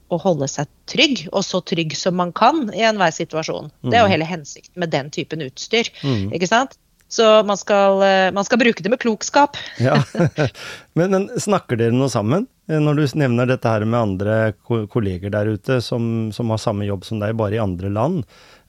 å 0.08 0.18
holde 0.22 0.48
seg 0.48 0.68
trygg, 0.88 1.26
og 1.32 1.44
så 1.44 1.60
trygg 1.64 1.96
som 1.98 2.16
man 2.16 2.32
kan 2.32 2.68
i 2.72 2.84
enhver 2.88 3.12
situasjon. 3.12 3.70
Det 3.84 3.94
er 3.94 4.02
jo 4.04 4.08
Mhm. 4.08 4.14
hele 4.16 4.24
hensikten 4.28 4.76
med 4.80 4.90
den 4.90 5.10
typen 5.10 5.42
utstyr. 5.44 5.90
Mm. 6.02 6.30
ikke 6.32 6.48
sant? 6.48 6.78
Så 7.08 7.24
man 7.48 7.56
skal, 7.56 8.02
eh, 8.04 8.30
man 8.36 8.44
skal 8.44 8.58
bruke 8.60 8.82
det 8.84 8.90
med 8.92 9.00
klokskap. 9.00 9.56
Ja. 9.80 9.96
men, 10.94 11.10
men 11.10 11.28
snakker 11.40 11.76
dere 11.80 11.92
noe 11.96 12.10
sammen? 12.12 12.46
Eh, 12.68 12.76
Når 12.80 12.94
du 12.96 13.18
nevner 13.18 13.48
dette 13.48 13.64
her 13.64 13.84
med 13.88 14.00
andre 14.00 14.52
kolleger 14.92 15.30
der 15.32 15.54
ute 15.56 15.80
som, 15.80 16.28
som 16.32 16.50
har 16.52 16.58
samme 16.60 16.84
jobb 16.84 17.04
som 17.08 17.18
deg, 17.20 17.36
bare 17.36 17.56
i 17.56 17.62
andre 17.64 17.88
land. 17.88 18.24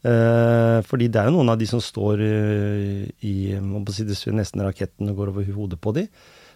Eh, 0.08 0.80
fordi 0.88 1.10
det 1.12 1.20
er 1.20 1.28
jo 1.28 1.36
noen 1.36 1.52
av 1.52 1.60
de 1.60 1.68
som 1.68 1.82
står 1.84 2.22
eh, 2.24 3.10
i 3.28 3.34
si 3.92 4.32
nesten 4.32 4.64
raketten 4.64 5.10
og 5.12 5.18
går 5.20 5.34
over 5.34 5.50
hodet 5.52 5.80
på 5.84 5.94
de. 5.98 6.06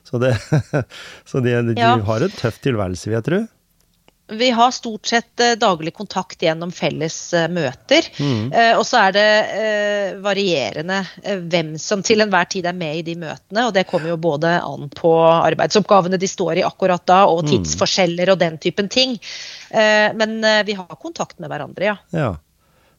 Så, 0.03 0.19
det, 0.21 0.33
så 1.29 1.39
de, 1.39 1.53
de 1.73 1.79
Ja. 1.81 1.95
har 1.97 2.21
en 2.25 2.29
tøff 2.39 2.59
tilværelse, 2.63 3.09
vil 3.09 3.19
jeg 3.21 3.23
tro. 3.29 3.41
Vi 4.33 4.47
har 4.55 4.71
stort 4.71 5.05
sett 5.05 5.39
eh, 5.43 5.55
daglig 5.59 5.91
kontakt 5.93 6.39
gjennom 6.41 6.71
felles 6.73 7.15
eh, 7.35 7.49
møter. 7.51 8.07
Mhm. 8.23 8.53
Eh, 8.55 8.71
og 8.79 8.85
så 8.87 9.01
er 9.09 9.11
det 9.17 9.25
varierende 10.23 11.01
hvem 11.51 11.73
som 11.81 12.01
til 12.05 12.23
enhver 12.23 12.47
tid 12.49 12.65
er 12.69 12.77
med 12.77 13.01
i 13.01 13.03
de 13.11 13.15
møtene. 13.19 13.65
Og 13.67 13.73
det 13.75 13.83
kommer 13.89 14.13
jo 14.13 14.17
både 14.23 14.53
an 14.63 14.87
på 14.95 15.11
arbeidsoppgavene 15.27 16.17
de 16.21 16.29
står 16.31 16.61
i 16.61 16.65
akkurat 16.67 17.03
da, 17.09 17.25
og 17.27 17.43
Mm. 17.43 17.51
tidsforskjeller 17.51 18.31
og 18.31 18.39
den 18.39 18.57
typen 18.63 18.87
ting. 18.89 19.17
Men 19.73 20.39
vi 20.65 20.73
har 20.79 20.87
kontakt 21.01 21.39
med 21.43 21.49
hverandre, 21.51 21.83
ja. 21.91 21.97
Ja. 22.15 22.31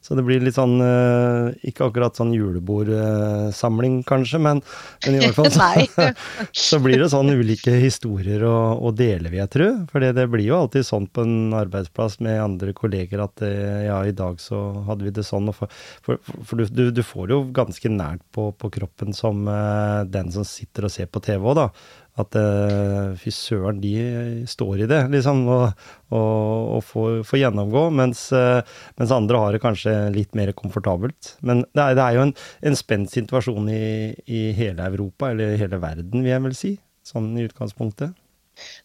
Så 0.05 0.17
det 0.17 0.25
blir 0.27 0.43
litt 0.43 0.57
sånn 0.57 0.77
eh, 0.85 1.69
Ikke 1.69 1.87
akkurat 1.89 2.17
sånn 2.17 2.33
julebordsamling, 2.35 4.01
kanskje, 4.05 4.41
men, 4.41 4.61
men 5.05 5.17
i 5.17 5.23
hvert 5.23 5.37
fall 5.37 5.49
så, 5.55 6.09
så 6.69 6.81
blir 6.83 7.01
det 7.01 7.09
sånn 7.13 7.33
ulike 7.33 7.73
historier 7.81 8.45
å, 8.45 8.55
å 8.77 8.93
dele, 8.95 9.31
vil 9.33 9.41
jeg 9.41 9.53
tro. 9.55 9.69
For 9.91 10.05
det 10.05 10.27
blir 10.31 10.45
jo 10.45 10.59
alltid 10.61 10.85
sånn 10.87 11.09
på 11.09 11.25
en 11.25 11.55
arbeidsplass 11.57 12.19
med 12.25 12.41
andre 12.43 12.75
kolleger 12.77 13.25
at 13.25 13.45
eh, 13.45 13.87
ja, 13.89 13.99
i 14.05 14.15
dag 14.15 14.37
så 14.43 14.61
hadde 14.87 15.09
vi 15.09 15.15
det 15.15 15.25
sånn. 15.25 15.51
For 15.55 15.65
for, 16.05 16.19
for 16.45 16.59
du, 16.59 16.65
du, 16.69 16.89
du 16.93 17.03
får 17.05 17.27
det 17.27 17.35
jo 17.35 17.43
ganske 17.55 17.91
nært 17.91 18.23
på, 18.35 18.49
på 18.59 18.71
kroppen 18.77 19.15
som 19.15 19.45
eh, 19.49 20.01
den 20.11 20.31
som 20.33 20.45
sitter 20.47 20.87
og 20.87 20.93
ser 20.93 21.09
på 21.09 21.21
TV 21.25 21.41
òg, 21.41 21.57
da. 21.59 21.69
At 22.15 22.35
uh, 22.39 23.11
fy 23.19 23.31
søren, 23.35 23.81
de 23.83 24.45
står 24.47 24.85
i 24.85 24.87
det, 24.87 25.01
liksom, 25.11 25.41
og, 25.51 25.87
og, 26.15 26.69
og 26.77 26.83
får, 26.87 27.17
får, 27.27 27.41
gjennomgå. 27.41 27.89
Mens, 27.97 28.29
uh, 28.31 28.61
mens, 28.95 29.11
andre 29.11 29.41
har 29.41 29.55
det 29.55 29.63
kanskje 29.63 29.95
litt 30.15 30.37
mer 30.37 30.53
komfortabelt. 30.55 31.33
Men 31.43 31.65
det 31.75 31.83
er, 31.83 31.97
det 31.99 32.05
er 32.05 32.19
jo 32.19 32.27
en, 32.29 32.35
en 32.71 32.79
spent 32.79 33.11
situasjon 33.11 33.67
i, 33.67 33.87
i 34.31 34.45
hele 34.55 34.87
Europa, 34.87 35.33
eller 35.33 35.59
hele 35.59 35.81
verden, 35.83 36.23
vil 36.23 36.31
jeg 36.31 36.45
vel 36.47 36.55
si. 36.55 36.75
Sånn 37.05 37.33
i 37.35 37.45
utgangspunktet. 37.49 38.15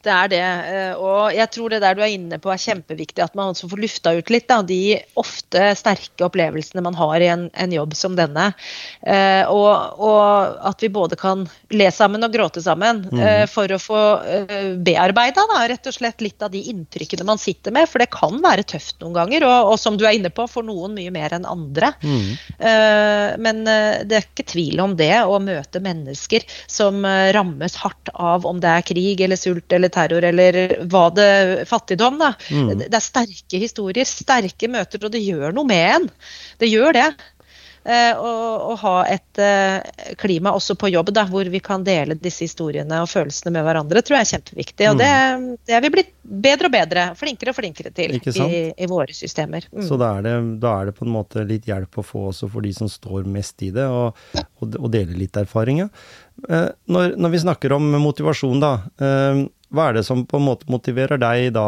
Det 0.04 0.12
er 0.12 0.30
det. 0.32 0.40
Eh, 0.42 0.92
og 0.98 1.34
jeg 1.36 1.50
tror 1.54 1.72
det 1.72 1.80
der 1.84 1.96
du 1.96 2.02
er 2.02 2.14
inne 2.14 2.38
på 2.42 2.50
er 2.52 2.60
kjempeviktig, 2.60 3.22
at 3.24 3.36
man 3.38 3.52
også 3.52 3.68
får 3.70 3.82
lufta 3.82 4.14
ut 4.16 4.32
litt 4.32 4.48
da, 4.50 4.60
de 4.66 4.98
ofte 5.20 5.70
sterke 5.78 6.26
opplevelsene 6.26 6.82
man 6.84 6.96
har 6.98 7.20
i 7.22 7.28
en, 7.30 7.46
en 7.52 7.74
jobb 7.74 7.94
som 7.98 8.16
denne. 8.18 8.50
Eh, 9.04 9.44
og, 9.50 10.00
og, 10.00 10.56
at 10.70 10.82
vi 10.82 10.90
både 10.92 11.18
kan 11.20 11.46
le 11.76 11.90
sammen 11.94 12.24
og 12.26 12.34
gråte 12.34 12.62
sammen 12.64 13.04
mm. 13.06 13.20
eh, 13.20 13.44
for 13.50 13.70
å 13.70 13.80
få 13.80 14.00
eh, 14.24 14.72
bearbeida 14.80 15.46
rett 15.70 15.88
og 15.88 15.96
slett 15.96 16.24
litt 16.24 16.42
av 16.42 16.52
de 16.54 16.62
inntrykkene 16.72 17.26
man 17.26 17.40
sitter 17.40 17.74
med. 17.74 17.88
For 17.90 18.02
det 18.02 18.10
kan 18.14 18.40
være 18.42 18.66
tøft 18.74 18.98
noen 19.02 19.16
ganger, 19.18 19.46
og, 19.48 19.74
og 19.74 19.78
som 19.80 19.98
du 20.00 20.06
er 20.06 20.16
inne 20.18 20.32
på, 20.34 20.48
for 20.50 20.66
noen 20.66 20.96
mye 20.96 21.12
mer 21.14 21.36
enn 21.36 21.48
andre. 21.48 21.92
Mm. 22.02 22.30
Eh, 22.58 23.28
men 23.44 23.62
eh, 23.70 24.02
det 24.08 24.18
er 24.18 24.28
ikke 24.28 24.48
tvil 24.54 24.82
om 24.82 24.96
det, 24.98 25.12
å 25.22 25.38
møte 25.42 25.82
mennesker 25.84 26.44
som 26.70 27.04
rammes 27.34 27.76
hardt 27.80 28.10
av 28.14 28.46
om 28.48 28.58
det 28.62 28.70
er 28.70 28.86
krig 28.86 29.20
eller 29.24 29.38
sult 29.38 29.59
sult 29.60 29.72
eller 29.72 29.88
terror 29.88 30.24
eller 30.24 30.86
hva 30.90 31.08
det 31.10 31.66
Fattigdom, 31.68 32.18
da. 32.18 32.34
Mm. 32.50 32.78
Det 32.86 32.94
er 32.94 33.04
sterke 33.04 33.60
historier, 33.60 34.04
sterke 34.04 34.68
møter, 34.68 35.04
og 35.04 35.12
det 35.12 35.20
gjør 35.20 35.52
noe 35.52 35.66
med 35.66 35.90
en. 35.96 36.08
Det 36.58 36.70
gjør 36.70 36.92
det. 36.92 37.10
å 38.20 38.30
og, 38.70 38.74
ha 38.82 39.06
et 39.08 39.38
eh, 39.40 40.12
klima 40.20 40.52
også 40.52 40.74
på 40.76 40.90
jobb 40.92 41.14
da, 41.16 41.24
hvor 41.24 41.48
vi 41.48 41.60
kan 41.64 41.84
dele 41.84 42.14
disse 42.14 42.44
historiene 42.44 42.98
og 43.00 43.08
følelsene 43.08 43.54
med 43.54 43.64
hverandre, 43.64 44.02
tror 44.02 44.18
jeg 44.18 44.26
er 44.26 44.32
kjempeviktig. 44.34 44.88
Og 44.90 44.98
mm. 44.98 45.00
det, 45.00 45.56
det 45.66 45.76
er 45.76 45.84
vi 45.84 45.92
blitt 45.94 46.12
bedre 46.22 46.68
og 46.68 46.74
bedre, 46.74 47.06
flinkere 47.16 47.54
og 47.54 47.56
flinkere 47.56 47.90
til 47.96 48.18
i, 48.20 48.60
i, 48.76 48.86
våre 48.90 49.16
systemer. 49.16 49.64
Mm. 49.72 49.86
Så 49.88 49.96
da 50.00 50.12
er, 50.18 50.28
det, 50.28 50.34
da 50.60 50.74
er, 50.80 50.90
det, 50.90 50.96
på 50.98 51.08
en 51.08 51.14
måte 51.14 51.46
litt 51.48 51.70
hjelp 51.70 52.02
å 52.02 52.04
få 52.04 52.26
også 52.34 52.50
for 52.52 52.68
de 52.68 52.74
som 52.76 52.90
står 52.90 53.24
mest 53.24 53.64
i 53.64 53.72
det, 53.74 53.88
og, 53.88 54.18
og, 54.36 54.76
og 54.76 54.90
dele 54.92 55.16
litt 55.16 55.40
erfaringer. 55.40 55.88
Ja. 55.88 56.28
Eh, 56.48 56.68
når, 56.88 57.16
når, 57.20 57.34
vi 57.34 57.42
snakker 57.44 57.74
om 57.76 57.90
motivasjon, 58.00 58.62
da. 58.62 58.74
Hva 59.70 59.84
er 59.86 59.98
det 59.98 60.04
som 60.06 60.24
på 60.26 60.40
en 60.40 60.48
måte 60.48 60.66
motiverer 60.72 61.20
deg 61.20 61.52
da 61.54 61.66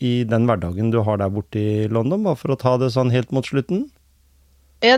i 0.00 0.22
den 0.28 0.46
hverdagen 0.48 0.92
du 0.92 1.02
har 1.04 1.18
der 1.20 1.32
borte 1.32 1.60
i 1.60 1.88
London, 1.92 2.24
bare 2.24 2.38
for 2.40 2.54
å 2.54 2.60
ta 2.60 2.76
det 2.80 2.94
sånn 2.94 3.12
helt 3.12 3.34
mot 3.34 3.44
slutten? 3.44 3.86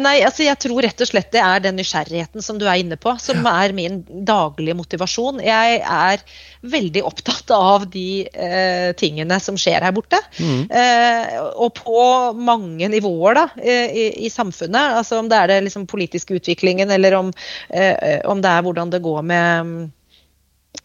Nei, 0.03 0.19
altså 0.27 0.45
jeg 0.47 0.59
tror 0.63 0.83
rett 0.85 1.03
og 1.05 1.11
slett 1.11 1.31
det 1.35 1.43
er 1.43 1.65
den 1.65 1.79
nysgjerrigheten 1.79 2.45
som 2.45 2.59
du 2.61 2.67
er 2.67 2.81
inne 2.83 2.99
på, 3.01 3.15
som 3.23 3.47
er 3.49 3.75
min 3.77 4.01
daglige 4.09 4.77
motivasjon. 4.79 5.43
Jeg 5.45 5.81
er 5.83 6.23
veldig 6.69 7.05
opptatt 7.07 7.53
av 7.55 7.87
de 7.93 8.27
eh, 8.27 8.91
tingene 8.99 9.39
som 9.43 9.59
skjer 9.61 9.87
her 9.87 9.95
borte. 9.97 10.21
Mm. 10.39 10.65
Eh, 10.69 11.37
og 11.55 11.75
på 11.79 12.07
mange 12.39 12.91
nivåer 12.91 13.39
da, 13.39 13.47
i, 13.63 14.09
i, 14.27 14.33
samfunnet. 14.33 14.99
Altså 15.01 15.21
om 15.23 15.31
det 15.31 15.39
er 15.39 15.53
den 15.53 15.69
liksom, 15.69 15.87
politiske 15.91 16.39
utviklingen, 16.39 16.91
eller 16.95 17.19
om, 17.21 17.33
eh, 17.71 18.19
om 18.29 18.43
det 18.43 18.53
er 18.53 18.67
hvordan 18.67 18.95
det 18.95 19.05
går 19.05 19.23
med 19.29 19.39
Uh, 19.49 19.89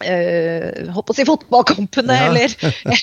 holdt 0.01 1.07
på 1.07 1.13
å 1.13 1.17
si 1.17 1.25
fotballkampene, 1.27 2.17
ja. 2.17 2.27
eller, 2.29 2.55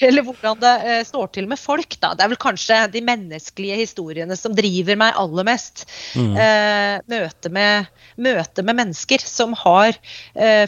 eller, 0.07 0.25
hvordan 0.27 0.61
det 0.63 0.75
uh, 0.85 1.01
står 1.07 1.31
til 1.37 1.49
med 1.51 1.61
folk. 1.61 1.97
Da. 2.03 2.13
Det 2.17 2.25
er 2.25 2.33
vel 2.33 2.41
kanskje 2.41 2.81
de 2.95 3.03
menneskelige 3.07 3.79
historiene 3.83 4.37
som 4.39 4.55
driver 4.57 4.99
meg 5.01 5.19
aller 5.21 5.49
mest. 5.49 5.85
Mm. 6.19 6.35
Uh, 6.37 6.97
møte, 7.13 7.53
med, 7.55 7.91
møte, 8.21 8.65
med, 8.67 8.79
mennesker 8.81 9.23
som 9.25 9.55
har 9.59 9.97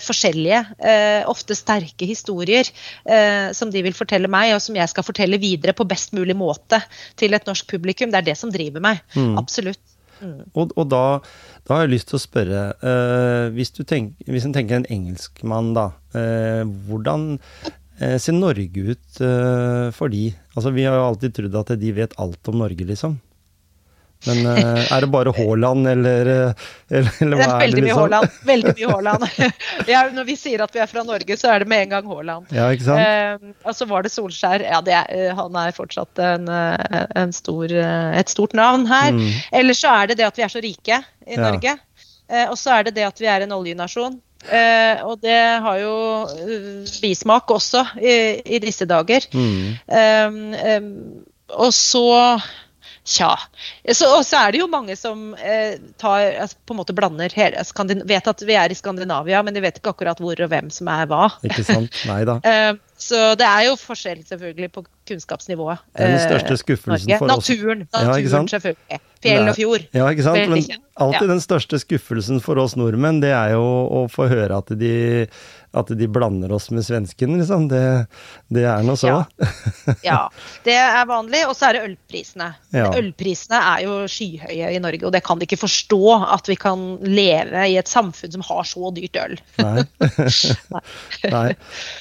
forskjellige, 0.02 0.58
ofte 1.30 1.54
sterke 1.56 2.06
historier 2.08 2.68
som 3.56 3.70
de 3.72 3.82
vil 3.84 3.94
fortelle 3.96 4.28
meg, 4.30 4.52
og 4.56 4.60
som 4.64 4.76
jeg 4.76 4.90
skal 4.90 5.06
fortelle 5.06 5.40
videre 5.40 5.74
på 5.76 5.86
best 5.88 6.12
mulig 6.16 6.36
måte 6.38 6.80
til 7.20 7.34
et 7.36 7.48
norsk 7.48 7.70
publikum. 7.72 8.12
Det 8.12 8.20
er 8.20 8.28
det 8.32 8.38
som 8.40 8.52
driver 8.52 8.84
meg. 8.84 9.02
Mm. 9.16 9.36
Absolutt. 9.40 9.80
Mm. 10.22 10.44
Og, 10.54 10.72
og 10.78 10.88
da, 10.90 11.04
da, 11.66 11.74
har 11.74 11.84
jeg 11.84 11.94
lyst 11.96 12.10
til 12.12 12.18
å 12.18 12.22
spørre, 12.22 12.62
uh, 12.82 13.46
hvis, 13.56 13.74
tenk, 13.82 14.14
hvis 14.28 14.46
en 14.46 14.54
tenker 14.54 14.78
en 14.78 14.88
engelskmann, 14.92 15.72
da. 15.76 15.90
Uh, 16.14 16.62
hvordan 16.88 17.34
uh, 17.42 18.16
ser 18.22 18.36
Norge 18.38 18.86
ut 18.92 19.22
for 19.96 20.12
de? 20.12 20.30
Altså, 20.54 20.72
vi 20.74 20.86
har 20.86 20.98
jo 20.98 21.08
alltid 21.10 21.36
trodd 21.38 21.60
at 21.60 21.76
de 21.80 21.92
vet 21.96 22.16
alt 22.22 22.52
om 22.52 22.62
Norge, 22.62 22.86
liksom. 22.88 23.18
Men 24.28 24.46
uh, 24.46 24.80
er 24.94 25.04
det 25.04 25.08
bare 25.10 25.32
Haaland, 25.34 25.88
eller, 25.90 26.30
eh, 26.30 26.66
eller, 26.92 27.16
eller 27.24 27.40
hva 27.40 27.46
er 27.46 27.52
det? 27.52 27.64
Veldig 27.64 27.82
mye 27.82 27.86
liksom? 27.88 28.00
Haaland. 28.00 28.38
Veldig 28.50 28.74
mye 28.78 28.90
Haaland. 28.92 29.26
ja, 29.92 30.02
når 30.14 30.28
vi 30.28 30.36
sier 30.38 30.62
at 30.62 30.74
vi 30.74 30.82
er 30.84 30.90
fra 30.90 31.04
Norge, 31.06 31.38
så 31.40 31.50
er 31.52 31.64
det 31.64 31.70
med 31.72 31.86
en 31.86 31.94
gang 31.96 32.10
Haaland. 32.12 32.54
Ja, 32.54 32.68
ikke 32.74 32.86
sant? 32.86 33.02
Uh, 33.02 33.54
og 33.66 33.78
så 33.78 33.88
var 33.90 34.06
det 34.06 34.12
Solskjær. 34.14 34.66
Ja, 34.68 34.82
det 34.86 34.94
er, 35.00 35.32
han 35.38 35.58
er 35.64 35.74
fortsatt 35.76 36.22
en, 36.22 36.46
en 36.48 37.34
stor, 37.34 37.72
et 37.74 38.30
stort 38.32 38.54
navn 38.58 38.86
her. 38.90 39.10
Mm. 39.16 39.30
Eller 39.62 39.78
så 39.78 39.96
er 40.02 40.12
det 40.12 40.20
det 40.22 40.28
at 40.28 40.38
vi 40.38 40.46
er 40.46 40.52
så 40.52 40.62
rike 40.62 41.00
i 41.02 41.38
ja. 41.38 41.42
Norge. 41.42 41.78
Uh, 42.30 42.46
og 42.52 42.58
så 42.60 42.78
er 42.78 42.88
det 42.88 42.96
det 43.00 43.08
at 43.08 43.20
vi 43.20 43.30
er 43.30 43.44
en 43.44 43.58
oljenasjon. 43.58 44.20
Uh, 44.42 45.02
og 45.06 45.20
det 45.22 45.38
har 45.66 45.82
jo 45.82 45.94
bismak 47.02 47.50
også 47.54 47.84
i, 47.98 48.16
i 48.42 48.62
disse 48.62 48.86
dager. 48.90 49.26
Mm. 49.34 51.22
Og 51.52 51.70
så 51.76 52.08
Tja. 53.05 53.32
Så, 53.90 54.07
og 54.07 54.22
så 54.22 54.44
er 54.44 54.55
det 54.55 54.61
jo 54.61 54.68
mange 54.70 54.94
som 54.98 55.32
eh, 55.34 55.74
tar, 55.98 56.22
altså, 56.44 56.59
på 56.66 56.74
en 56.74 56.78
måte 56.78 56.94
blander 56.94 57.34
hele, 57.34 57.64
vet 58.07 58.28
at 58.30 58.44
vi 58.46 58.55
er 58.55 58.70
i 58.70 58.76
Skandinavia, 58.78 59.40
men 59.42 59.57
de 59.57 59.62
vet 59.64 59.80
ikke 59.80 59.90
akkurat 59.90 60.22
hvor 60.22 60.38
og 60.38 60.53
hvem 60.53 60.70
som 60.70 60.90
er 60.92 61.09
hva. 61.11 61.24
Ikke 61.42 61.64
sant, 61.66 61.98
nei 62.07 62.20
da. 62.28 62.38
eh, 62.50 62.70
så 63.03 63.32
det 63.38 63.48
er 63.48 63.66
jo 63.66 63.74
forskjell 63.80 64.20
selvfølgelig 64.28 64.70
på 64.76 64.84
kunnskapsnivået. 65.11 65.82
Det 65.90 66.05
er 66.07 66.12
den 66.14 66.22
største 66.22 66.55
eh, 66.55 66.61
skuffelsen 66.61 67.11
Norge. 67.11 67.18
for 67.18 67.34
oss. 67.34 67.50
Naturen, 67.50 67.82
naturen 67.90 68.46
ja, 68.46 68.53
selvfølgelig. 68.55 69.00
Fjell 69.22 69.50
og 69.50 69.59
fjord. 69.59 69.88
Ja, 69.94 70.07
ikke 70.11 70.26
sant. 70.26 70.53
Men 70.53 70.62
alltid 71.03 71.26
ja. 71.26 71.32
den 71.32 71.42
største 71.42 71.82
skuffelsen 71.82 72.38
for 72.42 72.62
oss 72.62 72.76
nordmenn, 72.78 73.18
det 73.22 73.34
er 73.34 73.57
jo 73.57 73.62
å 73.62 74.07
få 74.11 74.28
høre 74.30 74.62
at 74.62 74.70
de 74.78 74.94
at 75.72 75.92
de 75.96 76.08
blander 76.08 76.52
oss 76.52 76.68
med 76.70 76.84
svenskene, 76.84 77.38
liksom. 77.40 77.68
Det, 77.70 77.82
det 78.52 78.64
er 78.68 78.84
nå 78.84 78.96
så. 79.00 79.12
Ja. 79.12 79.48
ja. 80.10 80.18
det 80.66 80.76
er 80.76 81.06
vanlig. 81.08 81.44
Og 81.48 81.56
så 81.56 81.70
er 81.70 81.78
det 81.78 81.84
ølprisene. 81.88 82.50
Ja. 82.74 82.90
Ølprisene 82.98 83.60
er 83.72 83.84
jo 83.86 83.96
skyhøye 84.10 84.72
i 84.76 84.82
Norge, 84.82 85.06
og 85.08 85.14
det 85.16 85.22
kan 85.26 85.40
de 85.40 85.48
ikke 85.48 85.62
forstå 85.62 86.02
at 86.36 86.50
vi 86.50 86.58
kan 86.60 86.84
leve 87.06 87.64
i 87.72 87.78
et 87.80 87.90
samfunn 87.90 88.34
som 88.36 88.44
har 88.50 88.68
så 88.68 88.92
dyrt 88.96 89.18
øl. 89.22 89.38
Nei. 89.62 89.86
Nei. 91.36 91.48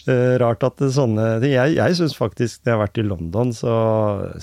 Uh, 0.08 0.36
rart 0.42 0.64
at 0.66 0.80
det 0.82 0.92
sånne 0.96 1.26
Jeg, 1.46 1.76
jeg 1.78 1.98
syns 1.98 2.16
faktisk, 2.18 2.62
når 2.62 2.72
jeg 2.72 2.78
har 2.78 2.84
vært 2.86 3.02
i 3.02 3.08
London, 3.08 3.56
så 3.56 3.74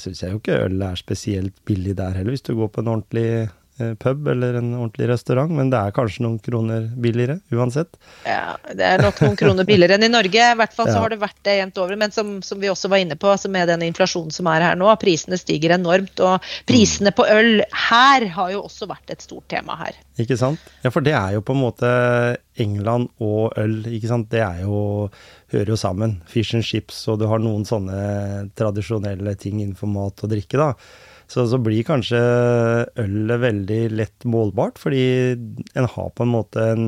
syns 0.01 0.24
jeg 0.24 0.35
jo 0.35 0.41
ikke 0.41 0.61
øl 0.66 0.83
er 0.89 0.99
spesielt 0.99 1.57
billig 1.68 1.97
der 1.99 2.16
heller, 2.16 2.35
hvis 2.35 2.47
du 2.47 2.55
går 2.57 2.72
på 2.72 2.85
en 2.85 2.93
ordentlig 2.97 3.29
Eh, 3.39 3.58
pub 4.03 4.29
eller 4.29 4.59
en 4.59 4.72
ordentlig 4.74 5.09
restaurant, 5.11 5.53
men 5.55 5.70
det 5.72 5.79
er 5.79 5.95
kanskje 5.97 6.24
noen 6.24 6.39
kroner 6.43 6.89
billigere 6.99 7.39
uansett. 7.55 7.99
Ja, 8.26 8.57
det 8.74 8.85
er 8.85 9.03
nok 9.03 9.20
noen 9.24 9.39
kroner 9.39 9.68
billigere 9.68 9.99
enn 9.99 10.09
i 10.09 10.12
Norge. 10.12 10.43
I 10.53 10.59
hvert 10.59 10.74
fall 10.76 10.91
så 10.91 10.97
ja. 10.97 11.05
har 11.05 11.14
det 11.14 11.20
vært 11.22 11.41
det 11.47 11.57
jevnt 11.61 11.81
over. 11.83 12.01
Men 12.01 12.14
som, 12.14 12.35
som, 12.47 12.61
vi 12.61 12.70
også 12.72 12.91
var 12.93 13.03
inne 13.05 13.18
på, 13.20 13.31
altså 13.31 13.51
med 13.53 13.70
den 13.70 13.87
inflasjonen 13.89 14.35
som 14.35 14.51
er 14.51 14.66
her 14.66 14.79
nå, 14.79 14.91
prisene 15.01 15.39
stiger 15.41 15.76
enormt. 15.79 16.20
Og 16.24 16.51
prisene 16.68 17.14
på 17.14 17.26
øl 17.31 17.62
her 17.89 18.29
har 18.37 18.53
jo 18.55 18.64
også 18.66 18.91
vært 18.91 19.14
et 19.14 19.24
stort 19.24 19.49
tema 19.53 19.79
her. 19.85 19.99
Ikke 20.18 20.39
sant. 20.39 20.62
Ja, 20.83 20.93
for 20.95 21.05
det 21.05 21.14
er 21.16 21.37
jo 21.37 21.45
på 21.47 21.55
en 21.55 21.62
måte 21.62 21.91
England 22.59 23.12
og 23.22 23.55
øl, 23.61 23.81
ikke 23.87 24.11
sant. 24.11 24.31
Det 24.33 24.43
er 24.43 24.64
jo 24.66 25.09
hører 25.53 25.72
jo 25.72 25.79
sammen. 25.81 26.18
Fish 26.29 26.57
and 26.57 26.66
chips, 26.66 27.01
og 27.09 27.20
du 27.20 27.29
har 27.31 27.41
noen 27.43 27.64
sånne 27.68 28.49
tradisjonelle 28.59 29.35
ting 29.41 29.62
innenfor 29.62 29.91
mat 29.91 30.24
og 30.24 30.33
drikke, 30.33 30.61
da. 30.61 30.72
Så, 31.29 31.45
så 31.51 31.59
blir 31.61 31.85
kanskje 31.85 32.18
ølet 32.97 33.41
veldig 33.43 33.81
lett 33.93 34.24
målbart, 34.24 34.79
fordi 34.81 35.03
en 35.76 35.89
har 35.93 36.11
på 36.16 36.24
en 36.24 36.33
måte 36.33 36.62
en, 36.72 36.87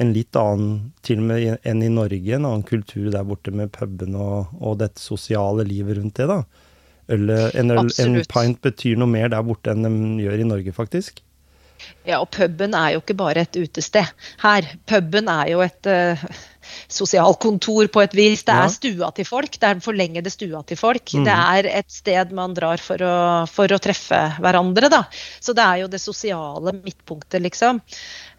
en 0.00 0.12
litt 0.16 0.36
annen, 0.40 0.78
til 1.04 1.20
og 1.20 1.26
med 1.28 1.66
enn 1.68 1.84
i 1.84 1.90
Norge, 1.92 2.38
en 2.38 2.48
annen 2.48 2.64
kultur 2.64 3.10
der 3.12 3.26
borte 3.28 3.52
med 3.52 3.72
puben 3.74 4.16
og, 4.16 4.54
og 4.62 4.78
dette 4.80 5.02
sosiale 5.02 5.66
livet 5.68 6.00
rundt 6.00 6.16
det, 6.22 6.30
da. 6.30 6.40
Ølet, 7.12 7.58
en, 7.58 7.74
øl, 7.74 7.90
en 8.00 8.16
pint 8.30 8.62
betyr 8.64 8.96
noe 8.96 9.12
mer 9.12 9.28
der 9.34 9.44
borte 9.44 9.74
enn 9.74 9.84
de 9.84 10.24
gjør 10.24 10.40
i 10.40 10.48
Norge, 10.48 10.72
faktisk. 10.72 11.20
Ja, 12.06 12.22
og 12.22 12.30
puben 12.34 12.74
er 12.78 12.94
jo 12.94 13.02
ikke 13.02 13.18
bare 13.18 13.44
et 13.44 13.58
utested 13.58 14.08
her. 14.42 14.68
Puben 14.88 15.28
er 15.30 15.50
jo 15.52 15.62
et 15.64 15.90
uh, 15.90 16.24
sosialkontor 16.88 17.90
på 17.92 18.02
et 18.04 18.16
vis. 18.16 18.44
Det 18.46 18.54
er 18.54 18.66
ja. 18.66 18.72
stua 18.72 19.10
til 19.16 19.28
folk. 19.28 19.56
Det 19.56 19.68
er 19.68 19.78
den 19.78 19.84
forlengede 19.84 20.32
stua 20.32 20.62
til 20.66 20.80
folk. 20.80 21.14
Mm. 21.14 21.26
Det 21.28 21.36
er 21.36 21.70
et 21.82 21.90
sted 21.92 22.34
man 22.36 22.56
drar 22.56 22.82
for 22.82 23.02
å, 23.02 23.14
for 23.50 23.72
å, 23.72 23.80
treffe 23.82 24.20
hverandre, 24.42 24.90
da. 24.92 25.04
Så 25.42 25.54
det 25.56 25.64
er 25.64 25.82
jo 25.82 25.90
det 25.92 26.02
sosiale 26.02 26.74
midtpunktet, 26.76 27.42
liksom. 27.42 27.82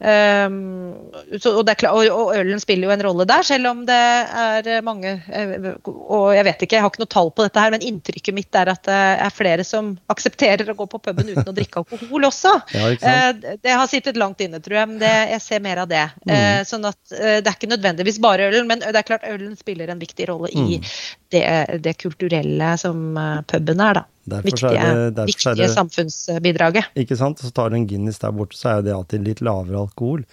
Um, 0.04 0.96
så, 1.40 1.54
og, 1.56 1.70
klart, 1.80 1.94
og, 1.96 2.10
og, 2.12 2.34
ølen 2.36 2.60
spiller 2.60 2.90
jo 2.90 2.96
en 2.96 3.04
rolle 3.06 3.28
der, 3.30 3.46
selv 3.48 3.70
om 3.70 3.84
det 3.88 3.96
er 3.96 4.82
mange 4.84 5.14
eh, 5.32 5.68
Og 5.86 6.34
jeg 6.36 6.44
vet 6.44 6.66
ikke, 6.66 6.76
jeg 6.76 6.84
har 6.84 6.92
ikke 6.92 7.04
noe 7.04 7.12
tall 7.14 7.32
på 7.32 7.46
dette 7.46 7.62
her, 7.62 7.72
men 7.72 7.86
inntrykket 7.88 8.36
mitt 8.36 8.58
er 8.60 8.74
at 8.74 8.84
det 8.90 8.98
er 9.24 9.32
flere 9.32 9.64
som 9.68 9.94
aksepterer 10.12 10.74
å 10.74 10.76
gå 10.76 10.90
på 10.92 11.00
puben 11.08 11.32
uten 11.32 11.48
å 11.48 11.56
drikke 11.56 11.84
alkohol 11.84 12.30
også. 12.30 12.56
Ja, 12.74 12.90
uh, 12.90 13.58
det 13.64 13.74
har 13.74 13.88
sittet 13.88 14.18
langt 14.20 14.42
inne, 14.44 14.60
tror 14.64 14.80
jeg, 14.80 14.90
men 14.90 15.00
det, 15.02 15.12
jeg 15.32 15.42
ser 15.44 15.62
mer 15.64 15.84
av 15.84 15.90
det. 15.92 16.04
Uh, 16.28 16.62
sånn 16.68 16.84
at 16.90 17.00
uh, 17.14 17.38
det 17.40 17.48
er 17.48 17.56
ikke 17.56 17.70
nødvendigvis 17.72 18.13
nødvendigvis 18.14 18.22
bare 18.22 18.48
ølen, 18.50 18.68
men 18.68 18.80
det 18.80 18.96
er 18.96 19.08
klart 19.08 19.24
ølen 19.28 19.56
spiller 19.58 19.90
en 19.90 20.00
viktig 20.00 20.28
rolle 20.30 20.50
i 20.54 20.80
Mm. 20.80 20.84
det, 21.32 21.82
det 21.84 21.98
kulturelle 21.98 22.78
som 22.78 23.18
eh, 23.18 23.42
puben 23.48 23.80
er, 23.80 23.94
da. 23.94 24.06
Derfor 24.26 24.44
Viktige, 24.44 24.80
er 24.80 25.12
det, 25.12 25.26
viktige 25.28 25.52
er 25.52 25.56
det 25.56 25.70
samfunnsbidraget. 25.74 26.86
Ikke 26.96 27.18
sant? 27.18 27.40
Så 27.40 27.52
tar 27.52 27.70
du 27.70 27.76
en 27.76 27.88
Guinness 27.88 28.20
der 28.20 28.32
borte, 28.32 28.56
så 28.56 28.70
er 28.70 28.76
jo 28.78 28.86
det 28.88 28.94
alltid 28.96 29.26
litt 29.28 29.42
lavere 29.42 29.82
alkohol 29.82 30.24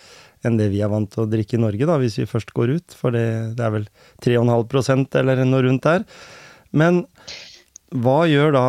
enn 0.43 0.57
det 0.57 0.71
vi 0.71 0.81
er 0.81 0.89
vant 0.89 1.11
til 1.13 1.25
å 1.25 1.29
drikke 1.29 1.59
i 1.59 1.61
Norge, 1.61 1.85
da, 1.85 1.99
hvis 2.01 2.17
vi 2.17 2.25
først 2.25 2.55
går 2.57 2.71
ut. 2.79 2.95
For 2.97 3.11
det, 3.13 3.57
det 3.59 3.65
er 3.67 3.75
vel 3.75 3.89
3,5% 4.25 5.19
eller 5.21 5.45
noe 5.45 5.67
rundt 5.67 5.85
der. 5.85 6.07
Men 6.73 7.03
hva 7.91 8.23
gjør 8.31 8.55
da 8.55 8.65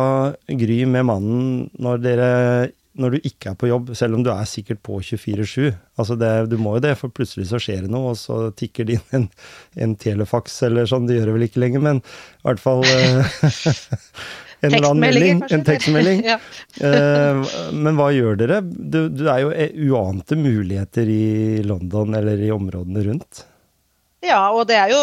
Gry 0.58 0.82
med 0.84 1.06
mannen 1.06 1.70
når 1.80 2.02
dere 2.02 2.28
når 2.98 3.14
du 3.14 3.26
ikke 3.28 3.52
er 3.52 3.56
på 3.58 3.70
jobb, 3.70 3.92
selv 3.96 4.18
om 4.18 4.24
du 4.24 4.30
er 4.32 4.48
sikkert 4.48 4.82
på 4.84 4.98
24-7. 5.00 5.70
Altså 6.00 6.16
det, 6.20 6.30
du 6.52 6.58
må 6.60 6.76
jo 6.76 6.84
det, 6.84 6.92
for 7.00 7.12
plutselig 7.14 7.48
så 7.48 7.60
skjer 7.62 7.86
det 7.86 7.92
noe, 7.92 8.12
og 8.12 8.18
så 8.20 8.50
tikker 8.58 8.88
det 8.88 8.98
inn 8.98 9.18
en, 9.22 9.28
en 9.86 9.94
telefax 10.00 10.58
eller 10.68 10.88
sånn. 10.90 11.08
Det 11.08 11.16
gjør 11.16 11.30
det 11.30 11.36
vel 11.38 11.46
ikke 11.48 11.62
lenger, 11.64 11.84
men 11.84 12.02
i 12.02 12.46
hvert 12.48 12.62
fall 12.62 12.84
eh, 12.88 13.38
en 14.62 14.68
eller 14.74 14.90
annen 14.90 15.04
melding. 15.06 15.44
En 15.56 15.64
tekstmelding. 15.66 16.24
ja. 16.28 16.36
Eh, 16.84 17.54
men 17.72 17.96
hva 17.98 18.10
gjør 18.14 18.42
dere? 18.42 18.60
Det, 18.66 19.06
er 19.24 19.40
jo 19.46 19.54
e- 19.56 19.72
uante 19.88 20.38
muligheter 20.38 21.08
i 21.08 21.24
London 21.66 22.18
eller 22.20 22.44
i 22.44 22.52
områdene 22.54 23.06
rundt. 23.08 23.46
Ja, 24.22 24.52
og 24.54 24.68
det 24.70 24.76
er 24.78 24.92
jo 24.92 24.98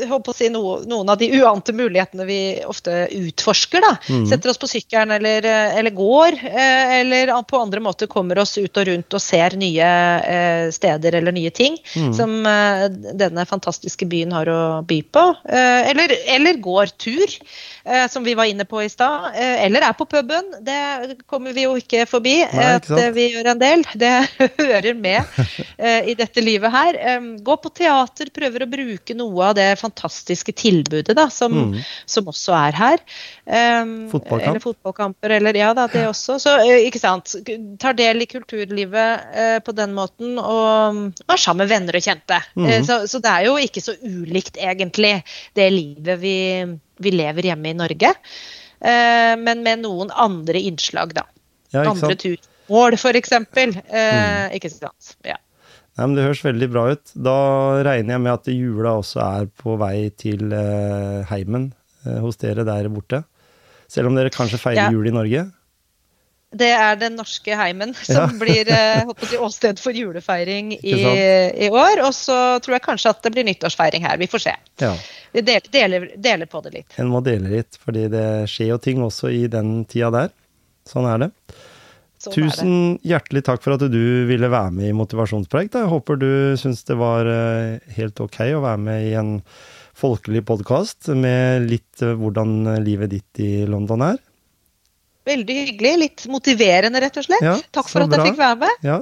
jeg 0.00 0.08
håper 0.08 0.32
å 0.32 0.36
si, 0.36 0.48
noen 0.48 1.10
av 1.12 1.18
de 1.20 1.28
uante 1.40 1.74
mulighetene 1.76 2.24
vi 2.24 2.38
ofte 2.64 3.02
utforsker. 3.12 3.82
da. 3.84 3.90
Mm. 4.08 4.24
Setter 4.30 4.50
oss 4.54 4.60
på 4.62 4.68
sykkelen 4.70 5.12
eller, 5.18 5.44
øh, 5.44 5.76
eller 5.80 5.90
går, 5.96 6.38
øh, 6.48 6.94
eller 7.00 7.32
på 7.50 7.60
andre 7.60 7.82
måter 7.84 8.08
kommer 8.10 8.38
oss 8.40 8.56
ut 8.58 8.80
og 8.80 8.88
rundt 8.88 9.14
og 9.18 9.20
ser 9.20 9.56
nye 9.60 9.90
steder 10.72 11.18
eller 11.20 11.32
nye 11.36 11.50
ting 11.50 11.76
Mm. 11.96 12.12
som 12.14 12.30
denne 13.18 13.44
fantastiske 13.48 14.06
byen 14.08 14.32
har 14.32 14.48
å 14.50 14.60
by 14.86 15.00
på. 15.12 15.22
Eh, 15.48 15.90
eller, 15.90 16.12
eller 16.36 16.58
går 16.62 16.92
tur, 17.00 17.26
eh, 17.84 18.06
som 18.08 18.24
vi 18.24 18.34
var 18.38 18.44
inne 18.50 18.64
på 18.64 18.80
i 18.84 18.88
stad. 18.88 19.32
eh, 19.34 19.64
eller 19.66 19.82
er 19.82 19.92
på 19.98 20.06
puben. 20.08 20.50
Det 20.64 21.18
kommer 21.26 21.52
vi 21.52 21.64
jo 21.66 21.74
ikke 21.76 22.06
forbi. 22.08 22.38
Nei, 22.40 22.46
ikke 22.48 22.74
at 22.76 22.90
eh, 22.98 23.10
vi 23.16 23.28
gjør 23.34 23.50
en 23.52 23.58
del. 23.62 23.84
Det 23.94 24.12
hører 24.58 24.94
med 24.94 25.22
eh, 25.78 26.08
i 26.10 26.14
dette 26.18 26.40
livet 26.44 26.70
her. 26.72 26.98
Gå 27.44 27.56
på 27.62 27.72
teater, 27.74 28.29
prøver 28.34 28.64
å 28.64 28.68
bruke 28.70 29.14
noe 29.18 29.48
av 29.50 29.54
det 29.58 29.66
fantastiske 29.80 30.52
tilbudet 30.56 31.16
da, 31.18 31.28
som, 31.32 31.52
Mm. 31.52 31.80
som 32.06 32.28
også 32.30 32.54
er 32.56 32.78
her. 32.78 33.02
Um, 33.46 33.92
Fotballkamp. 34.12 34.46
Eller 34.50 34.62
fotballkamper, 34.64 35.34
eller 35.38 35.58
ja 35.58 35.72
da, 35.74 35.86
det 35.92 36.06
også. 36.08 36.38
Så 36.42 36.54
ikke 36.86 37.00
sant. 37.02 37.34
Tar 37.82 37.94
del 37.98 38.22
i 38.22 38.28
kulturlivet 38.30 39.26
uh, 39.34 39.58
på 39.66 39.74
den 39.76 39.92
måten, 39.96 40.38
og 40.38 40.70
og 41.20 41.34
er 41.34 41.36
sammen 41.40 41.64
med 41.66 41.72
venner 41.74 41.96
og 41.98 42.02
kjente. 42.06 42.38
Mm. 42.56 42.66
Uh, 42.70 42.78
så, 42.86 43.00
så 43.10 43.20
det 43.22 43.30
er 43.34 43.44
jo 43.50 43.56
ikke 43.60 43.82
så 43.84 43.94
ulikt, 44.02 44.56
egentlig, 44.56 45.16
det 45.58 45.68
livet 45.74 46.18
vi, 46.22 46.36
vi 47.00 47.10
lever 47.14 47.50
hjemme 47.50 47.70
i 47.74 47.76
Norge. 47.78 48.14
Uh, 48.80 49.34
men 49.40 49.62
med 49.66 49.82
noen 49.84 50.10
andre 50.16 50.62
innslag, 50.70 51.12
da. 51.18 51.26
Ja, 51.70 51.82
ikke 51.84 51.90
Andre 51.92 52.14
sant? 52.14 52.24
turmål, 52.24 52.96
f.eks. 52.98 53.32
Eh, 53.32 53.74
Mm. 53.90 54.54
Ikke 54.56 54.70
sant. 54.72 55.14
Ja. 55.26 55.36
Nei, 55.98 56.06
men 56.06 56.14
Det 56.16 56.24
høres 56.24 56.44
veldig 56.46 56.68
bra 56.72 56.84
ut. 56.94 57.12
Da 57.14 57.36
regner 57.84 58.14
jeg 58.16 58.22
med 58.24 58.32
at 58.32 58.46
jula 58.52 58.92
også 59.02 59.20
er 59.24 59.48
på 59.60 59.74
vei 59.80 60.10
til 60.16 60.52
eh, 60.54 61.24
heimen 61.32 61.72
eh, 62.06 62.18
hos 62.22 62.38
dere 62.40 62.64
der 62.64 62.88
borte. 62.92 63.24
Selv 63.90 64.06
om 64.08 64.14
dere 64.16 64.30
kanskje 64.32 64.60
feirer 64.62 64.86
Ja. 64.86 64.90
jul 64.94 65.08
i 65.10 65.14
Norge? 65.14 65.48
Det 66.50 66.66
er 66.74 66.96
den 66.98 67.14
norske 67.14 67.54
heimen 67.54 67.92
som 68.06 68.16
Ja. 68.16 68.38
blir 68.40 68.70
eh, 68.74 69.04
åsted 69.42 69.78
for 69.82 69.92
julefeiring 69.94 70.72
i, 70.80 70.94
i 71.66 71.68
år. 71.70 72.00
Og 72.06 72.14
så 72.16 72.38
tror 72.62 72.78
jeg 72.78 72.86
kanskje 72.86 73.10
at 73.12 73.22
det 73.26 73.32
blir 73.36 73.44
nyttårsfeiring 73.50 74.06
her. 74.06 74.16
Vi 74.18 74.26
får 74.30 74.44
se. 74.46 74.54
Ja. 74.82 74.94
Vi 75.34 75.42
deler, 75.46 75.68
deler, 75.74 76.08
deler 76.18 76.46
på 76.50 76.62
det 76.64 76.72
litt. 76.74 76.96
En 76.98 77.10
må 77.12 77.20
dele 77.22 77.50
litt, 77.52 77.76
fordi 77.84 78.08
det 78.10 78.24
skjer 78.50 78.72
jo 78.72 78.78
ting 78.82 79.02
også 79.06 79.30
i 79.30 79.44
den 79.52 79.84
tida 79.90 80.10
der. 80.10 80.32
Sånn 80.90 81.06
er 81.06 81.26
det. 81.26 81.30
Sånn. 82.20 82.34
Tusen 82.36 82.72
hjertelig 83.06 83.40
takk 83.46 83.62
for 83.64 83.78
at 83.78 83.84
du 83.88 84.00
ville 84.28 84.48
være 84.52 84.74
med 84.76 84.90
i 84.90 84.96
Motivasjonspreik. 84.96 85.70
Jeg 85.72 85.88
håper 85.88 86.18
du 86.20 86.26
syns 86.60 86.82
det 86.84 86.98
var 87.00 87.24
eh, 87.24 87.78
helt 87.96 88.20
ok 88.20 88.36
å 88.58 88.60
være 88.60 88.80
med 88.84 89.06
i 89.06 89.14
en 89.16 89.30
folkelig 89.96 90.42
podkast 90.48 91.08
med 91.16 91.64
litt 91.70 92.02
eh, 92.04 92.12
hvordan 92.20 92.74
livet 92.84 93.14
ditt 93.14 93.40
i 93.40 93.64
London 93.64 94.04
er. 94.10 94.18
Veldig 95.30 95.56
hyggelig. 95.62 95.94
Litt 96.02 96.26
motiverende, 96.28 97.00
rett 97.00 97.16
og 97.22 97.24
slett. 97.24 97.46
Ja, 97.46 97.54
Takk 97.72 97.88
for 97.88 98.04
at 98.04 98.12
bra. 98.12 98.20
jeg 98.20 98.34
fikk 98.34 98.42
være 98.42 98.58
med. 98.66 98.84
Ja, 98.84 98.98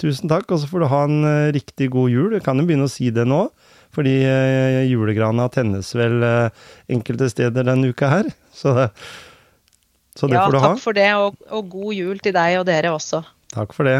tusen 0.00 0.32
takk. 0.32 0.48
Og 0.48 0.62
så 0.64 0.70
får 0.72 0.84
du 0.84 0.88
ha 0.94 1.02
en 1.10 1.28
eh, 1.28 1.50
riktig 1.58 1.90
god 1.92 2.08
jul. 2.14 2.30
Du 2.32 2.40
kan 2.40 2.56
jo 2.56 2.64
begynne 2.70 2.88
å 2.88 2.94
si 2.94 3.10
det 3.12 3.26
nå, 3.28 3.42
fordi 3.92 4.14
julegrana 4.88 5.50
tennes 5.52 5.90
vel 5.92 6.22
enkelte 6.88 7.28
steder 7.28 7.68
denne 7.68 7.90
uka 7.92 8.08
her. 8.08 8.30
Så, 8.56 8.72
så 10.16 10.28
det 10.28 10.36
Ja, 10.36 10.44
får 10.46 10.52
du 10.52 10.58
ha. 10.58 10.68
takk 10.72 10.82
for 10.82 10.92
det, 10.92 11.08
og, 11.14 11.36
og 11.50 11.70
god 11.70 11.94
jul 11.94 12.18
til 12.18 12.32
deg 12.36 12.58
og 12.60 12.66
dere 12.66 12.92
også. 12.92 13.22
Takk 13.52 13.72
for 13.76 13.84
det. 13.88 13.98